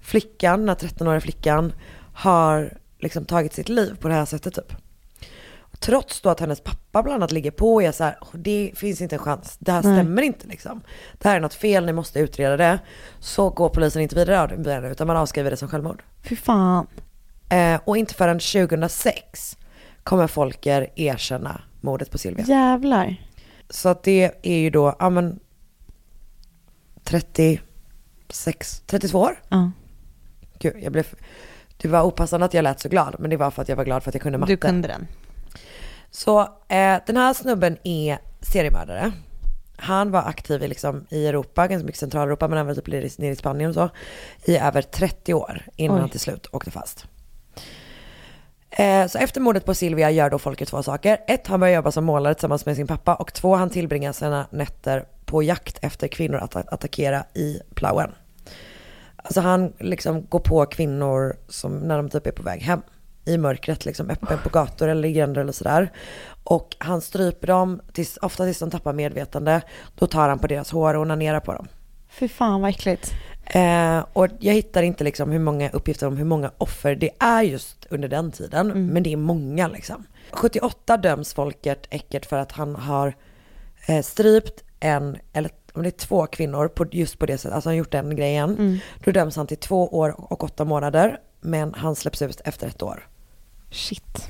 flickan, 0.00 0.60
den 0.60 0.68
här 0.68 0.76
13-åriga 0.76 1.20
flickan, 1.20 1.72
har 2.14 2.78
liksom 2.98 3.24
tagit 3.24 3.52
sitt 3.52 3.68
liv 3.68 3.96
på 4.00 4.08
det 4.08 4.14
här 4.14 4.24
sättet 4.24 4.54
typ. 4.54 4.87
Trots 5.80 6.20
då 6.20 6.28
att 6.30 6.40
hennes 6.40 6.60
pappa 6.60 7.02
bland 7.02 7.14
annat 7.14 7.32
ligger 7.32 7.50
på 7.50 7.74
och 7.74 7.82
är 7.82 7.92
så 7.92 8.04
här, 8.04 8.18
"Åh, 8.20 8.28
det 8.32 8.72
finns 8.74 9.00
inte 9.00 9.14
en 9.14 9.18
chans, 9.22 9.56
det 9.58 9.72
här 9.72 9.82
Nej. 9.82 9.96
stämmer 9.96 10.22
inte 10.22 10.46
liksom. 10.46 10.80
Det 11.18 11.28
här 11.28 11.36
är 11.36 11.40
något 11.40 11.54
fel, 11.54 11.86
ni 11.86 11.92
måste 11.92 12.18
utreda 12.18 12.56
det. 12.56 12.78
Så 13.18 13.50
går 13.50 13.68
polisen 13.68 14.02
inte 14.02 14.14
vidare 14.16 14.90
utan 14.90 15.06
man 15.06 15.16
avskriver 15.16 15.50
det 15.50 15.56
som 15.56 15.68
självmord. 15.68 16.02
Fy 16.22 16.36
fan. 16.36 16.86
Eh, 17.48 17.80
och 17.84 17.96
inte 17.96 18.14
förrän 18.14 18.38
2006 18.38 19.56
kommer 20.02 20.26
Folker 20.26 20.88
erkänna 20.96 21.60
mordet 21.80 22.10
på 22.10 22.18
Silvia. 22.18 22.44
Jävlar. 22.44 23.16
Så 23.70 23.88
att 23.88 24.02
det 24.02 24.32
är 24.42 24.58
ju 24.58 24.70
då, 24.70 24.96
ja 24.98 25.10
men 25.10 25.40
36, 27.04 28.82
32 28.86 29.18
år. 29.18 29.40
Ja. 29.48 29.70
Gud, 30.58 30.74
jag 30.82 30.92
blev, 30.92 31.06
det 31.76 31.88
var 31.88 32.02
opassande 32.02 32.46
att 32.46 32.54
jag 32.54 32.62
lät 32.62 32.80
så 32.80 32.88
glad, 32.88 33.16
men 33.18 33.30
det 33.30 33.36
var 33.36 33.50
för 33.50 33.62
att 33.62 33.68
jag 33.68 33.76
var 33.76 33.84
glad 33.84 34.02
för 34.02 34.10
att 34.10 34.14
jag 34.14 34.22
kunde 34.22 34.38
matte. 34.38 34.52
Du 34.52 34.56
kunde 34.56 34.88
den. 34.88 35.06
Så 36.10 36.40
eh, 36.68 36.96
den 37.06 37.16
här 37.16 37.34
snubben 37.34 37.76
är 37.84 38.18
seriemördare. 38.40 39.12
Han 39.76 40.10
var 40.10 40.22
aktiv 40.22 40.62
i, 40.62 40.68
liksom, 40.68 41.06
i 41.10 41.26
Europa, 41.26 41.66
ganska 41.66 41.86
mycket 41.86 42.00
Centraleuropa, 42.00 42.48
men 42.48 42.58
även 42.58 42.74
typ 42.74 42.86
nere 42.86 43.30
i- 43.32 43.36
Spanien 43.36 43.68
och 43.68 43.74
så, 43.74 43.88
i 44.44 44.56
över 44.58 44.82
30 44.82 45.34
år 45.34 45.62
innan 45.76 45.96
Oj. 45.96 46.00
han 46.00 46.10
till 46.10 46.20
slut 46.20 46.46
åkte 46.52 46.70
fast. 46.70 47.06
Eh, 48.70 49.06
så 49.06 49.18
efter 49.18 49.40
mordet 49.40 49.64
på 49.64 49.74
Silvia 49.74 50.10
gör 50.10 50.30
då 50.30 50.38
Folker 50.38 50.66
två 50.66 50.82
saker. 50.82 51.18
Ett, 51.26 51.46
han 51.46 51.60
börjar 51.60 51.74
jobba 51.74 51.90
som 51.92 52.04
målare 52.04 52.34
tillsammans 52.34 52.66
med 52.66 52.76
sin 52.76 52.86
pappa 52.86 53.14
och 53.14 53.32
två, 53.32 53.54
han 53.54 53.70
tillbringar 53.70 54.12
sina 54.12 54.46
nätter 54.50 55.04
på 55.24 55.42
jakt 55.42 55.78
efter 55.82 56.08
kvinnor 56.08 56.36
att 56.38 56.56
att 56.56 56.72
attackera 56.72 57.24
i 57.34 57.60
Plauen. 57.74 58.10
Alltså 59.16 59.40
han 59.40 59.72
liksom 59.78 60.26
går 60.26 60.40
på 60.40 60.66
kvinnor 60.66 61.36
som 61.48 61.78
när 61.78 61.96
de 61.96 62.08
typ 62.10 62.26
är 62.26 62.32
på 62.32 62.42
väg 62.42 62.62
hem 62.62 62.82
i 63.28 63.38
mörkret, 63.38 63.84
liksom 63.84 64.10
öppen 64.10 64.38
på 64.42 64.48
gator 64.48 64.88
eller 64.88 65.08
i 65.08 65.12
gränder 65.12 65.40
eller 65.40 65.52
sådär. 65.52 65.92
Och 66.44 66.76
han 66.78 67.00
stryper 67.00 67.46
dem, 67.46 67.80
tills, 67.92 68.16
ofta 68.16 68.44
tills 68.44 68.58
de 68.58 68.70
tappar 68.70 68.92
medvetande. 68.92 69.60
Då 69.98 70.06
tar 70.06 70.28
han 70.28 70.38
på 70.38 70.46
deras 70.46 70.70
hår 70.70 70.94
och 70.94 71.02
onanerar 71.02 71.40
på 71.40 71.52
dem. 71.52 71.68
Fy 72.08 72.28
fan 72.28 72.60
vad 72.60 72.70
äckligt. 72.70 73.14
Eh, 73.46 74.04
och 74.12 74.26
jag 74.40 74.54
hittar 74.54 74.82
inte 74.82 75.04
liksom 75.04 75.30
hur 75.30 75.38
många 75.38 75.70
uppgifter 75.70 76.06
om 76.06 76.16
hur 76.16 76.24
många 76.24 76.50
offer 76.58 76.94
det 76.94 77.10
är 77.18 77.42
just 77.42 77.86
under 77.90 78.08
den 78.08 78.32
tiden. 78.32 78.92
Men 78.92 79.02
det 79.02 79.12
är 79.12 79.16
många 79.16 79.68
liksom. 79.68 80.06
78 80.30 80.96
döms 80.96 81.34
Folkert 81.34 81.86
Eckert 81.90 82.26
för 82.26 82.38
att 82.38 82.52
han 82.52 82.76
har 82.76 83.16
eh, 83.86 84.02
strypt 84.02 84.64
en, 84.80 85.16
eller 85.32 85.50
om 85.72 85.82
det 85.82 85.88
är 85.88 86.06
två 86.06 86.26
kvinnor 86.26 86.68
på, 86.68 86.86
just 86.92 87.18
på 87.18 87.26
det 87.26 87.38
sättet, 87.38 87.54
alltså 87.54 87.68
han 87.68 87.74
har 87.74 87.78
gjort 87.78 87.92
den 87.92 88.16
grejen. 88.16 88.50
Mm. 88.50 88.78
Då 89.04 89.10
döms 89.10 89.36
han 89.36 89.46
till 89.46 89.56
två 89.56 89.88
år 89.88 90.32
och 90.32 90.44
åtta 90.44 90.64
månader. 90.64 91.18
Men 91.40 91.74
han 91.74 91.96
släpps 91.96 92.22
ut 92.22 92.40
efter 92.44 92.66
ett 92.66 92.82
år. 92.82 93.06
Shit. 93.70 94.28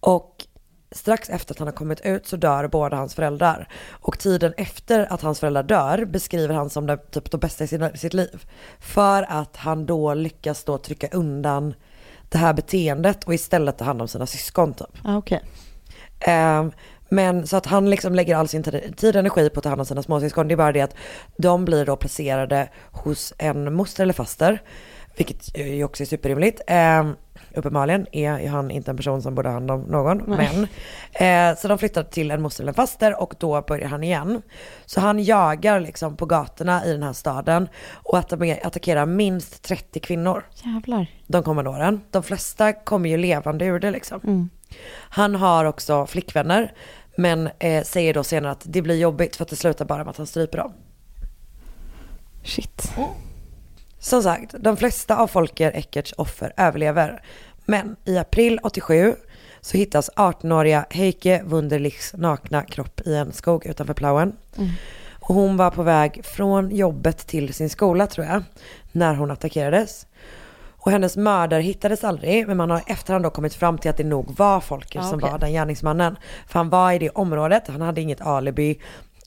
Och 0.00 0.46
strax 0.90 1.30
efter 1.30 1.54
att 1.54 1.58
han 1.58 1.68
har 1.68 1.72
kommit 1.72 2.00
ut 2.00 2.26
så 2.26 2.36
dör 2.36 2.68
båda 2.68 2.96
hans 2.96 3.14
föräldrar. 3.14 3.68
Och 3.90 4.18
tiden 4.18 4.54
efter 4.56 5.12
att 5.12 5.22
hans 5.22 5.40
föräldrar 5.40 5.62
dör 5.62 6.04
beskriver 6.04 6.54
han 6.54 6.70
som 6.70 6.86
det, 6.86 6.96
typ 6.96 7.30
det 7.30 7.38
bästa 7.38 7.64
i 7.64 7.66
sin, 7.66 7.90
sitt 7.94 8.14
liv. 8.14 8.44
För 8.78 9.22
att 9.28 9.56
han 9.56 9.86
då 9.86 10.14
lyckas 10.14 10.64
då 10.64 10.78
trycka 10.78 11.08
undan 11.12 11.74
det 12.28 12.38
här 12.38 12.52
beteendet 12.52 13.24
och 13.24 13.34
istället 13.34 13.78
ta 13.78 13.84
hand 13.84 14.02
om 14.02 14.08
sina 14.08 14.26
syskon 14.26 14.74
typ. 14.74 14.98
Ja, 15.04 15.16
okej. 15.16 15.42
Ehm, 16.20 16.72
men 17.08 17.46
så 17.46 17.56
att 17.56 17.66
han 17.66 17.90
liksom 17.90 18.14
lägger 18.14 18.36
all 18.36 18.48
sin 18.48 18.62
tid 18.62 18.96
tid 18.96 19.16
och 19.16 19.20
energi 19.20 19.50
på 19.50 19.60
att 19.60 19.62
ta 19.62 19.68
hand 19.68 19.80
om 19.80 19.86
sina 19.86 20.02
småsyskon. 20.02 20.48
Det 20.48 20.54
är 20.54 20.56
bara 20.56 20.72
det 20.72 20.80
att 20.80 20.94
de 21.36 21.64
blir 21.64 21.86
då 21.86 21.96
placerade 21.96 22.68
hos 22.90 23.32
en 23.38 23.74
moster 23.74 24.02
eller 24.02 24.12
faster. 24.12 24.62
Vilket 25.16 25.58
ju 25.58 25.84
också 25.84 26.02
är 26.02 26.06
superrimligt. 26.06 26.60
Um, 26.70 27.16
uppenbarligen 27.56 28.06
är 28.12 28.48
han 28.48 28.70
inte 28.70 28.90
en 28.90 28.96
person 28.96 29.22
som 29.22 29.34
borde 29.34 29.48
ha 29.48 29.54
hand 29.54 29.70
om 29.70 29.80
någon. 29.80 30.22
Nej. 30.26 30.50
Men, 31.12 31.50
eh, 31.50 31.56
så 31.58 31.68
de 31.68 31.78
flyttar 31.78 32.02
till 32.02 32.30
en 32.30 32.42
moster 32.42 32.62
eller 32.62 32.70
en 32.70 32.74
faster 32.74 33.20
och 33.22 33.34
då 33.38 33.62
börjar 33.62 33.88
han 33.88 34.04
igen. 34.04 34.42
Så 34.86 35.00
han 35.00 35.24
jagar 35.24 35.80
liksom 35.80 36.16
på 36.16 36.26
gatorna 36.26 36.84
i 36.84 36.92
den 36.92 37.02
här 37.02 37.12
staden 37.12 37.68
och 37.92 38.18
atta- 38.18 38.66
attackerar 38.66 39.06
minst 39.06 39.62
30 39.62 40.00
kvinnor 40.00 40.46
Jävlar. 40.64 41.06
de 41.26 41.42
kommande 41.42 41.70
åren. 41.70 42.00
De 42.10 42.22
flesta 42.22 42.72
kommer 42.72 43.08
ju 43.10 43.16
levande 43.16 43.64
ur 43.64 43.78
det 43.80 43.90
liksom. 43.90 44.20
Mm. 44.24 44.48
Han 45.08 45.34
har 45.34 45.64
också 45.64 46.06
flickvänner, 46.06 46.72
men 47.16 47.48
eh, 47.58 47.82
säger 47.84 48.14
då 48.14 48.24
senare 48.24 48.52
att 48.52 48.62
det 48.64 48.82
blir 48.82 48.96
jobbigt 48.96 49.36
för 49.36 49.44
att 49.44 49.48
det 49.50 49.56
slutar 49.56 49.84
bara 49.84 49.98
med 50.04 50.08
att 50.10 50.16
han 50.16 50.26
stryper 50.26 50.58
dem. 50.58 50.72
Shit. 52.44 52.92
Som 54.04 54.22
sagt, 54.22 54.54
de 54.58 54.76
flesta 54.76 55.16
av 55.16 55.26
Folker 55.26 55.72
Eckerts 55.74 56.14
offer 56.18 56.52
överlever. 56.56 57.22
Men 57.64 57.96
i 58.04 58.18
april 58.18 58.60
87 58.62 59.14
så 59.60 59.76
hittas 59.76 60.10
18-åriga 60.16 60.86
Heike 60.90 61.42
Wunderlichs 61.44 62.14
nakna 62.14 62.62
kropp 62.62 63.00
i 63.04 63.14
en 63.14 63.32
skog 63.32 63.66
utanför 63.66 63.94
Plauen. 63.94 64.32
Mm. 64.56 64.70
Och 65.20 65.34
hon 65.34 65.56
var 65.56 65.70
på 65.70 65.82
väg 65.82 66.24
från 66.24 66.76
jobbet 66.76 67.26
till 67.26 67.54
sin 67.54 67.70
skola 67.70 68.06
tror 68.06 68.26
jag, 68.26 68.42
när 68.92 69.14
hon 69.14 69.30
attackerades. 69.30 70.06
Och 70.68 70.90
hennes 70.90 71.16
mördare 71.16 71.62
hittades 71.62 72.04
aldrig, 72.04 72.46
men 72.46 72.56
man 72.56 72.70
har 72.70 72.82
efterhand 72.86 73.24
då 73.24 73.30
kommit 73.30 73.54
fram 73.54 73.78
till 73.78 73.90
att 73.90 73.96
det 73.96 74.04
nog 74.04 74.38
var 74.38 74.60
Folker 74.60 74.98
Ja, 74.98 75.04
som 75.04 75.18
var 75.18 75.38
den 75.38 75.52
gärningsmannen. 75.52 76.16
För 76.46 76.58
han 76.58 76.70
var 76.70 76.92
i 76.92 76.98
det 76.98 77.10
området, 77.10 77.68
han 77.68 77.80
hade 77.80 78.00
inget 78.00 78.20
alibi. 78.20 78.80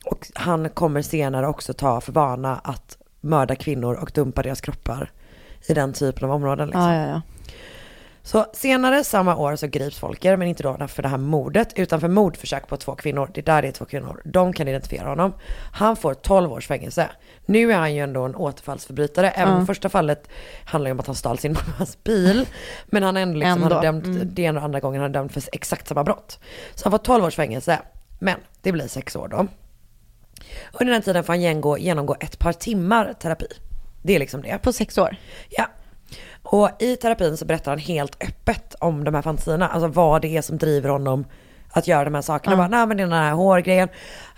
Och 0.06 0.28
han 0.34 0.70
kommer 0.70 1.02
senare 1.02 1.48
också 1.48 1.74
ta 1.74 2.02
för 2.02 2.12
vana 2.12 2.62
att 2.64 2.97
mörda 3.22 3.56
kvinnor 3.56 3.94
och 3.94 4.12
dumpa 4.14 4.44
deras 4.44 4.62
kroppar 4.62 5.12
i 5.68 5.74
den 5.74 5.94
typen 5.94 6.30
av 6.30 6.36
områden. 6.36 6.68
Liksom. 6.68 6.84
Ja, 6.84 6.96
ja, 6.96 7.08
ja. 7.08 7.22
Så 8.24 8.46
senare 8.54 9.04
samma 9.04 9.36
år 9.36 9.56
så 9.56 9.68
grips 9.68 10.00
Folker, 10.00 10.38
men 10.38 10.48
inte 10.48 10.64
då 10.64 10.88
för 10.88 11.04
det 11.04 11.10
här 11.10 11.18
mordet, 11.18 11.74
utan 11.76 12.00
för 12.00 12.08
mordförsök 12.08 12.68
på 12.68 12.78
två 12.78 12.96
kvinnor. 12.96 13.30
Det 13.34 13.42
är 13.42 13.46
där 13.46 13.62
det 13.62 13.68
är 13.68 13.72
två 13.72 13.86
kvinnor. 13.86 14.22
De 14.26 14.54
kan 14.54 14.68
identifiera 14.68 15.10
honom. 15.10 15.34
Han 15.74 15.96
får 15.96 16.14
12 16.14 16.52
års 16.54 16.68
fängelse. 16.68 17.10
Nu 17.46 17.72
är 17.72 17.78
han 17.78 17.96
ju 17.96 18.02
ändå 18.02 18.24
en 18.24 18.36
återfallsförbrytare. 18.36 19.30
Även 19.30 19.54
om 19.54 19.66
första 19.68 19.90
fallet 19.90 20.30
handlar 20.66 20.90
ju 20.90 20.92
om 20.92 21.00
att 21.00 21.06
han 21.08 21.16
stal 21.16 21.38
sin 21.38 21.54
mammas 21.78 22.04
bil. 22.04 22.46
Men 22.86 23.04
han 23.04 23.18
ändå 23.18 23.40
liksom, 23.40 23.64
Ändå. 23.64 23.76
Han 23.76 23.86
är 23.86 23.92
dömd, 23.92 24.06
Mm. 24.06 24.30
det 24.34 24.46
är 24.46 24.50
ändå 24.50 24.62
andra 24.62 24.80
gången 24.80 25.02
han 25.02 25.10
är 25.12 25.14
dömd 25.14 25.32
för 25.32 25.44
exakt 25.52 25.88
samma 25.88 26.04
brott. 26.04 26.40
Så 26.76 26.86
han 26.86 26.92
får 26.92 26.98
12 26.98 27.26
års 27.26 27.36
fängelse. 27.36 27.80
Men 28.20 28.40
det 28.62 28.72
blir 28.72 28.88
sex 28.88 29.16
år 29.16 29.28
då. 29.28 29.48
Under 30.74 30.94
den 30.94 31.02
tiden 31.02 31.24
får 31.24 31.34
han 31.34 31.42
genomgå, 31.42 31.78
genomgå 31.78 32.16
ett 32.20 32.40
par 32.40 32.54
timmar 32.54 33.14
terapi. 33.14 33.48
Det 34.02 34.16
är 34.16 34.20
liksom 34.20 34.42
det. 34.42 34.58
På 34.58 34.74
sex 34.74 34.98
år? 34.98 35.16
Ja. 35.50 35.66
Och 36.44 36.70
i 36.80 36.96
terapin 36.96 37.38
så 37.38 37.46
berättar 37.46 37.72
han 37.72 37.80
helt 37.80 38.24
öppet 38.24 38.76
om 38.80 39.04
de 39.04 39.16
här 39.16 39.22
fantasierna. 39.22 39.68
Alltså 39.68 39.88
vad 39.88 40.22
det 40.22 40.38
är 40.38 40.42
som 40.42 40.58
driver 40.58 40.90
honom 40.90 41.26
att 41.70 41.88
göra 41.88 42.06
de 42.06 42.16
här 42.16 42.22
sakerna. 42.22 42.54
Ja. 42.54 42.58
Bara, 42.58 42.68
nej 42.68 42.88
men 42.88 42.98
det 42.98 43.04
är 43.04 43.08
den 43.08 43.20
här 43.20 43.34
hårgrejen. 43.34 43.90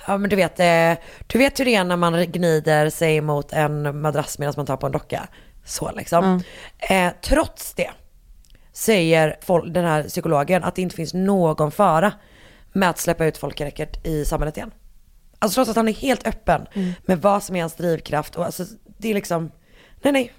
Ja 0.07 0.17
men 0.17 0.29
du 0.29 0.35
vet, 0.35 0.59
eh, 0.59 1.03
du 1.27 1.37
vet 1.37 1.59
hur 1.59 1.65
det 1.65 1.75
är 1.75 1.83
när 1.83 1.95
man 1.95 2.31
gnider 2.31 2.89
sig 2.89 3.21
mot 3.21 3.53
en 3.53 4.01
madrass 4.01 4.39
medan 4.39 4.53
man 4.57 4.65
tar 4.65 4.77
på 4.77 4.85
en 4.85 4.91
docka. 4.91 5.27
Så 5.65 5.91
liksom. 5.91 6.43
Eh, 6.77 7.11
trots 7.21 7.73
det 7.73 7.89
säger 8.73 9.37
den 9.71 9.85
här 9.85 10.03
psykologen 10.03 10.63
att 10.63 10.75
det 10.75 10.81
inte 10.81 10.95
finns 10.95 11.13
någon 11.13 11.71
fara 11.71 12.13
med 12.73 12.89
att 12.89 12.97
släppa 12.97 13.25
ut 13.25 13.37
Folke 13.37 13.67
Eckert 13.67 14.05
i 14.05 14.25
samhället 14.25 14.57
igen. 14.57 14.71
Alltså 15.39 15.55
trots 15.55 15.69
att 15.69 15.75
han 15.75 15.87
är 15.87 15.93
helt 15.93 16.27
öppen 16.27 16.65
Mm. 16.73 16.91
med 17.05 17.21
vad 17.21 17.43
som 17.43 17.55
är 17.55 17.61
hans 17.61 17.75
drivkraft 17.75 18.35
och 18.35 18.45
alltså 18.45 18.65
det 18.97 19.09
är 19.09 19.13
liksom, 19.13 19.51
nej 20.01 20.13
nej, 20.13 20.33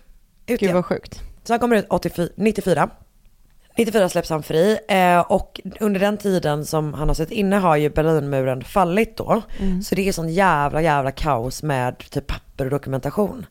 ut 0.47 0.61
Gud 0.61 0.73
vad 0.73 0.85
sjukt. 0.87 1.21
Så 1.45 1.53
han 1.53 1.61
kommer 1.61 1.77
ut 1.77 1.87
84, 1.91 2.29
94. 2.37 2.91
94 3.77 4.09
släpps 4.09 4.31
han 4.31 4.43
fri 4.43 4.79
eh, 4.89 5.19
och 5.21 5.61
under 5.81 6.01
den 6.01 6.17
tiden 6.19 6.67
som 6.67 6.95
han 6.95 7.09
har 7.09 7.15
suttit 7.15 7.33
inne 7.33 7.57
har 7.57 7.77
ju 7.77 7.91
Berlinmuren 7.91 8.65
fallit 8.65 9.17
då. 9.17 9.43
Mm. 9.59 9.83
Så 9.83 9.95
det 9.95 10.09
är 10.09 10.13
sån 10.13 10.29
jävla 10.29 10.83
jävla 10.83 11.11
kaos 11.11 11.63
med 11.63 11.99
typ 11.99 12.27
papper 12.27 12.65
och 12.65 12.71
dokumentation. 12.71 13.47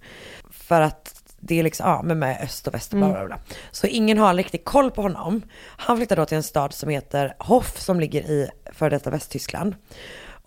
För 0.52 0.82
att 0.82 1.16
det 1.39 1.60
är 1.60 1.64
liksom, 1.64 1.89
ja 1.89 2.02
men 2.04 2.20
med 2.20 2.41
öst 2.43 2.68
och 2.68 2.74
väst 2.74 2.93
och 2.93 3.00
bla 3.00 3.08
Mm. 3.08 3.20
bla 3.20 3.26
bla. 3.28 3.39
Så 3.72 3.88
ingen 3.88 4.18
har 4.18 4.34
riktigt 4.34 4.66
koll 4.66 4.91
på 4.91 5.02
honom. 5.02 5.41
Han 5.78 5.97
flyttar 5.97 6.16
då 6.16 6.26
till 6.26 6.38
en 6.38 6.43
stad 6.43 6.74
som 6.74 6.89
heter 6.89 7.36
Hoff 7.39 7.80
som 7.80 8.00
ligger 8.00 8.22
i 8.22 8.50
före 8.74 8.89
detta 8.89 9.10
Västtyskland. 9.10 9.76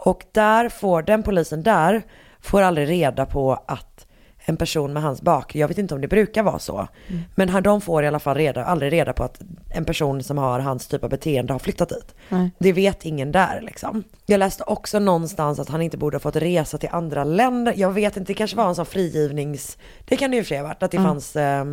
Och 0.04 0.24
där 0.32 0.68
får, 0.68 1.02
den 1.02 1.22
polisen 1.22 1.62
där 1.62 2.02
får 2.40 2.62
aldrig 2.62 2.88
reda 2.88 3.26
på 3.26 3.58
att 3.66 4.06
en 4.44 4.56
person 4.56 4.92
med 4.92 5.02
hans 5.02 5.22
bak, 5.22 5.54
jag 5.54 5.68
vet 5.68 5.78
inte 5.78 5.94
om 5.94 6.00
det 6.00 6.08
brukar 6.08 6.42
vara 6.42 6.58
så, 6.58 6.88
Mm. 7.08 7.22
men 7.34 7.62
de 7.62 7.80
får 7.80 8.04
i 8.04 8.06
alla 8.06 8.18
fall 8.18 8.36
reda, 8.36 8.64
aldrig 8.64 8.92
reda 8.92 9.12
på 9.12 9.24
att 9.24 9.40
en 9.70 9.84
person 9.84 10.22
som 10.22 10.38
har 10.38 10.60
hans 10.60 10.86
typ 10.86 11.04
av 11.04 11.10
beteende 11.10 11.52
har 11.52 11.58
flyttat 11.58 11.88
dit. 11.88 12.14
Nej. 12.28 12.50
Det 12.58 12.72
vet 12.72 13.04
ingen 13.04 13.32
där 13.32 13.60
liksom. 13.60 14.04
Jag 14.26 14.38
läste 14.38 14.64
också 14.64 14.98
någonstans 14.98 15.58
att 15.58 15.68
han 15.68 15.82
inte 15.82 15.96
borde 15.98 16.14
ha 16.16 16.20
fått 16.20 16.36
resa 16.36 16.78
till 16.78 16.88
andra 16.92 17.24
länder. 17.24 17.74
Jag 17.76 17.90
vet 17.90 18.16
inte, 18.16 18.30
det 18.32 18.36
kanske 18.36 18.56
var 18.56 18.68
en 18.68 18.74
sån 18.74 18.86
frigivnings... 18.86 19.78
Det 20.04 20.16
kan 20.16 20.30
det 20.30 20.36
ju 20.36 20.42
för 20.42 20.48
sig 20.48 20.58
ha 20.58 20.64
varit, 20.68 20.82
att 20.82 20.90
det 20.90 20.96
Mm. 20.96 21.08
fanns... 21.10 21.36
Eh, 21.36 21.64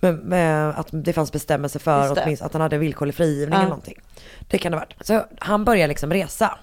med, 0.00 0.14
med, 0.14 0.68
att 0.78 0.88
det 0.90 1.12
fanns 1.12 1.32
bestämmelser 1.32 1.80
för 1.80 2.12
åtminstone 2.22 2.46
att 2.46 2.52
han 2.52 2.62
hade 2.62 2.78
villkorlig 2.78 3.14
frigivning 3.14 3.52
Ja. 3.52 3.56
eller 3.58 3.68
någonting. 3.68 3.98
Det 4.50 4.58
kan 4.58 4.72
det 4.72 4.78
ha 4.78 4.84
varit. 4.84 5.06
Så 5.06 5.22
han 5.38 5.64
börjar 5.64 5.88
liksom 5.88 6.12
resa. 6.12 6.58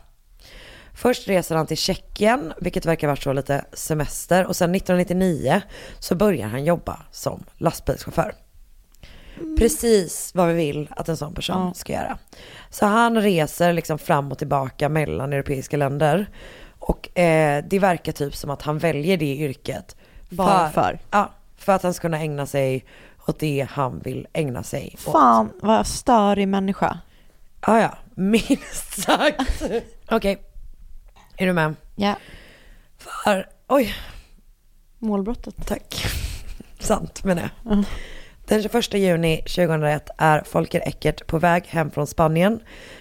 Först 1.02 1.28
reser 1.28 1.56
han 1.56 1.68
till 1.68 1.78
Tjeckien, 1.78 2.54
vilket 2.62 2.86
verkar 2.86 3.08
vara 3.08 3.18
så 3.18 3.34
lite 3.34 3.66
semester. 3.74 4.46
Och 4.46 4.56
sen 4.56 4.76
1999 4.76 5.62
så 6.00 6.16
börjar 6.16 6.48
han 6.48 6.64
jobba 6.66 7.00
som 7.12 7.44
lastbilschaufför. 7.58 8.34
Precis 9.58 10.32
vad 10.36 10.48
vi 10.48 10.54
vill 10.54 10.88
att 10.92 11.10
en 11.10 11.18
sån 11.18 11.34
person 11.34 11.66
Ja. 11.68 11.74
ska 11.74 11.94
göra. 11.94 12.18
Så 12.70 12.86
han 12.86 13.22
reser 13.22 13.74
liksom 13.74 13.98
fram 14.00 14.32
och 14.32 14.38
tillbaka 14.38 14.90
mellan 14.90 15.34
europeiska 15.34 15.78
länder. 15.78 16.30
Och 16.80 17.20
eh, 17.20 17.64
det 17.70 17.80
verkar 17.80 18.12
typ 18.12 18.36
som 18.36 18.50
att 18.50 18.62
han 18.62 18.78
väljer 18.78 19.18
det 19.18 19.36
yrket. 19.36 19.96
Bara 20.30 20.70
för? 20.70 21.00
Ja, 21.12 21.32
för 21.58 21.74
att 21.74 21.84
han 21.84 21.94
ska 21.94 22.02
kunna 22.02 22.20
ägna 22.20 22.46
sig 22.46 22.86
åt 23.28 23.40
det 23.40 23.68
han 23.72 24.00
vill 24.00 24.28
ägna 24.34 24.64
sig 24.64 24.96
åt. 25.06 25.14
Fan 25.14 25.50
vad 25.62 25.88
störig 25.88 26.48
människa. 26.48 27.00
Ja, 27.68 27.82
ja, 27.82 27.98
minst 28.16 29.02
sagt. 29.04 29.62
Okej, 30.12 30.42
är 31.42 31.48
du 31.48 31.54
med? 31.54 31.76
Ja. 31.96 32.16
För, 32.98 33.48
oj, 33.68 33.96
Målbrottet. 35.00 35.56
tack. 35.68 36.06
Sant 36.80 37.24
menar 37.24 37.42
jag. 37.42 37.78
Ja. 37.78 37.84
Den 38.46 38.64
21 38.64 38.94
juni 38.94 39.38
2001 39.38 40.10
är 40.18 40.44
Folker 40.44 40.82
Eckert 40.86 41.28
på 41.28 41.40
väg 41.40 41.64
hem 41.68 41.92
från 41.92 42.08
Spanien 42.08 42.60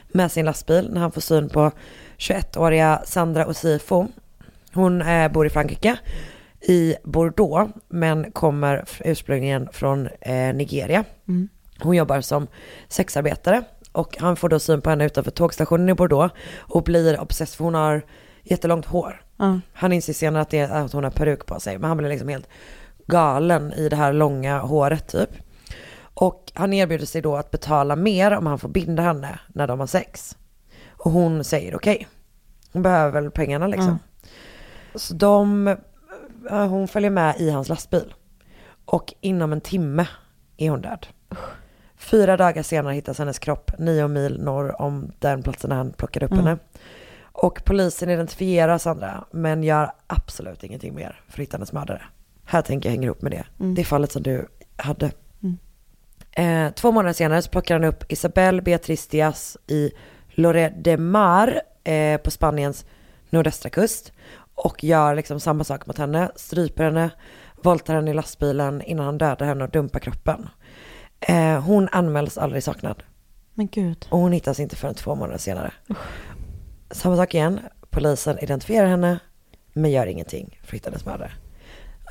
med 0.08 0.32
sin 0.32 0.44
lastbil 0.44 0.90
när 0.92 1.00
han 1.00 1.12
får 1.12 1.20
syn 1.20 1.48
på 1.48 1.70
21-åriga 2.18 3.02
Sandra 3.04 3.46
Osifo. 3.46 4.06
Hon 4.72 5.02
eh, 5.02 5.32
bor 5.32 5.46
i 5.46 5.50
Frankrike, 5.50 5.98
i 6.60 6.94
Bordeaux, 7.04 7.72
men 7.88 8.32
kommer 8.32 8.84
ursprungligen 9.04 9.68
från 9.72 10.08
eh, 10.20 10.54
Nigeria. 10.54 11.04
Mm. 11.28 11.48
Hon 11.78 11.96
jobbar 11.96 12.20
som 12.20 12.46
sexarbetare 12.88 13.62
och 13.92 14.16
han 14.18 14.36
får 14.36 14.48
då 14.48 14.58
syn 14.58 14.80
på 14.80 14.90
henne 14.90 15.06
utanför 15.06 15.30
tågstationen 15.30 15.88
i 15.88 15.94
Bordeaux 15.94 16.34
och 16.58 16.82
blir 16.82 17.20
obsess 17.20 17.56
för 17.56 17.64
hon 17.64 17.74
har 17.74 18.02
jättelångt 18.42 18.86
hår. 18.86 19.22
Ja. 19.36 19.60
Han 19.72 19.92
inser 19.92 20.12
senare 20.12 20.42
att, 20.42 20.50
det 20.50 20.58
är 20.58 20.84
att 20.84 20.92
hon 20.92 21.04
har 21.04 21.10
peruk 21.10 21.46
på 21.46 21.60
sig, 21.60 21.78
men 21.78 21.88
han 21.88 21.96
blir 21.96 22.08
liksom 22.08 22.28
helt 22.28 22.48
galen 23.06 23.72
i 23.72 23.88
det 23.88 23.96
här 23.96 24.12
långa 24.12 24.58
håret 24.58 25.08
typ. 25.08 25.30
Och 26.14 26.52
han 26.54 26.72
erbjuder 26.72 27.06
sig 27.06 27.22
då 27.22 27.36
att 27.36 27.50
betala 27.50 27.96
mer 27.96 28.30
om 28.32 28.46
han 28.46 28.58
får 28.58 28.68
binda 28.68 29.02
henne 29.02 29.40
när 29.48 29.66
de 29.66 29.80
har 29.80 29.86
sex. 29.86 30.36
Och 30.90 31.10
hon 31.10 31.44
säger 31.44 31.74
okej. 31.76 32.08
Hon 32.72 32.82
behöver 32.82 33.20
väl 33.20 33.30
pengarna 33.30 33.66
liksom. 33.66 33.98
Så 34.94 35.14
de, 35.14 35.68
eh, 36.50 36.66
hon 36.66 36.88
följer 36.88 37.10
med 37.10 37.40
i 37.40 37.50
hans 37.50 37.68
lastbil. 37.68 38.14
Och 38.84 39.14
inom 39.20 39.52
en 39.52 39.60
timme 39.60 40.06
är 40.56 40.70
hon 40.70 40.80
död. 40.80 41.06
Fyra 41.96 42.36
dagar 42.36 42.62
senare 42.62 42.94
hittas 42.94 43.18
hennes 43.18 43.38
kropp 43.38 43.70
nio 43.78 44.08
mil 44.08 44.42
norr 44.42 44.82
om 44.82 45.12
den 45.18 45.42
platsen 45.42 45.70
där 45.70 45.76
han 45.76 45.92
plockade 45.92 46.26
upp 46.26 46.32
Mm. 46.32 46.44
henne. 46.46 46.58
Och 47.42 47.64
polisen 47.64 48.10
identifierar 48.10 48.78
Sandra 48.78 49.24
men 49.30 49.62
gör 49.62 49.92
absolut 50.06 50.64
ingenting 50.64 50.94
mer 50.94 51.20
för 51.28 51.32
att 51.32 51.42
hitta 51.42 51.56
hennes 51.56 51.72
mördare. 51.72 52.02
Här 52.44 52.62
tänker 52.62 52.88
jag 52.88 52.92
hänger 52.92 53.06
ihop 53.06 53.22
med 53.22 53.32
det. 53.32 53.44
Mm. 53.60 53.74
Det 53.74 53.84
fallet 53.84 54.12
som 54.12 54.22
du 54.22 54.46
hade. 54.76 55.10
Mm. 55.42 55.58
Eh, 56.32 56.72
två 56.74 56.92
månader 56.92 57.12
senare 57.12 57.42
så 57.42 57.50
plockar 57.50 57.74
han 57.74 57.84
upp 57.84 58.12
Isabel 58.12 58.62
Beatriz 58.62 59.06
Diaz 59.06 59.56
i 59.66 59.90
Lloret 60.28 60.72
de 60.84 60.96
Mar 60.96 61.60
eh, 61.84 62.20
på 62.20 62.30
Spaniens 62.30 62.84
nordöstra 63.30 63.70
kust. 63.70 64.12
Och 64.54 64.84
gör 64.84 65.14
liksom 65.14 65.40
samma 65.40 65.64
sak 65.64 65.86
mot 65.86 65.98
henne, 65.98 66.30
stryper 66.36 66.84
henne, 66.84 67.10
våldtar 67.62 67.94
henne 67.94 68.10
i 68.10 68.14
lastbilen 68.14 68.82
innan 68.82 69.06
han 69.06 69.18
dödar 69.18 69.46
henne 69.46 69.64
och 69.64 69.70
dumpar 69.70 70.00
kroppen. 70.00 70.48
Eh, 71.20 71.60
hon 71.60 71.88
anmäls 71.92 72.38
aldrig 72.38 72.62
saknad. 72.62 73.02
Men 73.54 73.68
gud. 73.68 74.06
Och 74.10 74.18
hon 74.18 74.32
hittas 74.32 74.60
inte 74.60 74.76
förrän 74.76 74.94
två 74.94 75.14
månader 75.14 75.38
senare. 75.38 75.72
Samma 76.90 77.16
sak 77.16 77.34
igen, 77.34 77.60
polisen 77.90 78.38
identifierar 78.38 78.86
henne 78.86 79.18
men 79.72 79.90
gör 79.90 80.06
ingenting 80.06 80.58
för 80.62 80.68
att 80.68 80.74
hitta 80.74 80.90
hennes 80.90 81.04
mördare. 81.04 81.32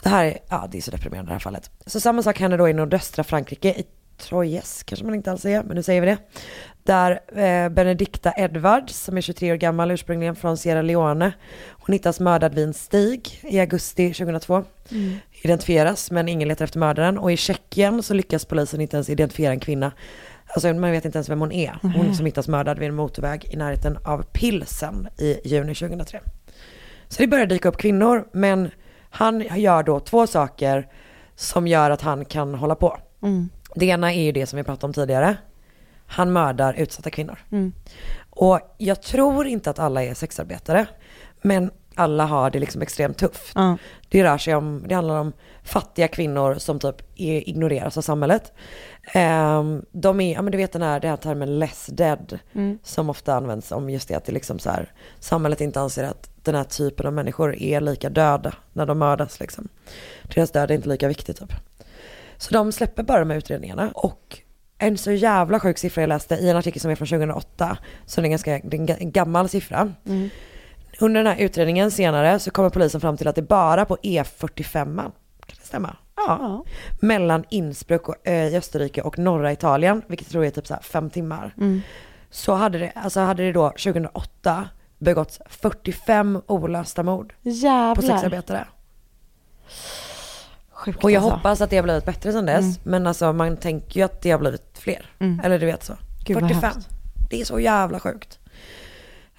Det 0.04 0.10
här 0.10 0.26
är, 0.26 0.38
ja 0.50 0.68
det 0.72 0.78
är 0.78 0.82
så 0.82 0.92
deprimerande 0.92 1.30
det 1.30 1.34
här 1.34 1.40
fallet. 1.40 1.72
Så 1.86 2.00
samma 2.00 2.24
sak 2.24 2.40
händer 2.40 2.58
då 2.58 2.70
i 2.70 2.74
nordöstra 2.74 3.24
Frankrike, 3.24 3.70
i 3.70 3.86
Troyes 4.18 4.84
kanske 4.84 5.06
man 5.06 5.16
inte 5.16 5.32
alls 5.32 5.42
säger, 5.42 5.64
men 5.64 5.76
nu 5.76 5.84
säger 5.84 6.02
vi 6.02 6.08
det. 6.08 6.18
Där 6.84 7.40
eh, 7.40 7.70
Benedicta 7.70 8.34
Edwards, 8.38 8.96
som 8.96 9.18
är 9.18 9.22
23 9.22 9.52
år 9.52 9.56
gammal 9.56 9.92
ursprungligen 9.92 10.36
från 10.36 10.58
Sierra 10.58 10.82
Leone, 10.82 11.32
hon 11.70 11.94
hittas 11.94 12.20
mördad 12.20 12.56
vid 12.56 12.64
en 12.64 12.74
stig 12.74 13.40
i 13.44 13.60
augusti 13.60 14.14
2002. 14.14 14.64
Mm. 14.92 15.18
Identifieras, 15.42 16.12
men 16.12 16.30
ingen 16.30 16.48
letar 16.48 16.66
efter 16.66 16.80
mördaren. 16.80 17.18
Och 17.18 17.32
i 17.32 17.38
Tjeckien 17.38 18.04
så 18.04 18.14
lyckas 18.14 18.46
polisen 18.46 18.82
inte 18.82 18.98
ens 18.98 19.10
identifiera 19.10 19.52
en 19.52 19.60
kvinna 19.60 19.92
Alltså 20.54 20.74
man 20.74 20.92
vet 20.92 21.06
inte 21.06 21.18
ens 21.18 21.30
vem 21.30 21.40
hon 21.40 21.52
är. 21.52 21.80
Hon 21.82 22.16
som 22.16 22.26
hittas 22.26 22.48
mördad 22.48 22.80
vid 22.80 22.90
en 22.90 22.96
motorväg 22.96 23.46
i 23.46 23.56
närheten 23.56 23.98
av 24.04 24.24
Pilsen 24.24 25.08
i 25.18 25.40
juni 25.44 25.76
2003. 25.76 26.20
Så 27.08 27.22
det 27.22 27.28
börjar 27.28 27.46
dyka 27.46 27.70
upp 27.70 27.78
kvinnor, 27.78 28.28
men 28.32 28.70
han 29.10 29.42
gör 29.56 29.84
då 29.84 30.00
två 30.00 30.28
saker 30.28 30.88
som 31.36 31.68
gör 31.68 31.92
att 31.92 32.02
han 32.02 32.26
kan 32.26 32.56
hålla 32.56 32.76
på. 32.76 32.98
Mm. 33.22 33.50
Det 33.76 33.86
ena 33.86 34.14
är 34.14 34.22
ju 34.22 34.32
det 34.32 34.46
som 34.46 34.58
vi 34.58 34.64
pratade 34.64 34.86
om 34.86 34.94
tidigare. 34.94 35.38
Han 36.06 36.34
mördar 36.34 36.74
utsatta 36.74 37.10
kvinnor. 37.10 37.40
Mm. 37.52 37.74
Och 38.30 38.60
jag 38.78 39.02
tror 39.02 39.48
inte 39.48 39.70
att 39.70 39.80
alla 39.80 40.04
är 40.04 40.14
sexarbetare, 40.14 40.86
men 41.42 41.72
alla 42.00 42.26
har 42.26 42.50
det 42.50 42.60
liksom 42.60 42.82
extremt 42.82 43.18
tufft. 43.18 43.52
Ja. 43.56 43.78
Det 44.10 44.24
rör 44.24 44.38
sig 44.38 44.56
om, 44.56 44.84
det 44.88 44.96
handlar 44.96 45.20
om 45.20 45.34
fattiga 45.64 46.08
kvinnor 46.08 46.56
som 46.56 46.80
typ 46.80 46.96
ignoreras 47.16 47.98
av 47.98 48.02
samhället. 48.02 48.54
Ehm, 49.14 49.86
de 49.92 50.22
är, 50.22 50.34
ja 50.34 50.42
men 50.42 50.52
du 50.52 50.58
vet 50.58 50.72
den 50.72 50.82
här, 50.82 51.00
den 51.00 51.10
här 51.10 51.18
termen 51.18 51.60
less 51.60 51.86
dead, 51.92 52.40
Mm. 52.54 52.80
som 52.84 53.10
ofta 53.10 53.34
används 53.34 53.72
om 53.72 53.90
just 53.90 54.08
det 54.08 54.16
att 54.16 54.26
det 54.26 54.32
liksom 54.32 54.60
så 54.60 54.70
här, 54.70 54.92
samhället 55.20 55.62
inte 55.62 55.80
anser 55.82 56.04
att 56.04 56.30
den 56.44 56.56
här 56.56 56.64
typen 56.64 57.06
av 57.08 57.14
människor 57.14 57.56
är 57.56 57.82
lika 57.82 58.10
döda 58.10 58.54
när 58.74 58.86
de 58.86 59.00
mördas 59.00 59.40
liksom. 59.40 59.68
Deras 60.36 60.52
död 60.52 60.72
är 60.72 60.76
inte 60.76 60.90
lika 60.90 61.08
viktig 61.08 61.36
typ. 61.38 61.54
Så 62.38 62.54
de 62.54 62.72
släpper 62.72 63.04
bara 63.04 63.20
de 63.20 63.30
här 63.30 63.38
utredningarna 63.38 63.92
och 63.96 64.40
en 64.78 64.98
så 64.98 65.12
jävla 65.12 65.60
sjuk 65.60 65.78
siffra 65.78 66.02
jag 66.02 66.08
läste 66.08 66.36
i 66.36 66.50
en 66.50 66.58
artikel 66.58 66.82
som 66.82 66.92
är 66.92 66.96
från 66.96 67.08
2008, 67.08 67.78
så 68.06 68.22
det 68.22 68.24
är 68.24 68.26
en 68.26 68.32
ganska 68.32 68.60
det 68.64 68.78
är 68.78 68.98
en 69.00 69.12
gammal 69.12 69.50
siffra. 69.50 69.94
Mm. 70.06 70.30
Under 71.00 71.24
den 71.24 71.34
här 71.34 71.44
utredningen 71.44 71.92
senare 71.92 72.40
så 72.40 72.52
kommer 72.52 72.70
polisen 72.70 73.02
fram 73.02 73.18
till 73.18 73.28
att 73.28 73.36
det 73.36 73.42
bara 73.42 73.86
på 73.86 73.98
E45, 73.98 74.96
kan 74.96 75.12
det 75.60 75.66
stämma? 75.66 75.96
Ja. 76.16 76.64
Mellan 77.00 77.44
Innsbruck 77.50 78.10
och, 78.10 78.28
eh, 78.28 78.48
i 78.48 78.58
Österrike 78.58 79.02
och 79.02 79.20
norra 79.20 79.52
Italien, 79.52 80.02
vilket 80.08 80.28
jag 80.28 80.32
tror 80.32 80.46
är 80.46 80.52
typ 80.52 80.68
så 80.68 80.76
fem 80.82 81.10
timmar. 81.10 81.54
Mm. 81.58 81.82
Så 82.30 82.54
hade 82.54 82.78
det, 82.78 82.92
alltså 82.96 83.20
hade 83.20 83.44
det 83.44 83.52
då 83.52 83.70
2008 83.70 84.70
begåtts 84.98 85.42
45 85.46 86.42
olösta 86.48 87.04
mord 87.04 87.34
på 87.44 87.50
Jävlar. 87.50 88.08
sexarbetare. 88.08 88.68
Sjukt 90.72 91.04
Och 91.04 91.12
jag 91.12 91.24
alltså. 91.24 91.36
hoppas 91.36 91.62
att 91.62 91.70
det 91.70 91.76
har 91.76 91.84
blivit 91.84 92.06
bättre 92.06 92.32
sedan 92.32 92.46
dess. 92.46 92.64
Mm. 92.66 92.78
Men 92.84 93.08
alltså 93.08 93.34
man 93.34 93.58
tänker 93.58 94.00
ju 94.00 94.06
att 94.06 94.22
det 94.22 94.32
har 94.32 94.40
blivit 94.40 94.78
fler. 94.80 95.06
Mm. 95.20 95.42
Eller 95.44 95.60
du 95.60 95.66
vet 95.66 95.84
så. 95.84 95.94
Gud, 96.26 96.42
vad 96.42 96.50
45. 96.50 96.72
hemskt. 96.72 96.90
Det 97.30 97.42
är 97.42 97.46
så 97.46 97.60
jävla 97.60 98.00
sjukt. 98.00 98.40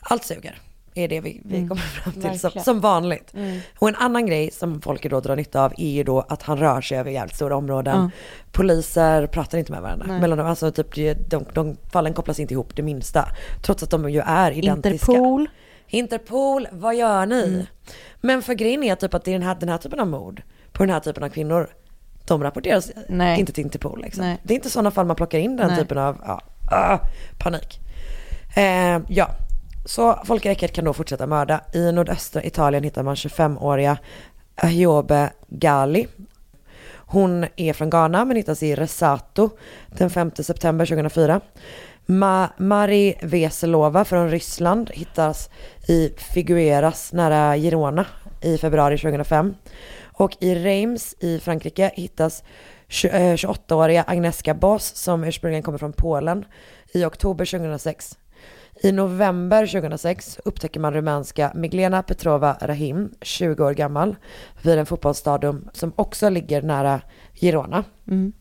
Allt 0.00 0.24
suger. 0.24 0.58
Är 0.94 1.08
det 1.08 1.20
vi, 1.20 1.40
vi 1.44 1.56
Mm. 1.56 1.68
kommer 1.68 1.82
fram 1.82 2.12
till 2.12 2.40
som, 2.40 2.50
som 2.50 2.80
vanligt. 2.80 3.34
Mm. 3.34 3.60
Och 3.78 3.88
en 3.88 3.96
annan 3.96 4.26
grej 4.26 4.50
som 4.50 4.80
folk 4.80 5.10
då 5.10 5.20
drar 5.20 5.36
nytta 5.36 5.64
av 5.64 5.72
är 5.76 5.90
ju 5.90 6.04
då 6.04 6.20
att 6.20 6.42
han 6.42 6.58
rör 6.58 6.80
sig 6.80 6.98
över 6.98 7.10
jävligt 7.10 7.36
stora 7.36 7.56
områden. 7.56 7.96
Ja. 8.02 8.10
Poliser 8.52 9.26
pratar 9.26 9.58
inte 9.58 9.72
med 9.72 9.82
varandra. 9.82 10.06
Nej. 10.08 10.20
Mellan 10.20 10.38
dem, 10.38 10.46
alltså 10.46 10.72
typ 10.72 10.94
de, 10.94 11.14
de, 11.14 11.44
de 11.54 11.76
fallen 11.92 12.14
kopplas 12.14 12.40
inte 12.40 12.54
ihop 12.54 12.76
det 12.76 12.82
minsta. 12.82 13.28
Trots 13.62 13.82
att 13.82 13.90
de 13.90 14.10
ju 14.10 14.20
är 14.20 14.50
identiska. 14.50 15.12
Interpol. 15.12 15.48
Interpol, 15.88 16.68
vad 16.72 16.94
gör 16.94 17.26
ni? 17.26 17.44
Mm. 17.44 17.66
Men 18.20 18.42
för 18.42 18.54
grejen 18.54 18.82
är 18.82 18.94
typ 18.94 19.14
att 19.14 19.24
det 19.24 19.30
är 19.30 19.38
den 19.38 19.42
här, 19.48 19.56
den 19.60 19.68
här 19.68 19.78
typen 19.78 20.00
av 20.00 20.06
mord 20.06 20.42
på 20.72 20.82
den 20.82 20.90
här 20.92 21.00
typen 21.00 21.22
av 21.22 21.28
kvinnor, 21.28 21.68
de 22.26 22.42
rapporteras 22.42 22.90
Nej. 23.08 23.40
inte 23.40 23.52
till 23.52 23.64
Interpol. 23.64 24.02
Liksom. 24.02 24.24
Nej. 24.24 24.38
Det 24.42 24.54
är 24.54 24.56
inte 24.56 24.70
sådana 24.70 24.90
fall 24.90 25.06
man 25.06 25.16
plockar 25.16 25.38
in 25.38 25.56
den 25.56 25.68
Nej. 25.68 25.78
typen 25.78 25.98
av 25.98 26.16
ja, 26.26 26.40
ah, 26.70 26.98
panik. 27.38 27.80
Eh, 28.56 28.98
ja, 29.08 29.30
så 29.90 30.20
Folke 30.24 30.50
Eckert 30.50 30.72
kan 30.72 30.84
då 30.84 30.92
fortsätta 30.92 31.26
mörda. 31.26 31.60
I 31.74 31.92
nordöstra 31.92 32.42
Italien 32.44 32.84
hittar 32.84 33.02
man 33.02 33.14
25-åriga 33.14 33.98
Ahiobe 34.56 35.30
Gali. 35.48 36.06
Hon 36.94 37.46
är 37.56 37.72
från 37.72 37.90
Ghana 37.90 38.24
men 38.24 38.36
hittas 38.36 38.62
i 38.62 38.74
Resato 38.74 39.50
den 39.88 40.10
5 40.10 40.30
september 40.34 40.86
2004. 40.86 41.40
Ma- 42.06 42.48
Mari 42.56 43.14
Veselova 43.22 44.04
från 44.04 44.30
Ryssland 44.30 44.90
hittas 44.94 45.50
i 45.88 46.12
Figueras 46.16 47.12
nära 47.12 47.56
Girona 47.56 48.06
i 48.40 48.58
februari 48.58 48.98
2005. 48.98 49.54
Och 50.12 50.36
i 50.40 50.54
Reims 50.54 51.14
i 51.20 51.38
Frankrike 51.40 51.90
hittas 51.94 52.44
28-åriga 52.88 54.00
eh, 54.00 54.10
Agneska 54.10 54.54
Boss 54.54 54.84
som 54.96 55.24
ursprungligen 55.24 55.62
kommer 55.62 55.78
från 55.78 55.92
Polen 55.92 56.44
i 56.92 57.04
oktober 57.04 57.44
2006. 57.44 58.16
I 58.82 58.92
november 58.92 59.66
2006 59.66 60.40
upptäcker 60.44 60.80
man 60.80 60.94
rumänska 60.94 61.52
Miglena 61.54 62.02
Petrova 62.02 62.56
Rahim, 62.60 63.14
20 63.20 63.64
år 63.64 63.72
gammal, 63.72 64.16
vid 64.62 64.78
en 64.78 64.86
fotbollsstadion 64.86 65.70
som 65.72 65.92
också 65.96 66.28
ligger 66.28 66.62
nära 66.62 67.00
Girona. 67.34 67.84
Mm. 68.08 68.32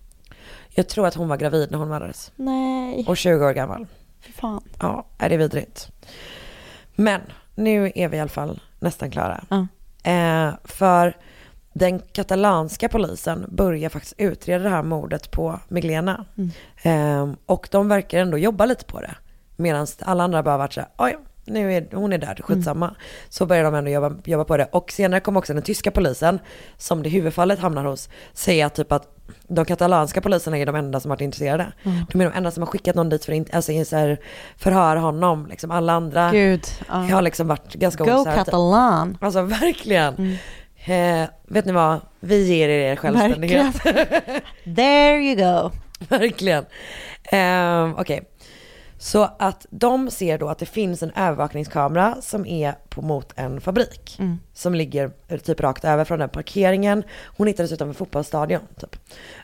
Jag 0.69 0.87
tror 0.87 1.07
att 1.07 1.15
hon 1.15 1.27
var 1.27 1.37
gravid 1.37 1.71
när 1.71 1.77
hon 1.77 1.89
mördades. 1.89 2.31
Nej. 2.35 3.05
Och 3.07 3.17
20 3.17 3.45
år 3.45 3.53
gammal. 3.53 3.87
Fy 4.21 4.31
fan. 4.31 4.63
Ja, 4.79 5.05
är 5.17 5.29
det 5.29 5.37
vidrigt. 5.37 5.91
Men 6.95 7.21
nu 7.55 7.91
är 7.95 8.07
vi 8.07 8.17
i 8.17 8.19
alla 8.19 8.29
fall 8.29 8.61
nästan 8.79 9.11
klara. 9.11 9.43
Ja. 9.49 9.67
Eh, 10.11 10.53
för 10.63 11.17
den 11.73 11.99
katalanska 11.99 12.89
polisen 12.89 13.45
börjar 13.49 13.89
faktiskt 13.89 14.15
utreda 14.17 14.63
det 14.63 14.69
här 14.69 14.83
mordet 14.83 15.31
på 15.31 15.59
Miglena. 15.67 16.25
Mm. 16.37 16.51
Eh, 16.83 17.35
och 17.45 17.67
de 17.71 17.87
verkar 17.87 18.19
ändå 18.19 18.37
jobba 18.37 18.65
lite 18.65 18.85
på 18.85 19.01
det. 19.01 19.15
Medan 19.59 19.87
alla 19.99 20.23
andra 20.23 20.43
bara 20.43 20.57
varit 20.57 20.73
så 20.73 20.79
här, 20.79 20.89
oj, 20.97 21.17
nu 21.45 21.73
är 21.73 21.87
hon 21.93 22.13
är 22.13 22.17
död, 22.17 22.39
skitsamma. 22.43 22.95
Så 23.29 23.45
börjar 23.45 23.63
de 23.63 23.75
ändå 23.75 23.91
jobba, 23.91 24.15
jobba 24.25 24.43
på 24.43 24.57
det. 24.57 24.67
Och 24.71 24.91
senare 24.91 25.19
kom 25.19 25.37
också 25.37 25.53
den 25.53 25.63
tyska 25.63 25.91
polisen, 25.91 26.39
som 26.77 27.03
det 27.03 27.09
huvudfallet 27.09 27.59
hamnar 27.59 27.85
hos, 27.85 28.09
säga 28.33 28.69
typ 28.69 28.91
att 28.91 29.15
de 29.47 29.65
katalanska 29.65 30.21
poliserna 30.21 30.57
är 30.57 30.65
de 30.65 30.75
enda 30.75 30.99
som 30.99 31.11
har 31.11 31.17
varit 31.17 31.21
intresserade. 31.21 31.71
Mm. 31.83 32.05
De 32.11 32.21
är 32.21 32.25
de 32.25 32.37
enda 32.37 32.51
som 32.51 32.63
har 32.63 32.67
skickat 32.67 32.95
någon 32.95 33.09
dit 33.09 33.25
för 33.25 33.41
att 33.41 33.53
alltså, 33.53 33.85
så 33.85 33.95
här, 33.95 34.19
förhöra 34.57 34.99
honom. 34.99 35.47
Liksom 35.47 35.71
alla 35.71 35.93
andra 35.93 36.31
Gud. 36.31 36.63
Ja. 36.87 36.95
har 36.95 37.21
liksom 37.21 37.47
varit 37.47 37.73
ganska 37.73 38.03
Go 38.03 38.11
osäkra. 38.11 38.43
Catalan. 38.43 39.17
Alltså 39.21 39.41
verkligen. 39.41 40.37
Eh, 40.85 41.29
vet 41.47 41.65
ni 41.65 41.71
vad? 41.71 42.01
Vi 42.19 42.47
ger 42.47 42.69
er 42.69 42.91
er 42.91 42.95
självständighet. 42.95 43.75
There 44.75 45.19
you 45.19 45.35
go. 45.35 45.71
verkligen. 46.09 46.65
Eh, 47.23 47.99
Okej. 47.99 48.29
Så 49.01 49.29
att 49.39 49.65
de 49.69 50.11
ser 50.11 50.37
då 50.37 50.49
att 50.49 50.57
det 50.59 50.65
finns 50.65 51.03
en 51.03 51.11
övervakningskamera 51.15 52.17
som 52.21 52.45
är 52.45 52.73
på 52.89 53.01
mot 53.01 53.33
en 53.35 53.61
fabrik. 53.61 54.15
Mm. 54.19 54.39
Som 54.53 54.75
ligger 54.75 55.11
eh, 55.27 55.39
typ 55.39 55.59
rakt 55.61 55.85
över 55.85 56.05
från 56.05 56.19
den 56.19 56.29
parkeringen. 56.29 57.03
Hon 57.37 57.47
hittades 57.47 57.71
utanför 57.71 57.93
fotbollsstadion. 57.93 58.61
Typ. 58.79 58.95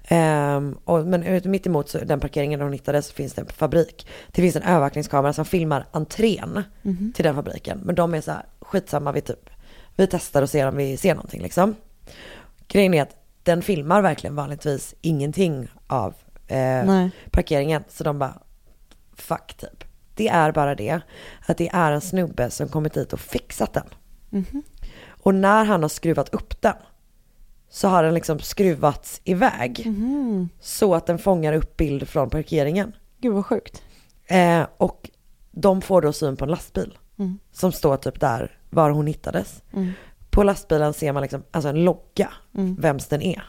Ehm, 0.07 0.77
och, 0.85 1.05
men 1.05 1.41
mitt 1.45 1.67
emot 1.67 1.89
så, 1.89 1.97
den 1.97 2.19
parkeringen 2.19 2.61
hon 2.61 2.73
hittades 2.73 3.07
så 3.07 3.13
finns 3.13 3.33
det 3.33 3.41
en 3.41 3.47
fabrik. 3.47 4.07
Det 4.31 4.41
finns 4.41 4.55
en 4.55 4.63
övervakningskamera 4.63 5.33
som 5.33 5.45
filmar 5.45 5.85
entrén 5.91 6.63
Mhm. 6.81 7.13
till 7.15 7.23
den 7.25 7.35
fabriken. 7.35 7.81
Men 7.83 7.95
de 7.95 8.13
är 8.13 8.21
så 8.21 8.31
här, 8.31 8.45
skitsamma 8.59 9.11
vi 9.11 9.21
typ, 9.21 9.49
vi 9.95 10.07
testar 10.07 10.41
och 10.41 10.49
ser 10.49 10.67
om 10.67 10.77
vi 10.77 10.97
ser 10.97 11.15
någonting 11.15 11.41
liksom. 11.41 11.75
Grejen 12.67 12.93
är 12.93 13.01
att 13.01 13.15
den 13.43 13.61
filmar 13.61 14.01
verkligen 14.01 14.35
vanligtvis 14.35 14.95
ingenting 15.01 15.67
av 15.87 16.13
eh, 16.47 17.07
parkeringen. 17.31 17.83
Så 17.89 18.03
de 18.03 18.19
bara, 18.19 18.33
fuck 19.15 19.53
typ. 19.57 19.83
Det 20.15 20.27
är 20.27 20.51
bara 20.51 20.75
det, 20.75 20.99
att 21.45 21.57
det 21.57 21.69
är 21.73 21.91
en 21.91 22.01
snubbe 22.01 22.49
som 22.49 22.67
kommit 22.67 22.93
dit 22.93 23.13
och 23.13 23.19
fixat 23.19 23.73
den. 23.73 23.87
Mhm. 24.29 24.63
Och 25.07 25.35
när 25.35 25.65
han 25.65 25.81
har 25.81 25.89
skruvat 25.89 26.29
upp 26.29 26.61
den 26.61 26.75
så 27.69 27.87
har 27.87 28.03
den 28.03 28.13
liksom 28.13 28.39
skruvats 28.39 29.21
iväg. 29.23 29.83
Mhm. 29.85 30.49
Så 30.59 30.95
att 30.95 31.05
den 31.05 31.17
fångar 31.19 31.53
upp 31.53 31.77
bild 31.77 32.09
från 32.09 32.29
parkeringen. 32.29 32.95
Gud 33.21 33.33
vad 33.33 33.45
sjukt. 33.45 33.83
Eh, 34.27 34.63
och 34.77 35.09
de 35.51 35.81
får 35.81 36.01
då 36.01 36.13
syn 36.13 36.37
på 36.37 36.45
en 36.45 36.51
lastbil. 36.51 36.97
Mm. 37.19 37.39
Som 37.51 37.71
står 37.71 37.97
typ 37.97 38.19
där 38.19 38.59
var 38.69 38.89
hon 38.89 39.07
hittades. 39.07 39.63
Mm. 39.73 39.91
På 40.29 40.43
lastbilen 40.43 40.93
ser 40.93 41.11
man 41.11 41.21
liksom, 41.21 41.43
alltså 41.51 41.69
en 41.69 41.83
logga, 41.83 42.29
Mm. 42.55 42.75
vems 42.75 43.07
den 43.07 43.21
är. 43.21 43.43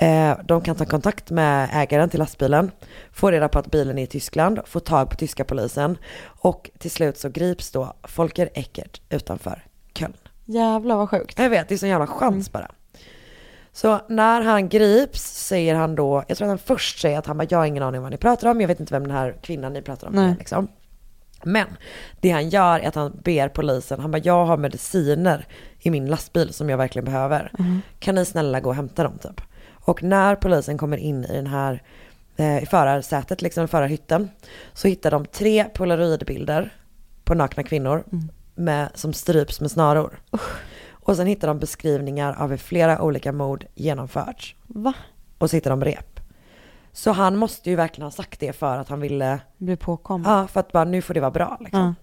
Eh, 0.00 0.36
de 0.44 0.60
kan 0.60 0.76
ta 0.76 0.84
kontakt 0.84 1.30
med 1.30 1.68
ägaren 1.72 2.08
till 2.10 2.18
lastbilen, 2.18 2.70
få 3.12 3.30
reda 3.30 3.48
på 3.48 3.58
att 3.58 3.70
bilen 3.70 3.98
är 3.98 4.02
i 4.02 4.06
Tyskland, 4.06 4.60
få 4.64 4.80
tag 4.80 5.10
på 5.10 5.16
tyska 5.16 5.44
polisen 5.44 5.98
och 6.24 6.70
till 6.78 6.90
slut 6.90 7.18
så 7.18 7.28
grips 7.28 7.70
då 7.70 7.94
Folker 8.02 8.50
Eckert 8.54 9.00
utanför 9.10 9.64
Köln. 9.94 10.16
Jävlar 10.44 10.96
vad 10.96 11.10
sjukt. 11.10 11.38
Jag 11.38 11.50
vet, 11.50 11.68
det 11.68 11.74
är 11.74 11.78
sån 11.78 11.88
jävla 11.88 12.06
chans 12.06 12.52
bara. 12.52 12.70
Så 13.72 14.00
när 14.08 14.42
han 14.42 14.68
grips 14.68 15.46
säger 15.46 15.74
han 15.74 15.94
då, 15.94 16.24
jag 16.28 16.38
tror 16.38 16.46
att 16.46 16.50
han 16.50 16.58
först 16.58 17.00
säger 17.00 17.18
att 17.18 17.26
han 17.26 17.38
bara, 17.38 17.46
jag 17.50 17.58
har 17.58 17.66
ingen 17.66 17.82
aning 17.82 17.98
om 17.98 18.02
vad 18.02 18.12
ni 18.12 18.18
pratar 18.18 18.50
om, 18.50 18.60
jag 18.60 18.68
vet 18.68 18.80
inte 18.80 18.94
vem 18.94 19.02
den 19.02 19.16
här 19.16 19.36
kvinnan 19.42 19.72
ni 19.72 19.82
pratar 19.82 20.06
om 20.06 20.14
Nej. 20.14 20.34
liksom. 20.38 20.68
Men 21.44 21.66
det 22.20 22.30
han 22.30 22.48
gör 22.48 22.80
är 22.80 22.88
att 22.88 22.94
han 22.94 23.20
ber 23.24 23.48
polisen, 23.48 24.00
han 24.00 24.10
bara, 24.10 24.18
jag 24.18 24.46
har 24.46 24.56
mediciner 24.56 25.46
i 25.78 25.90
min 25.90 26.06
lastbil 26.06 26.52
som 26.54 26.70
jag 26.70 26.78
verkligen 26.78 27.04
behöver. 27.04 27.52
Mhm. 27.58 27.80
Kan 27.98 28.14
ni 28.14 28.24
snälla 28.24 28.60
gå 28.60 28.70
och 28.70 28.76
hämta 28.76 29.02
dem 29.02 29.18
typ? 29.18 29.40
Och 29.88 30.02
när 30.02 30.36
polisen 30.36 30.78
kommer 30.78 30.96
in 30.96 31.24
i 31.24 31.32
den 31.32 31.46
här, 31.46 31.82
eh, 32.36 32.62
i 32.62 32.66
förarsätet, 32.66 33.42
liksom 33.42 33.64
i 33.64 33.66
förarhytten, 33.66 34.30
så 34.72 34.88
hittar 34.88 35.10
de 35.10 35.26
tre 35.26 35.64
polaroidbilder 35.64 36.72
på 37.24 37.34
nakna 37.34 37.62
kvinnor 37.62 38.04
med, 38.54 38.88
som 38.94 39.12
stryps 39.12 39.60
med 39.60 39.70
snaror. 39.70 40.20
Och 40.90 41.16
sen 41.16 41.26
hittar 41.26 41.48
de 41.48 41.58
beskrivningar 41.58 42.34
av 42.38 42.50
hur 42.50 42.56
flera 42.56 43.02
olika 43.02 43.32
mord 43.32 43.66
genomförts. 43.74 44.54
Va? 44.66 44.92
Och 45.38 45.50
så 45.50 45.56
hittar 45.56 45.70
de 45.70 45.84
rep. 45.84 46.20
Så 46.92 47.12
han 47.12 47.36
måste 47.36 47.70
ju 47.70 47.76
verkligen 47.76 48.06
ha 48.06 48.10
sagt 48.10 48.40
det 48.40 48.52
för 48.52 48.76
att 48.76 48.88
han 48.88 49.00
ville, 49.00 49.40
Blir 49.56 49.76
påkommen. 49.76 50.30
ja 50.32 50.46
för 50.48 50.60
att 50.60 50.72
bara 50.72 50.84
nu 50.84 51.02
får 51.02 51.14
det 51.14 51.20
vara 51.20 51.30
bra 51.30 51.56
liksom. 51.60 51.94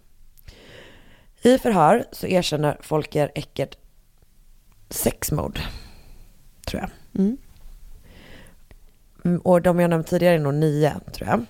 I 1.41 1.57
förhör 1.57 2.05
så 2.11 2.27
erkänner 2.27 2.77
Folker 2.81 3.31
Eckert 3.35 3.77
sexmord, 4.89 5.59
tror 6.65 6.81
jag. 6.81 7.21
Mm. 7.21 7.37
Mm, 9.25 9.41
och 9.41 9.61
de 9.61 9.79
jag 9.79 9.89
nämnt 9.89 10.07
tidigare 10.07 10.35
är 10.35 10.39
nog 10.39 10.53
nio, 10.53 10.93
tror 11.13 11.29
jag. 11.29 11.45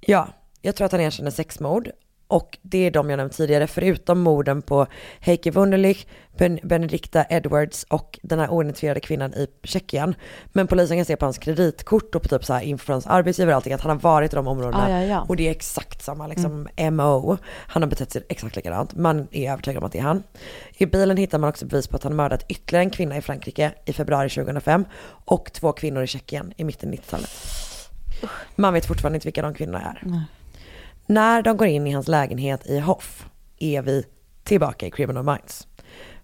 Ja, 0.00 0.28
jag 0.62 0.76
tror 0.76 0.84
att 0.84 0.92
han 0.92 1.00
erkänner 1.00 1.30
sexmord. 1.30 1.90
Och 2.30 2.58
det 2.62 2.86
är 2.86 2.90
de 2.90 3.10
jag 3.10 3.16
nämnt 3.16 3.32
tidigare, 3.32 3.66
förutom 3.66 4.20
morden 4.20 4.62
på 4.62 4.86
Heike 5.20 5.50
Wunderlich, 5.50 6.06
ben 6.38 6.58
Benedicta 6.62 7.24
Edwards 7.24 7.84
och 7.84 8.18
den 8.22 8.38
här 8.38 8.50
oidentifierade 8.50 9.00
kvinnan 9.00 9.34
i 9.34 9.46
Tjeckien. 9.62 10.14
Men 10.52 10.66
polisen 10.66 10.96
kan 10.96 11.04
se 11.04 11.16
på 11.16 11.26
hans 11.26 11.38
kreditkort 11.38 12.14
och 12.14 12.22
på 12.22 12.28
typ 12.28 12.44
så 12.44 12.52
här 12.52 12.60
inför 12.60 12.92
hans 12.92 13.06
arbetsgivare 13.06 13.54
och 13.54 13.56
allting 13.56 13.72
att 13.72 13.80
han 13.80 13.90
har 13.90 13.98
varit 13.98 14.32
i 14.32 14.36
de 14.36 14.46
områdena. 14.46 14.84
Ah, 14.84 14.90
ja, 14.90 15.04
ja. 15.04 15.26
Och 15.28 15.36
det 15.36 15.46
är 15.46 15.50
exakt 15.50 16.02
samma 16.02 16.26
liksom 16.26 16.68
MO. 16.90 17.36
Han 17.44 17.82
har 17.82 17.90
betett 17.90 18.12
sig 18.12 18.22
exakt 18.28 18.56
likadant. 18.56 18.94
Man 18.94 19.28
är 19.30 19.52
övertygad 19.52 19.78
om 19.78 19.86
att 19.86 19.92
det 19.92 19.98
är 19.98 20.02
han. 20.02 20.22
I 20.72 20.86
bilen 20.86 21.16
hittar 21.16 21.38
man 21.38 21.50
också 21.50 21.66
bevis 21.66 21.88
på 21.88 21.96
att 21.96 22.02
han 22.02 22.16
mördat 22.16 22.44
ytterligare 22.48 22.84
en 22.84 22.90
kvinna 22.90 23.16
i 23.16 23.20
Frankrike 23.20 23.72
i 23.84 23.92
februari 23.92 24.28
2005 24.28 24.84
och 25.24 25.52
två 25.52 25.72
kvinnor 25.72 26.02
i 26.02 26.06
Tjeckien 26.06 26.52
i 26.56 26.64
mitten 26.64 26.88
av 26.88 26.94
90-talet. 26.94 27.30
Man 28.56 28.74
vet 28.74 28.86
fortfarande 28.86 29.16
inte 29.16 29.26
vilka 29.26 29.42
de 29.42 29.54
kvinnorna 29.54 29.80
är. 29.80 30.02
Nej. 30.02 30.20
När 31.10 31.42
de 31.42 31.56
går 31.56 31.66
in 31.66 31.86
i 31.86 31.92
hans 31.92 32.08
lägenhet 32.08 32.66
i 32.66 32.78
Hoff 32.78 33.26
är 33.58 33.82
vi 33.82 34.04
tillbaka 34.44 34.86
i 34.86 34.90
Criminal 34.90 35.24
Minds. 35.24 35.68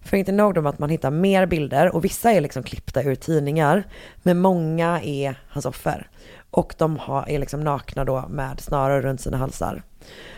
För 0.01 0.17
inte 0.17 0.31
nog 0.31 0.57
om 0.57 0.65
att 0.65 0.79
man 0.79 0.89
hittar 0.89 1.11
mer 1.11 1.45
bilder 1.45 1.95
och 1.95 2.05
vissa 2.05 2.31
är 2.31 2.41
liksom 2.41 2.63
klippta 2.63 3.03
ur 3.03 3.15
tidningar, 3.15 3.87
men 4.23 4.39
många 4.39 5.01
är 5.01 5.39
hans 5.47 5.65
offer. 5.65 6.09
Och 6.51 6.75
de 6.77 6.97
har, 6.97 7.29
är 7.29 7.39
liksom 7.39 7.59
nakna 7.59 8.05
då 8.05 8.27
med 8.29 8.59
snaror 8.59 9.01
runt 9.01 9.21
sina 9.21 9.37
halsar. 9.37 9.83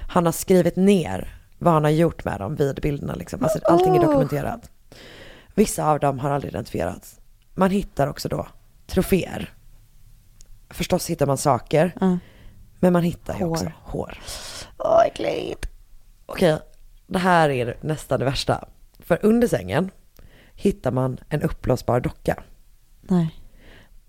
Han 0.10 0.26
har 0.26 0.34
skrivit 0.34 0.76
ner 0.76 1.42
vad 1.58 1.74
han 1.74 1.84
har 1.84 1.92
gjort 1.92 2.26
med 2.26 2.40
dem 2.40 2.56
vid 2.56 2.76
bilderna 2.82 3.14
liksom. 3.14 3.44
Alltså 3.44 3.60
allting 3.64 3.96
är 3.96 4.02
dokumenterat. 4.02 4.72
Vissa 5.56 5.92
av 5.92 6.00
dem 6.00 6.20
har 6.20 6.32
aldrig 6.32 6.52
identifierats. 6.52 7.20
Man 7.56 7.72
hittar 7.72 8.08
också 8.08 8.30
då 8.30 8.48
troféer. 8.88 9.54
Förstås 10.70 11.10
hittar 11.10 11.26
man 11.26 11.38
saker. 11.38 11.94
Men 12.80 12.94
man 12.94 13.04
hittar 13.04 13.34
ju 13.34 13.44
Hår. 13.44 13.52
också 13.52 13.72
hår. 13.84 14.18
Åh, 14.78 15.06
äckligt. 15.06 15.66
Okej, 16.26 16.60
det 17.08 17.20
här 17.20 17.50
är 17.50 17.78
nästan 17.82 18.20
det 18.20 18.26
värsta. 18.26 18.68
För 19.00 19.20
under 19.26 19.48
sängen 19.48 19.92
hittar 20.54 20.92
man 20.92 21.18
en 21.30 21.42
uppblåsbar 21.42 22.00
docka. 22.00 22.44
Nej. 23.02 23.36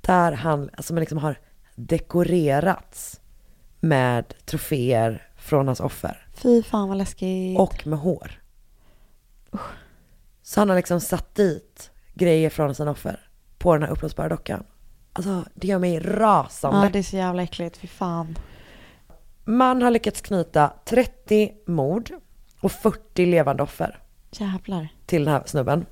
Där 0.00 0.32
han, 0.32 0.70
alltså 0.76 0.94
man 0.94 1.00
liksom 1.00 1.18
har 1.18 1.38
dekorerats 1.74 3.20
med 3.80 4.34
troféer 4.46 5.28
från 5.36 5.66
hans 5.66 5.80
offer. 5.80 6.26
Fy 6.34 6.62
fan 6.62 6.88
vad 6.88 6.98
läskigt. 6.98 7.58
Och 7.58 7.86
med 7.86 7.98
hår. 7.98 8.42
Så 10.42 10.60
han 10.60 10.68
har 10.68 10.76
liksom 10.76 11.00
satt 11.00 11.34
dit 11.34 11.90
grejer 12.14 12.50
från 12.50 12.74
sina 12.74 12.90
offer 12.90 13.28
på 13.58 13.72
den 13.72 13.82
här 13.82 13.90
uppblåsbara 13.90 14.28
dockan. 14.28 14.64
Alltså 15.12 15.44
det 15.54 15.66
gör 15.66 15.78
mig 15.78 15.98
rasande. 16.00 16.86
Ja, 16.86 16.90
det 16.92 16.98
är 16.98 17.02
så 17.02 17.16
jävla 17.16 17.42
äckligt. 17.42 17.76
Fy 17.76 17.86
fan. 17.86 18.36
Man 19.45 19.82
har 19.82 19.91
lyckats 19.91 20.20
knyta 20.20 20.72
30 20.84 21.53
mord 21.66 22.11
och 22.61 22.72
40 22.72 23.26
levande 23.26 23.62
offer 23.62 23.99
Jävlar. 24.30 24.88
till 25.07 25.24
den 25.24 25.34
här 25.34 25.43
snubben. 25.47 25.86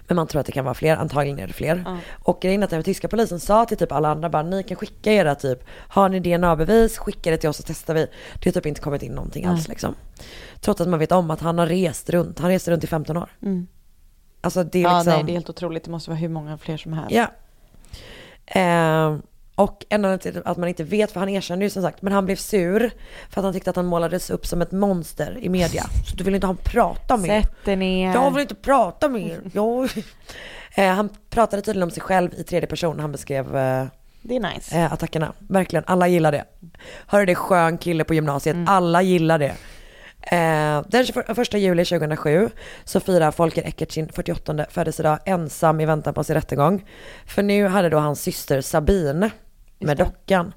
Men 0.00 0.16
man 0.16 0.26
tror 0.26 0.40
att 0.40 0.46
det 0.46 0.52
kan 0.52 0.64
vara 0.64 0.74
fler, 0.74 0.96
antagligen 0.96 1.38
är 1.38 1.46
det 1.46 1.52
fler. 1.52 1.82
Ja. 1.86 1.98
Och 2.22 2.40
grejen 2.42 2.62
är 2.62 2.64
att 2.64 2.70
den 2.70 2.82
tyska 2.82 3.08
polisen 3.08 3.40
sa 3.40 3.64
till 3.64 3.76
typ 3.76 3.92
alla 3.92 4.08
andra 4.08 4.30
bara, 4.30 4.42
ni 4.42 4.62
kan 4.62 4.76
skicka 4.76 5.12
era 5.12 5.34
typ, 5.34 5.64
har 5.88 6.08
ni 6.08 6.20
DNA-bevis, 6.20 6.98
skicka 6.98 7.30
det 7.30 7.36
till 7.36 7.48
oss 7.48 7.56
så 7.56 7.62
testar 7.66 7.94
vi. 7.94 8.06
Det 8.34 8.44
har 8.44 8.52
typ 8.52 8.66
inte 8.66 8.80
kommit 8.80 9.02
in 9.02 9.12
någonting 9.12 9.44
Nej. 9.44 9.52
alls 9.52 9.68
liksom. 9.68 9.94
Trots 10.60 10.80
att 10.80 10.88
man 10.88 10.98
vet 10.98 11.12
om 11.12 11.30
att 11.30 11.40
han 11.40 11.58
har 11.58 11.66
rest 11.66 12.10
runt, 12.10 12.38
han 12.38 12.50
reste 12.50 12.70
runt 12.70 12.84
i 12.84 12.86
15 12.86 13.16
år. 13.16 13.30
Mm. 13.42 13.66
Alltså 14.40 14.64
det 14.64 14.78
är 14.78 14.82
ja, 14.82 14.98
liksom... 14.98 15.12
nej, 15.12 15.24
det 15.24 15.32
är 15.32 15.34
helt 15.34 15.50
otroligt. 15.50 15.84
Det 15.84 15.90
måste 15.90 16.10
vara 16.10 16.18
hur 16.18 16.28
många 16.28 16.58
fler 16.58 16.76
som 16.76 16.92
helst. 16.92 17.10
Ja. 17.10 17.26
Eh, 18.46 19.16
och 19.58 19.84
ända 19.88 20.18
till 20.18 20.42
att 20.44 20.56
man 20.56 20.68
inte 20.68 20.84
vet, 20.84 21.12
för 21.12 21.20
han 21.20 21.28
erkände 21.28 21.64
ju 21.64 21.70
som 21.70 21.82
sagt, 21.82 22.02
men 22.02 22.12
han 22.12 22.24
blev 22.24 22.36
sur 22.36 22.90
för 23.30 23.40
att 23.40 23.44
han 23.44 23.52
tyckte 23.52 23.70
att 23.70 23.76
han 23.76 23.86
målades 23.86 24.30
upp 24.30 24.46
som 24.46 24.62
ett 24.62 24.72
monster 24.72 25.38
i 25.40 25.48
media. 25.48 25.84
Så 26.10 26.16
du 26.16 26.24
vill 26.24 26.34
inte 26.34 26.46
ha 26.46 26.48
honom 26.48 26.62
prata 26.64 27.16
med. 27.16 27.44
Sätt 27.44 27.64
dig 27.64 27.76
ner. 27.76 28.14
Jag 28.14 28.30
vill 28.30 28.40
inte 28.40 28.54
prata 28.54 29.08
med 29.08 29.22
er. 29.22 29.40
Jag... 29.52 29.90
Eh, 30.74 30.92
han 30.94 31.08
pratade 31.30 31.62
tydligen 31.62 31.82
om 31.82 31.90
sig 31.90 32.02
själv 32.02 32.34
i 32.36 32.42
tredje 32.42 32.66
person. 32.66 33.00
Han 33.00 33.12
beskrev 33.12 33.56
eh, 33.56 33.86
Det 34.22 34.36
är 34.36 34.54
nice. 34.54 34.78
eh, 34.78 34.92
attackerna. 34.92 35.32
Verkligen, 35.38 35.84
alla 35.86 36.08
gillar 36.08 36.32
det. 36.32 36.44
Hörde 37.06 37.26
det 37.26 37.34
skön 37.34 37.78
kille 37.78 38.04
på 38.04 38.14
gymnasiet, 38.14 38.56
alla 38.66 39.02
gillar 39.02 39.38
det. 39.38 39.54
Eh, 40.22 40.82
den 40.88 41.06
21 41.06 41.54
juli 41.54 41.84
2007 41.84 42.50
så 42.84 43.00
firar 43.00 43.30
Folker 43.30 43.62
Eckert 43.62 43.92
sin 43.92 44.08
48 44.08 44.66
födelsedag 44.70 45.18
ensam 45.24 45.80
i 45.80 45.86
väntan 45.86 46.14
på 46.14 46.24
sin 46.24 46.34
rättegång. 46.34 46.84
För 47.26 47.42
nu 47.42 47.66
hade 47.66 47.88
då 47.88 47.98
hans 47.98 48.22
syster 48.22 48.60
Sabine 48.60 49.30
med 49.78 49.96
dockan 49.96 50.52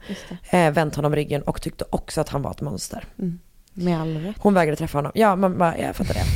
eh, 0.49 0.71
vänt 0.71 0.95
honom 0.95 1.15
ryggen 1.15 1.41
och 1.41 1.61
tyckte 1.61 1.85
också 1.89 2.21
att 2.21 2.29
han 2.29 2.41
var 2.41 2.51
ett 2.51 2.61
monster. 2.61 3.05
Med 3.73 4.01
all 4.01 4.17
rätt. 4.17 4.35
Hon 4.39 4.53
vägrade 4.53 4.77
träffa 4.77 4.97
honom. 4.97 5.11
Ja, 5.15 5.35
man 5.35 5.57
bara, 5.57 5.77
jag 5.77 5.95
fattar 5.95 6.13
det. 6.13 6.23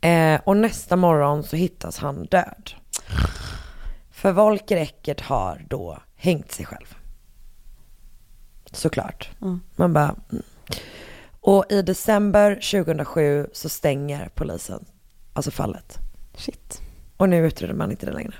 Eh, 0.00 0.40
och 0.44 0.56
nästa 0.56 0.96
morgon 0.96 1.42
så 1.42 1.56
hittas 1.56 1.98
han 1.98 2.24
död. 2.24 2.72
För 4.10 4.32
Volker 4.32 4.76
Eckert 4.76 5.20
har 5.20 5.64
då 5.68 5.98
hängt 6.16 6.52
sig 6.52 6.66
själv. 6.66 6.94
Såklart. 8.72 9.30
Mm. 9.42 9.60
Man 9.76 9.92
bara... 9.92 10.14
Mm. 10.32 10.42
Och 11.40 11.64
i 11.68 11.82
december 11.82 12.54
2007 12.54 13.46
så 13.52 13.68
stänger 13.68 14.30
polisen 14.34 14.84
alltså 15.32 15.50
fallet. 15.50 15.98
Shit. 16.34 16.82
Och 17.16 17.28
nu 17.28 17.46
utreder 17.46 17.74
man 17.74 17.90
inte 17.90 18.06
det 18.06 18.12
längre. 18.12 18.34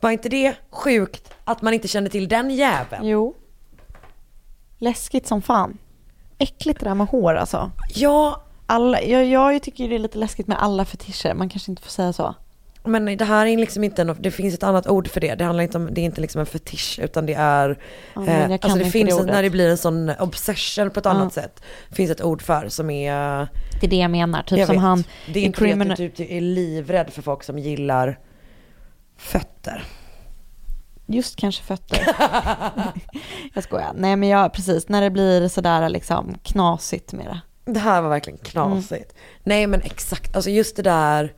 Var 0.00 0.10
inte 0.10 0.28
det 0.28 0.54
sjukt 0.70 1.34
att 1.44 1.62
man 1.62 1.74
inte 1.74 1.88
kände 1.88 2.10
till 2.10 2.28
den 2.28 2.50
jäveln? 2.50 3.06
Jo. 3.06 3.34
Läskigt 4.78 5.26
som 5.26 5.42
fan. 5.42 5.78
Äckligt 6.38 6.80
det 6.80 6.86
där 6.86 6.94
med 6.94 7.06
hår 7.06 7.34
alltså. 7.34 7.70
Ja. 7.94 8.42
Alla, 8.66 9.02
jag, 9.02 9.24
jag 9.26 9.62
tycker 9.62 9.88
det 9.88 9.94
är 9.94 9.98
lite 9.98 10.18
läskigt 10.18 10.46
med 10.46 10.62
alla 10.62 10.84
fetischer. 10.84 11.34
Man 11.34 11.48
kanske 11.48 11.70
inte 11.72 11.82
får 11.82 11.90
säga 11.90 12.12
så. 12.12 12.34
Men 12.84 13.16
det 13.16 13.24
här 13.24 13.46
är 13.46 13.56
liksom 13.56 13.84
inte 13.84 14.02
en, 14.02 14.16
det 14.20 14.30
finns 14.30 14.54
ett 14.54 14.62
annat 14.62 14.86
ord 14.86 15.08
för 15.08 15.20
det. 15.20 15.34
Det 15.34 15.44
handlar 15.44 15.64
inte 15.64 15.76
om, 15.78 15.88
det 15.94 16.00
är 16.00 16.04
inte 16.04 16.20
liksom 16.20 16.40
en 16.40 16.46
fetisch 16.46 16.98
utan 17.02 17.26
det 17.26 17.34
är, 17.34 17.78
Ja, 18.14 18.26
eh, 18.26 18.50
alltså 18.52 18.78
det 18.78 18.84
finns, 18.84 19.16
det 19.18 19.24
när 19.24 19.42
det 19.42 19.50
blir 19.50 19.68
en 19.70 19.78
sån 19.78 20.10
obsession 20.18 20.90
på 20.90 21.00
ett 21.00 21.04
Ja. 21.06 21.10
annat 21.10 21.32
sätt. 21.32 21.62
finns 21.90 22.10
ett 22.10 22.22
ord 22.22 22.42
för 22.42 22.68
som 22.68 22.90
är, 22.90 23.48
Det 23.80 23.86
är 23.86 23.90
det 23.90 23.96
jag 23.96 24.10
menar. 24.10 24.42
Typ 24.42 24.58
jag 24.58 24.66
som 24.66 24.74
vet. 24.76 24.82
han 24.82 25.04
det 25.32 25.40
är 25.40 25.44
inte 25.44 25.64
det 25.64 25.90
att 25.90 25.96
du 25.96 26.08
typ 26.10 26.30
är 26.30 26.40
livrädd 26.40 27.10
för 27.10 27.22
folk 27.22 27.42
som 27.42 27.58
gillar 27.58 28.18
fötter. 29.18 29.84
Just 31.06 31.36
kanske 31.36 31.62
fötter. 31.62 32.06
jag 33.54 33.64
skojar. 33.64 33.92
Nej 33.94 34.16
men 34.16 34.28
jag, 34.28 34.52
precis. 34.52 34.88
När 34.88 35.00
det 35.00 35.10
blir 35.10 35.48
sådär 35.48 35.88
liksom 35.88 36.34
knasigt 36.42 37.12
med 37.12 37.26
det. 37.26 37.40
Det 37.72 37.80
här 37.80 38.02
var 38.02 38.08
verkligen 38.08 38.38
knasigt. 38.38 39.14
Nej 39.42 39.66
men 39.66 39.82
exakt, 39.82 40.36
alltså 40.36 40.50
just 40.50 40.76
det 40.76 40.82
där. 40.82 41.32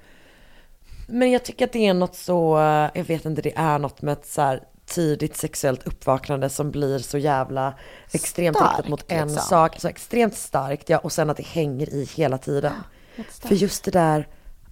Men 1.07 1.31
jag 1.31 1.45
tycker 1.45 1.65
att 1.65 1.73
det 1.73 1.87
är 1.87 1.95
något 1.95 2.15
så, 2.17 2.57
jag 2.95 3.05
vet 3.05 3.25
inte, 3.25 3.43
det 3.43 3.57
är 3.57 3.79
något 3.79 4.03
med 4.03 4.13
ett 4.13 4.27
så 4.27 4.43
här 4.43 4.63
tidigt 4.87 5.37
sexuellt 5.37 5.87
uppvaknande 5.87 6.49
som 6.49 6.71
blir 6.71 6.99
så 6.99 7.19
jävla 7.19 7.75
extremt 8.13 8.57
Starkt, 8.57 8.73
riktat 8.73 8.89
mot 8.89 9.13
en 9.13 9.29
liksom. 9.29 9.47
sak. 9.49 9.81
Så 9.81 9.89
extremt 9.89 10.37
starkt, 10.37 10.89
ja. 10.89 10.99
Och 10.99 11.13
sen 11.13 11.31
att 11.31 11.37
det 11.37 11.47
hänger 11.47 11.95
i 11.95 12.09
hela 12.15 12.39
tiden. 12.39 12.73
jättestarkt. 13.17 13.49
För 13.49 13.55
just 13.55 13.85
det 13.85 13.91
där 13.91 14.29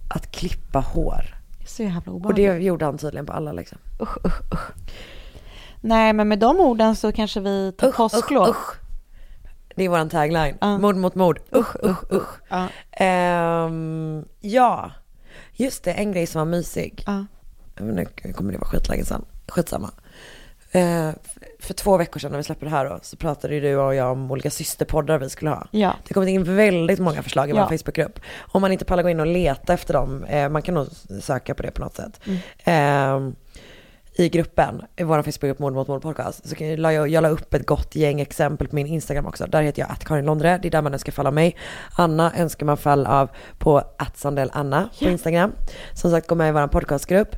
att 0.09 0.31
klippa 0.31 0.79
hår. 0.79 1.38
Så 1.69 1.83
jävla 1.83 1.99
Och 2.11 2.15
obehagligt. 2.17 2.47
det 2.59 2.63
gjorde 2.65 2.85
han 2.85 2.97
tydligen 2.97 3.25
på 3.25 3.33
alla 3.33 3.51
liksom. 3.51 3.77
Nej 5.81 6.13
men 6.13 6.27
med 6.27 6.39
de 6.39 6.59
orden 6.59 6.95
så 6.95 7.11
kanske 7.11 7.39
vi 7.39 7.71
tar 7.77 7.91
påsklov. 7.91 8.55
Det 9.75 9.83
är 9.83 9.89
våran 9.89 10.09
tagline. 10.09 10.57
Mord 10.61 10.95
mot 10.95 11.15
mord. 11.15 11.39
Usch, 11.55 11.75
usch, 11.83 12.03
usch. 12.13 12.39
Ja. 12.49 12.67
Ehm, 12.91 14.25
ja, 14.39 14.91
just 15.53 15.83
det, 15.83 15.91
en 15.93 16.11
grej 16.11 16.27
som 16.27 16.39
var 16.39 16.45
mysig. 16.45 17.03
Men 17.75 17.95
Nu 18.23 18.33
kommer 18.33 18.51
det 18.51 18.57
vara 18.57 18.69
skitlänge 18.69 19.05
sedan. 19.05 19.25
Skitsamma. 19.47 19.91
Eh, 20.71 21.09
för 21.59 21.73
två 21.73 21.97
veckor 21.97 22.19
sedan 22.19 22.31
när 22.31 22.37
vi 22.37 22.43
släppte 22.43 22.65
det 22.65 22.69
här 22.71 22.85
då, 22.89 22.99
så 23.01 23.17
pratade 23.17 23.53
ju 23.55 23.61
du 23.61 23.75
och 23.77 23.95
jag 23.95 24.11
om 24.11 24.31
olika 24.31 24.49
systerpoddar 24.49 25.17
vi 25.17 25.29
skulle 25.29 25.51
ha. 25.51 25.67
Ja. 25.71 25.93
Det 26.07 26.13
kom 26.13 26.27
in 26.27 26.55
väldigt 26.55 26.99
många 26.99 27.23
förslag 27.23 27.49
i 27.49 27.53
Ja. 27.53 27.67
vår 27.69 27.77
Facebookgrupp. 27.77 28.19
Om 28.37 28.61
man 28.61 28.71
inte 28.71 28.85
pallar 28.85 29.03
gå 29.03 29.09
in 29.09 29.19
och 29.19 29.27
leta 29.27 29.73
efter 29.73 29.93
dem, 29.93 30.23
eh, 30.23 30.49
man 30.49 30.61
kan 30.61 30.73
nog 30.75 30.87
söka 31.21 31.53
på 31.55 31.63
det 31.63 31.71
på 31.71 31.81
något 31.81 31.95
sätt. 31.95 32.19
Mm. 32.63 33.27
Eh, 33.27 33.33
I 34.25 34.29
gruppen, 34.29 34.81
i 34.95 35.03
vår 35.03 35.21
Facebookgrupp 35.23 35.59
Mord 35.59 35.73
mot 35.73 35.87
mord 35.87 36.01
podcast, 36.01 36.49
så 36.49 36.55
kan 36.55 36.67
jag, 36.67 36.79
la 36.79 36.93
jag, 36.93 37.07
jag 37.07 37.21
la 37.21 37.29
upp 37.29 37.53
ett 37.53 37.65
gott 37.65 37.95
gäng 37.95 38.21
exempel 38.21 38.67
på 38.67 38.75
min 38.75 38.87
Instagram 38.87 39.25
också. 39.25 39.45
Där 39.45 39.61
heter 39.61 39.81
jag 39.81 39.91
att 39.91 40.05
Karin 40.05 40.25
Londre, 40.25 40.59
det 40.61 40.67
är 40.67 40.71
där 40.71 40.81
man 40.81 40.93
önskar 40.93 41.11
falla 41.11 41.31
mig. 41.31 41.55
Anna 41.97 42.33
önskar 42.37 42.65
man 42.65 42.77
fall 42.77 43.05
av 43.05 43.29
på 43.57 43.77
att 43.77 44.25
Anna 44.51 44.89
på 44.99 45.05
Instagram. 45.05 45.51
Som 45.93 46.11
sagt, 46.11 46.27
gå 46.27 46.35
med 46.35 46.49
i 46.49 46.51
vår 46.51 46.67
podcastgrupp. 46.67 47.35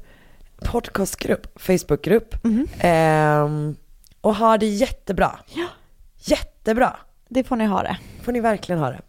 podcastgrupp, 0.66 1.48
Facebookgrupp. 1.60 2.36
Ehm, 2.80 3.76
och 4.22 4.36
har 4.36 4.58
det 4.58 4.68
jättebra. 4.68 5.40
Ja. 5.48 5.68
Jättebra. 6.18 6.98
Det 7.30 7.44
får 7.44 7.56
ni 7.56 7.66
ha 7.66 7.84
det. 7.84 7.98
Får 8.24 8.32
ni 8.32 8.40
verkligen 8.40 8.80
ha 8.80 8.90
det. 8.90 9.02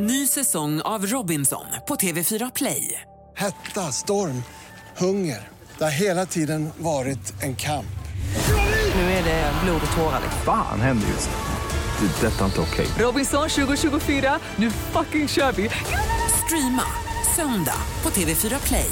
Ny 0.00 0.26
säsong 0.26 0.80
av 0.80 1.06
Robinson 1.06 1.66
på 1.88 1.94
TV4 1.94 2.52
Play. 2.54 3.00
Hetta, 3.36 3.80
storm, 3.80 4.42
hunger. 4.96 5.48
Det 5.78 5.84
har 5.84 5.90
hela 5.90 6.26
tiden 6.26 6.70
varit 6.78 7.42
en 7.42 7.56
kamp. 7.56 7.86
Nu 8.94 9.00
är 9.00 9.24
det 9.24 9.52
blod 9.64 9.80
och 9.90 9.96
tårar. 9.96 10.20
Fan 10.44 10.80
händer 10.80 11.08
just 11.08 11.30
nu. 11.30 12.06
Det. 12.06 12.26
är 12.26 12.30
Detta 12.30 12.40
är 12.40 12.46
inte 12.46 12.60
okej. 12.60 12.86
Robinson 12.98 13.48
2024, 13.48 14.38
nu 14.56 14.70
fucking 14.70 15.28
kör 15.28 15.52
vi! 15.52 15.70
Streama 16.44 16.82
söndag 17.36 17.78
på 18.02 18.10
TV4 18.10 18.66
Play. 18.66 18.90